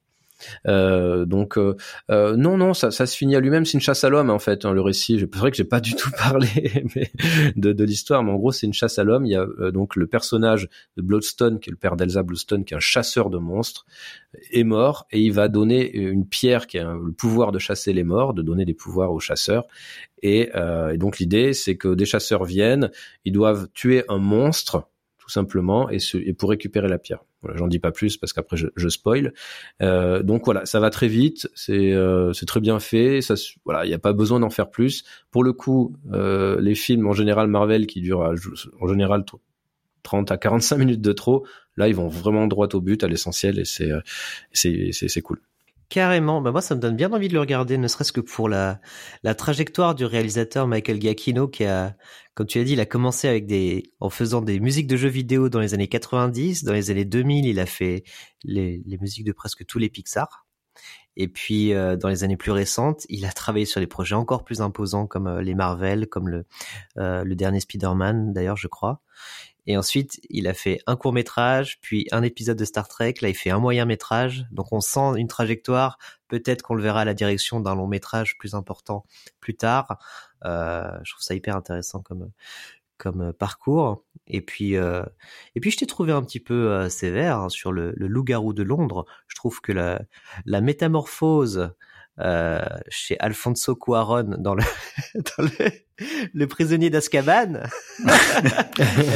Euh, 0.67 1.25
donc 1.25 1.57
euh, 1.57 1.75
euh, 2.11 2.35
non 2.35 2.57
non 2.57 2.73
ça, 2.73 2.91
ça 2.91 3.05
se 3.05 3.15
finit 3.17 3.35
à 3.35 3.39
lui-même 3.39 3.65
c'est 3.65 3.73
une 3.73 3.81
chasse 3.81 4.03
à 4.03 4.09
l'homme 4.09 4.29
en 4.29 4.39
fait 4.39 4.65
hein, 4.65 4.73
le 4.73 4.81
récit. 4.81 5.19
C'est 5.19 5.35
vrai 5.35 5.51
que 5.51 5.57
j'ai 5.57 5.63
pas 5.63 5.79
du 5.79 5.95
tout 5.95 6.11
parlé 6.17 6.47
mais, 6.95 7.11
de, 7.55 7.73
de 7.73 7.83
l'histoire 7.83 8.23
mais 8.23 8.31
en 8.31 8.35
gros 8.35 8.51
c'est 8.51 8.67
une 8.67 8.73
chasse 8.73 8.99
à 8.99 9.03
l'homme. 9.03 9.25
Il 9.25 9.31
y 9.31 9.35
a 9.35 9.41
euh, 9.41 9.71
donc 9.71 9.95
le 9.95 10.07
personnage 10.07 10.69
de 10.95 11.01
Bloodstone 11.01 11.59
qui 11.59 11.69
est 11.69 11.71
le 11.71 11.77
père 11.77 11.95
d'Elsa 11.95 12.23
Bloodstone 12.23 12.65
qui 12.65 12.73
est 12.73 12.77
un 12.77 12.81
chasseur 12.81 13.29
de 13.29 13.37
monstres 13.37 13.85
est 14.51 14.63
mort 14.63 15.07
et 15.11 15.21
il 15.21 15.31
va 15.31 15.47
donner 15.47 15.95
une 15.95 16.27
pierre 16.27 16.67
qui 16.67 16.77
a 16.77 16.93
le 16.93 17.11
pouvoir 17.11 17.51
de 17.51 17.59
chasser 17.59 17.93
les 17.93 18.03
morts 18.03 18.33
de 18.33 18.41
donner 18.41 18.65
des 18.65 18.73
pouvoirs 18.73 19.11
aux 19.11 19.19
chasseurs. 19.19 19.67
Et, 20.21 20.49
euh, 20.55 20.91
et 20.91 20.97
donc 20.97 21.19
l'idée 21.19 21.53
c'est 21.53 21.77
que 21.77 21.93
des 21.93 22.05
chasseurs 22.05 22.43
viennent 22.43 22.91
ils 23.25 23.33
doivent 23.33 23.67
tuer 23.73 24.03
un 24.09 24.17
monstre 24.17 24.87
tout 25.17 25.29
simplement 25.29 25.89
et, 25.89 25.99
se, 25.99 26.17
et 26.17 26.33
pour 26.33 26.49
récupérer 26.49 26.87
la 26.87 26.97
pierre 26.97 27.23
voilà, 27.41 27.57
j'en 27.57 27.67
dis 27.67 27.79
pas 27.79 27.91
plus 27.91 28.17
parce 28.17 28.33
qu'après 28.33 28.57
je, 28.57 28.67
je 28.75 28.89
spoil. 28.89 29.33
Euh, 29.81 30.23
donc 30.23 30.45
voilà, 30.45 30.65
ça 30.65 30.79
va 30.79 30.89
très 30.89 31.07
vite, 31.07 31.49
c'est 31.55 31.93
euh, 31.93 32.31
très 32.47 32.59
bien 32.59 32.79
fait. 32.79 33.21
Ça, 33.21 33.35
voilà, 33.65 33.85
il 33.85 33.89
n'y 33.89 33.93
a 33.93 33.99
pas 33.99 34.13
besoin 34.13 34.39
d'en 34.39 34.49
faire 34.49 34.69
plus. 34.69 35.03
Pour 35.31 35.43
le 35.43 35.53
coup, 35.53 35.95
euh, 36.13 36.59
les 36.61 36.75
films 36.75 37.07
en 37.07 37.13
général 37.13 37.47
Marvel 37.47 37.85
qui 37.87 38.01
durent 38.01 38.23
euh, 38.23 38.35
en 38.81 38.87
général 38.87 39.23
t- 39.25 39.37
30 40.03 40.31
à 40.31 40.37
45 40.37 40.77
minutes 40.77 41.01
de 41.01 41.11
trop, 41.11 41.45
là 41.75 41.87
ils 41.89 41.95
vont 41.95 42.07
vraiment 42.07 42.47
droit 42.47 42.67
au 42.73 42.81
but, 42.81 43.03
à 43.03 43.07
l'essentiel 43.07 43.59
et 43.59 43.65
c'est 43.65 43.91
euh, 43.91 43.99
c'est 44.53 44.91
c'est 44.93 45.21
cool. 45.21 45.41
Carrément, 45.89 46.41
bah 46.41 46.51
moi 46.51 46.61
ça 46.61 46.75
me 46.75 46.81
donne 46.81 46.97
bien 46.97 47.13
envie 47.13 47.29
de 47.29 47.33
le 47.33 47.39
regarder, 47.39 47.77
ne 47.77 47.87
serait-ce 47.87 48.11
que 48.11 48.19
pour 48.19 48.49
la, 48.49 48.81
la 49.23 49.35
trajectoire 49.35 49.95
du 49.95 50.03
réalisateur 50.03 50.67
Michael 50.67 50.99
Giacchino 51.01 51.47
qui 51.47 51.63
a, 51.63 51.95
comme 52.33 52.45
tu 52.45 52.59
as 52.59 52.65
dit, 52.65 52.73
il 52.73 52.81
a 52.81 52.85
commencé 52.85 53.29
avec 53.29 53.45
des, 53.45 53.93
en 54.01 54.09
faisant 54.09 54.41
des 54.41 54.59
musiques 54.59 54.87
de 54.87 54.97
jeux 54.97 55.07
vidéo 55.07 55.47
dans 55.47 55.61
les 55.61 55.73
années 55.73 55.87
90, 55.87 56.65
dans 56.65 56.73
les 56.73 56.91
années 56.91 57.05
2000 57.05 57.45
il 57.45 57.57
a 57.61 57.65
fait 57.65 58.03
les, 58.43 58.83
musiques 58.99 59.25
de 59.25 59.31
presque 59.31 59.65
tous 59.65 59.79
les 59.79 59.87
Pixar. 59.87 60.45
Et 61.15 61.29
puis 61.29 61.73
euh, 61.73 61.95
dans 61.95 62.09
les 62.09 62.25
années 62.25 62.37
plus 62.37 62.51
récentes, 62.51 63.05
il 63.07 63.25
a 63.25 63.31
travaillé 63.31 63.65
sur 63.65 63.79
des 63.79 63.87
projets 63.87 64.15
encore 64.15 64.43
plus 64.43 64.59
imposants 64.59 65.07
comme 65.07 65.27
euh, 65.27 65.41
les 65.41 65.55
Marvel, 65.55 66.07
comme 66.07 66.27
le, 66.27 66.45
euh, 66.97 67.23
le 67.23 67.35
dernier 67.35 67.61
Spider-Man 67.61 68.33
d'ailleurs 68.33 68.57
je 68.57 68.67
crois. 68.67 69.01
Et 69.67 69.77
ensuite, 69.77 70.19
il 70.29 70.47
a 70.47 70.53
fait 70.53 70.79
un 70.87 70.95
court 70.95 71.13
métrage, 71.13 71.79
puis 71.81 72.07
un 72.11 72.23
épisode 72.23 72.57
de 72.57 72.65
Star 72.65 72.87
Trek. 72.87 73.15
Là, 73.21 73.29
il 73.29 73.35
fait 73.35 73.49
un 73.49 73.59
moyen 73.59 73.85
métrage. 73.85 74.45
Donc, 74.51 74.67
on 74.71 74.79
sent 74.79 75.17
une 75.17 75.27
trajectoire. 75.27 75.97
Peut-être 76.29 76.61
qu'on 76.61 76.73
le 76.75 76.81
verra 76.81 77.01
à 77.01 77.05
la 77.05 77.13
direction 77.13 77.59
d'un 77.59 77.75
long 77.75 77.87
métrage 77.87 78.37
plus 78.37 78.55
important 78.55 79.05
plus 79.41 79.55
tard. 79.55 79.97
Euh, 80.45 80.89
je 81.03 81.11
trouve 81.11 81.23
ça 81.23 81.35
hyper 81.35 81.55
intéressant 81.55 82.01
comme 82.01 82.31
comme 82.97 83.31
parcours. 83.33 84.03
Et 84.25 84.41
puis, 84.41 84.75
euh, 84.75 85.03
et 85.55 85.59
puis, 85.59 85.71
je 85.71 85.77
t'ai 85.77 85.85
trouvé 85.85 86.11
un 86.11 86.23
petit 86.23 86.39
peu 86.39 86.71
euh, 86.71 86.89
sévère 86.89 87.39
hein, 87.39 87.49
sur 87.49 87.71
le, 87.71 87.93
le 87.95 88.07
loup-garou 88.07 88.53
de 88.53 88.63
Londres. 88.63 89.05
Je 89.27 89.35
trouve 89.35 89.61
que 89.61 89.71
la, 89.71 90.01
la 90.45 90.61
métamorphose 90.61 91.71
euh, 92.19 92.59
chez 92.89 93.15
Alfonso 93.19 93.75
Cuaron 93.75 94.35
dans 94.39 94.55
le, 94.55 94.63
dans 95.15 95.43
le, 95.43 95.71
le 96.33 96.47
prisonnier 96.47 96.89
d'Azkaban 96.89 97.61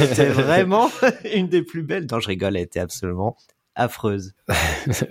était 0.02 0.28
vraiment 0.28 0.90
une 1.34 1.48
des 1.48 1.62
plus 1.62 1.82
belles. 1.82 2.06
Non, 2.10 2.20
je 2.20 2.28
rigole, 2.28 2.56
elle 2.56 2.62
était 2.62 2.80
absolument 2.80 3.36
affreuse. 3.74 4.34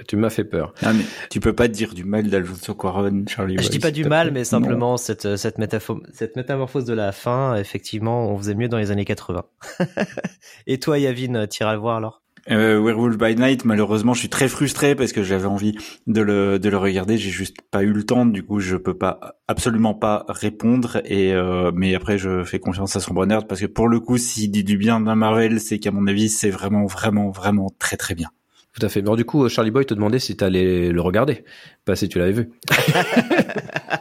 tu 0.08 0.18
m'as 0.18 0.30
fait 0.30 0.44
peur. 0.44 0.74
Ah, 0.84 0.94
mais 0.94 1.04
tu 1.32 1.40
peux 1.40 1.54
pas 1.54 1.68
dire 1.68 1.96
du 1.96 2.04
mal 2.04 2.30
d'Alfonso 2.30 2.76
Cuarón, 2.76 3.26
Charlie. 3.28 3.56
Je 3.58 3.62
Boy, 3.62 3.70
dis 3.70 3.80
pas 3.80 3.92
du 3.92 4.06
mal, 4.06 4.32
mais 4.32 4.44
simplement 4.44 4.98
cette 4.98 5.36
cette, 5.36 5.58
métaphore, 5.58 6.00
cette 6.14 6.36
métamorphose 6.36 6.86
de 6.86 6.94
la 6.94 7.12
fin, 7.12 7.56
effectivement, 7.56 8.30
on 8.30 8.38
faisait 8.38 8.54
mieux 8.54 8.70
dans 8.70 8.78
les 8.78 8.92
années 8.92 9.06
80. 9.06 9.46
Et 10.68 10.80
toi, 10.80 11.00
Yavin, 11.00 11.48
t'iras 11.48 11.74
le 11.74 11.80
voir 11.80 11.98
alors? 11.98 12.22
Euh, 12.50 12.80
Werewolf 12.82 13.18
by 13.18 13.36
Night, 13.36 13.66
malheureusement, 13.66 14.14
je 14.14 14.20
suis 14.20 14.30
très 14.30 14.48
frustré 14.48 14.96
parce 14.96 15.12
que 15.12 15.24
j'avais 15.24 15.46
envie 15.46 15.78
de 16.08 16.22
le 16.22 16.60
de 16.60 16.70
le 16.70 16.78
regarder. 16.78 17.18
J'ai 17.18 17.30
juste 17.30 17.58
pas 17.70 17.84
eu 17.84 17.92
le 17.92 18.04
temps. 18.04 18.26
Du 18.26 18.44
coup, 18.44 18.60
je 18.60 18.78
peux 18.78 18.98
pas 18.98 19.20
absolument 19.48 19.94
pas 19.94 20.26
répondre. 20.28 21.02
Et 21.06 21.34
euh, 21.34 21.72
mais 21.76 21.94
après, 21.96 22.18
je 22.18 22.44
fais 22.44 22.60
confiance 22.60 22.96
à 22.96 23.00
Sombre 23.00 23.26
Nerd 23.26 23.48
parce 23.48 23.62
que 23.62 23.68
pour 23.68 23.88
le 23.88 24.00
coup, 24.00 24.18
s'il 24.18 24.52
dit 24.52 24.64
du 24.64 24.78
bien 24.78 25.00
d'un 25.02 25.16
Marvel, 25.16 25.60
c'est 25.60 25.80
qu'à 25.80 25.92
mon 25.92 26.08
avis, 26.08 26.30
c'est 26.30 26.50
vraiment 26.50 26.86
vraiment 26.86 27.30
vraiment 27.30 27.70
très 27.80 27.98
très 27.98 28.16
bien. 28.16 28.30
Tout 28.74 28.86
à 28.86 28.90
fait. 28.90 29.02
Alors 29.02 29.18
du 29.18 29.26
coup, 29.26 29.48
Charlie 29.50 29.72
Boy 29.72 29.86
te 29.86 29.94
demandait 29.94 30.20
si 30.20 30.38
t'allais 30.38 30.90
le 30.92 31.02
regarder, 31.02 31.44
pas 31.84 31.96
si 31.98 32.08
tu 32.08 32.20
l'avais 32.20 32.32
vu. 32.32 32.50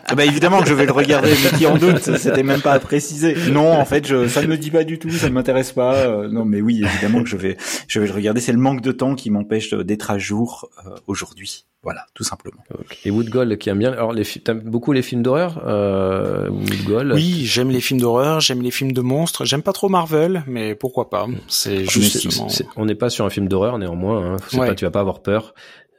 Ah 0.08 0.14
Bah 0.14 0.24
évidemment 0.24 0.60
que 0.60 0.68
je 0.68 0.74
vais 0.74 0.86
le 0.86 0.92
regarder, 0.92 1.30
mais 1.30 1.58
qui 1.58 1.66
en 1.66 1.76
doute, 1.76 1.98
c'était 1.98 2.42
même 2.42 2.60
pas 2.60 2.72
à 2.72 2.78
préciser. 2.78 3.34
Non, 3.50 3.72
en 3.72 3.84
fait, 3.84 4.06
je, 4.06 4.28
ça 4.28 4.42
ne 4.42 4.46
me 4.46 4.56
dit 4.56 4.70
pas 4.70 4.84
du 4.84 4.98
tout, 4.98 5.10
ça 5.10 5.28
ne 5.28 5.34
m'intéresse 5.34 5.72
pas. 5.72 5.94
Euh, 5.94 6.28
non, 6.28 6.44
mais 6.44 6.60
oui, 6.60 6.82
évidemment 6.84 7.22
que 7.22 7.28
je 7.28 7.36
vais, 7.36 7.56
je 7.88 8.00
vais 8.00 8.06
le 8.06 8.12
regarder. 8.12 8.40
C'est 8.40 8.52
le 8.52 8.58
manque 8.58 8.80
de 8.80 8.92
temps 8.92 9.14
qui 9.14 9.30
m'empêche 9.30 9.72
d'être 9.72 10.10
à 10.10 10.18
jour 10.18 10.68
euh, 10.86 10.90
aujourd'hui. 11.06 11.66
Voilà, 11.82 12.04
tout 12.14 12.24
simplement. 12.24 12.62
Et 13.06 13.10
Woodgall 13.10 13.56
qui 13.56 13.70
aime 13.70 13.78
bien. 13.78 13.92
Alors, 13.92 14.12
les 14.12 14.24
beaucoup 14.64 14.92
les 14.92 15.00
films 15.00 15.22
d'horreur, 15.22 15.62
euh, 15.66 16.50
Woodgall. 16.50 17.12
Oui, 17.14 17.46
j'aime 17.46 17.70
les 17.70 17.80
films 17.80 18.00
d'horreur, 18.00 18.40
j'aime 18.40 18.60
les 18.60 18.70
films 18.70 18.92
de 18.92 19.00
monstres, 19.00 19.46
j'aime 19.46 19.62
pas 19.62 19.72
trop 19.72 19.88
Marvel, 19.88 20.44
mais 20.46 20.74
pourquoi 20.74 21.08
pas? 21.08 21.26
C'est 21.48 21.70
Mais 21.78 21.84
justement. 21.86 22.48
c'est- 22.50 22.64
c'est- 22.64 22.68
on 22.76 22.84
n'est 22.84 22.94
pas 22.94 23.08
sur 23.08 23.24
un 23.24 23.30
film 23.30 23.48
d'horreur 23.48 23.78
néanmoins. 23.78 24.34
Hein. 24.34 24.36
C'est 24.48 24.58
Ouais. 24.58 24.66
pas, 24.68 24.74
tu 24.74 24.84
vas 24.84 24.90
pas 24.90 25.00
avoir 25.00 25.22
peur. 25.22 25.54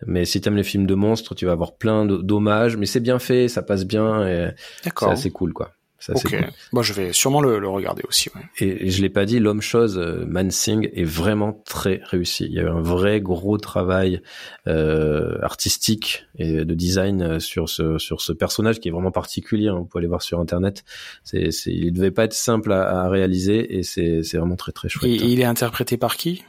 Mais 0.08 0.26
si 0.26 0.40
t'aimes 0.42 0.56
les 0.56 0.64
films 0.64 0.86
de 0.88 0.96
monstres, 0.96 1.34
tu 1.36 1.46
vas 1.46 1.52
avoir 1.52 1.76
plein 1.76 2.06
de- 2.06 2.18
d'hommages. 2.18 2.76
Mais 2.78 2.86
c'est 2.88 3.00
bien 3.00 3.20
fait, 3.20 3.48
ça 3.48 3.62
passe 3.64 3.86
bien. 3.86 4.28
et 4.28 4.50
C'est 4.78 4.86
D'accord. 4.86 5.10
assez 5.12 5.30
cool, 5.32 5.54
quoi. 5.54 5.72
Assez 6.10 6.28
Ok. 6.28 6.36
cool. 6.42 6.50
Moi, 6.74 6.84
je 6.84 6.94
vais 6.94 7.14
sûrement 7.14 7.42
le, 7.42 7.60
le 7.60 7.68
regarder 7.68 8.02
aussi. 8.08 8.30
ouais. 8.36 8.42
Et, 8.60 8.88
et 8.88 8.90
je 8.90 9.02
l'ai 9.02 9.10
pas 9.10 9.26
dit, 9.26 9.40
l'homme 9.40 9.62
chose, 9.62 9.98
euh, 9.98 10.26
Mansing 10.28 10.90
est 10.94 11.04
vraiment 11.04 11.54
très 11.66 12.02
réussi. 12.04 12.46
Il 12.46 12.54
y 12.54 12.60
a 12.60 12.64
eu 12.64 12.68
un 12.68 12.82
vrai 12.82 13.22
gros 13.22 13.58
travail 13.58 14.22
euh, 14.68 15.38
artistique 15.42 16.26
et 16.38 16.66
de 16.66 16.74
design 16.74 17.22
euh, 17.22 17.40
sur 17.40 17.70
ce 17.70 17.98
sur 17.98 18.22
ce 18.22 18.32
personnage 18.34 18.80
qui 18.80 18.88
est 18.90 18.92
vraiment 18.92 19.12
particulier. 19.12 19.68
hein. 19.68 19.76
Vous 19.76 19.86
pouvez 19.86 20.02
aller 20.02 20.08
voir 20.08 20.22
sur 20.22 20.40
internet. 20.40 20.84
C'est, 21.24 21.52
c'est, 21.52 21.72
il 21.72 21.92
devait 21.94 22.12
pas 22.12 22.24
être 22.26 22.34
simple 22.34 22.72
à, 22.72 23.02
à 23.04 23.10
réaliser 23.10 23.78
et 23.78 23.84
c'est, 23.84 24.24
c'est 24.24 24.38
vraiment 24.38 24.56
très 24.56 24.72
très 24.72 24.90
chouette. 24.90 25.10
Et 25.10 25.16
il 25.16 25.40
est 25.40 25.44
interprété 25.46 25.98
par 25.98 26.16
qui? 26.18 26.44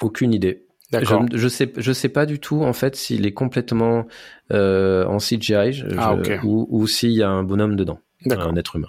Aucune 0.00 0.32
idée. 0.32 0.64
D'accord. 0.90 1.24
Je, 1.32 1.38
je 1.38 1.48
sais, 1.48 1.72
je 1.76 1.92
sais 1.92 2.08
pas 2.10 2.26
du 2.26 2.38
tout 2.38 2.62
en 2.62 2.72
fait 2.74 2.96
s'il 2.96 3.24
est 3.26 3.32
complètement 3.32 4.06
euh, 4.52 5.06
en 5.06 5.18
CGI 5.18 5.72
je- 5.72 5.86
Ah, 5.96 6.16
je- 6.22 6.32
ok. 6.34 6.40
ou, 6.44 6.66
ou 6.70 6.86
s'il 6.86 7.12
y 7.12 7.22
a 7.22 7.30
un 7.30 7.42
bonhomme 7.42 7.76
dedans. 7.76 7.98
Un 8.30 8.56
être 8.56 8.76
humain. 8.76 8.88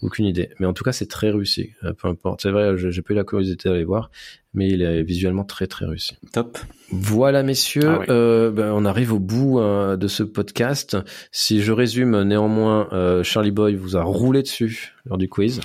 Aucune 0.00 0.24
idée. 0.24 0.48
Mais 0.58 0.66
en 0.66 0.72
tout 0.72 0.82
cas, 0.82 0.92
c'est 0.92 1.06
très 1.08 1.30
réussi. 1.30 1.72
Euh, 1.84 1.92
peu 1.92 2.08
importe. 2.08 2.40
C'est 2.42 2.50
vrai, 2.50 2.72
j'ai 2.78 3.02
pas 3.02 3.12
eu 3.12 3.16
la 3.16 3.24
curiosité 3.24 3.68
d'aller 3.68 3.84
voir, 3.84 4.10
mais 4.54 4.66
il 4.68 4.80
est 4.80 5.02
visuellement 5.02 5.44
très 5.44 5.66
très 5.66 5.84
réussi. 5.84 6.16
Top. 6.32 6.56
Voilà, 6.90 7.42
messieurs, 7.42 7.86
Ah 7.86 7.98
oui. 8.00 8.06
euh, 8.08 8.50
ben, 8.50 8.72
on 8.74 8.86
arrive 8.86 9.12
au 9.12 9.18
bout 9.18 9.60
euh, 9.60 9.96
de 9.98 10.08
ce 10.08 10.22
podcast. 10.22 10.96
Si 11.32 11.60
je 11.60 11.70
résume, 11.72 12.22
néanmoins, 12.22 12.88
euh, 12.92 13.22
Charlie 13.22 13.50
Boy 13.50 13.74
vous 13.74 13.96
a 13.98 14.02
roulé 14.02 14.40
dessus 14.42 14.94
lors 15.04 15.18
du 15.18 15.28
quiz. 15.28 15.60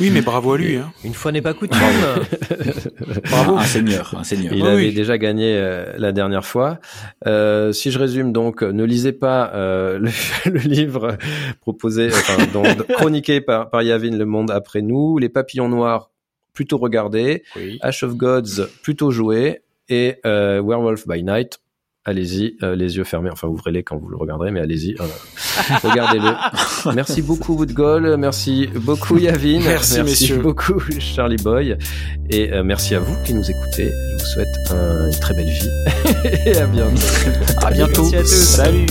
Oui, 0.00 0.10
mais 0.10 0.22
bravo 0.22 0.54
à 0.54 0.58
lui. 0.58 0.76
Hein. 0.76 0.92
Une 1.04 1.14
fois 1.14 1.30
n'est 1.32 1.42
pas 1.42 1.54
coutume. 1.54 1.78
Bravo. 3.30 3.56
Un 3.56 3.64
seigneur, 3.64 4.14
un 4.18 4.24
seigneur. 4.24 4.52
Il 4.54 4.62
Ah 4.64 4.70
avait 4.72 4.86
oui. 4.88 4.94
déjà 4.94 5.18
gagné 5.18 5.54
euh, 5.56 5.92
la 5.98 6.12
dernière 6.12 6.44
fois. 6.44 6.78
Euh, 7.26 7.72
si 7.72 7.90
je 7.90 7.98
résume 7.98 8.32
donc, 8.32 8.62
ne 8.62 8.84
lisez 8.84 9.12
pas 9.12 9.52
euh, 9.54 9.98
le, 10.44 10.50
le 10.50 10.58
livre 10.60 11.16
proposé, 11.60 12.08
enfin, 12.08 12.36
dont- 12.52 12.62
chroniqué 12.94 13.40
par, 13.40 13.70
par 13.70 13.82
Yavin, 13.82 14.16
Le 14.16 14.24
Monde 14.26 14.50
après 14.50 14.82
nous, 14.82 15.18
Les 15.18 15.28
Papillons 15.28 15.68
Noirs, 15.68 16.10
plutôt 16.52 16.78
regardé, 16.78 17.42
Oui. 17.56 17.78
Ash 17.82 18.02
of 18.02 18.16
Gods, 18.16 18.66
plutôt 18.82 19.10
joué, 19.10 19.60
et 19.88 20.16
euh, 20.26 20.62
Werewolf 20.62 21.06
by 21.06 21.22
Night. 21.22 21.58
Allez-y, 22.06 22.56
euh, 22.62 22.74
les 22.74 22.96
yeux 22.96 23.04
fermés. 23.04 23.28
Enfin, 23.30 23.46
ouvrez-les 23.46 23.82
quand 23.82 23.98
vous 23.98 24.08
le 24.08 24.16
regarderez, 24.16 24.50
mais 24.50 24.60
allez-y, 24.60 24.94
euh, 25.00 25.04
regardez-le. 25.84 26.32
Merci 26.94 27.20
beaucoup 27.20 27.54
Woodgall, 27.54 28.16
merci 28.16 28.68
beaucoup 28.74 29.18
Yavin, 29.18 29.60
Merci, 29.62 30.02
messieurs. 30.02 30.38
beaucoup 30.38 30.80
Charlie 30.98 31.36
Boy, 31.36 31.76
et 32.30 32.52
euh, 32.52 32.62
merci 32.64 32.94
à 32.94 33.00
vous 33.00 33.14
qui 33.24 33.34
nous 33.34 33.50
écoutez. 33.50 33.90
Je 33.90 34.24
vous 34.24 34.30
souhaite 34.30 34.56
un- 34.70 35.10
une 35.10 35.20
très 35.20 35.34
belle 35.34 35.50
vie 35.50 35.68
et 36.46 36.56
à 36.56 36.66
bientôt. 36.66 37.00
À 37.62 37.70
bientôt. 37.70 38.02
Merci 38.10 38.16
à 38.16 38.20
tous. 38.22 38.26
Salut. 38.28 38.86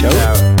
Ciao. 0.00 0.55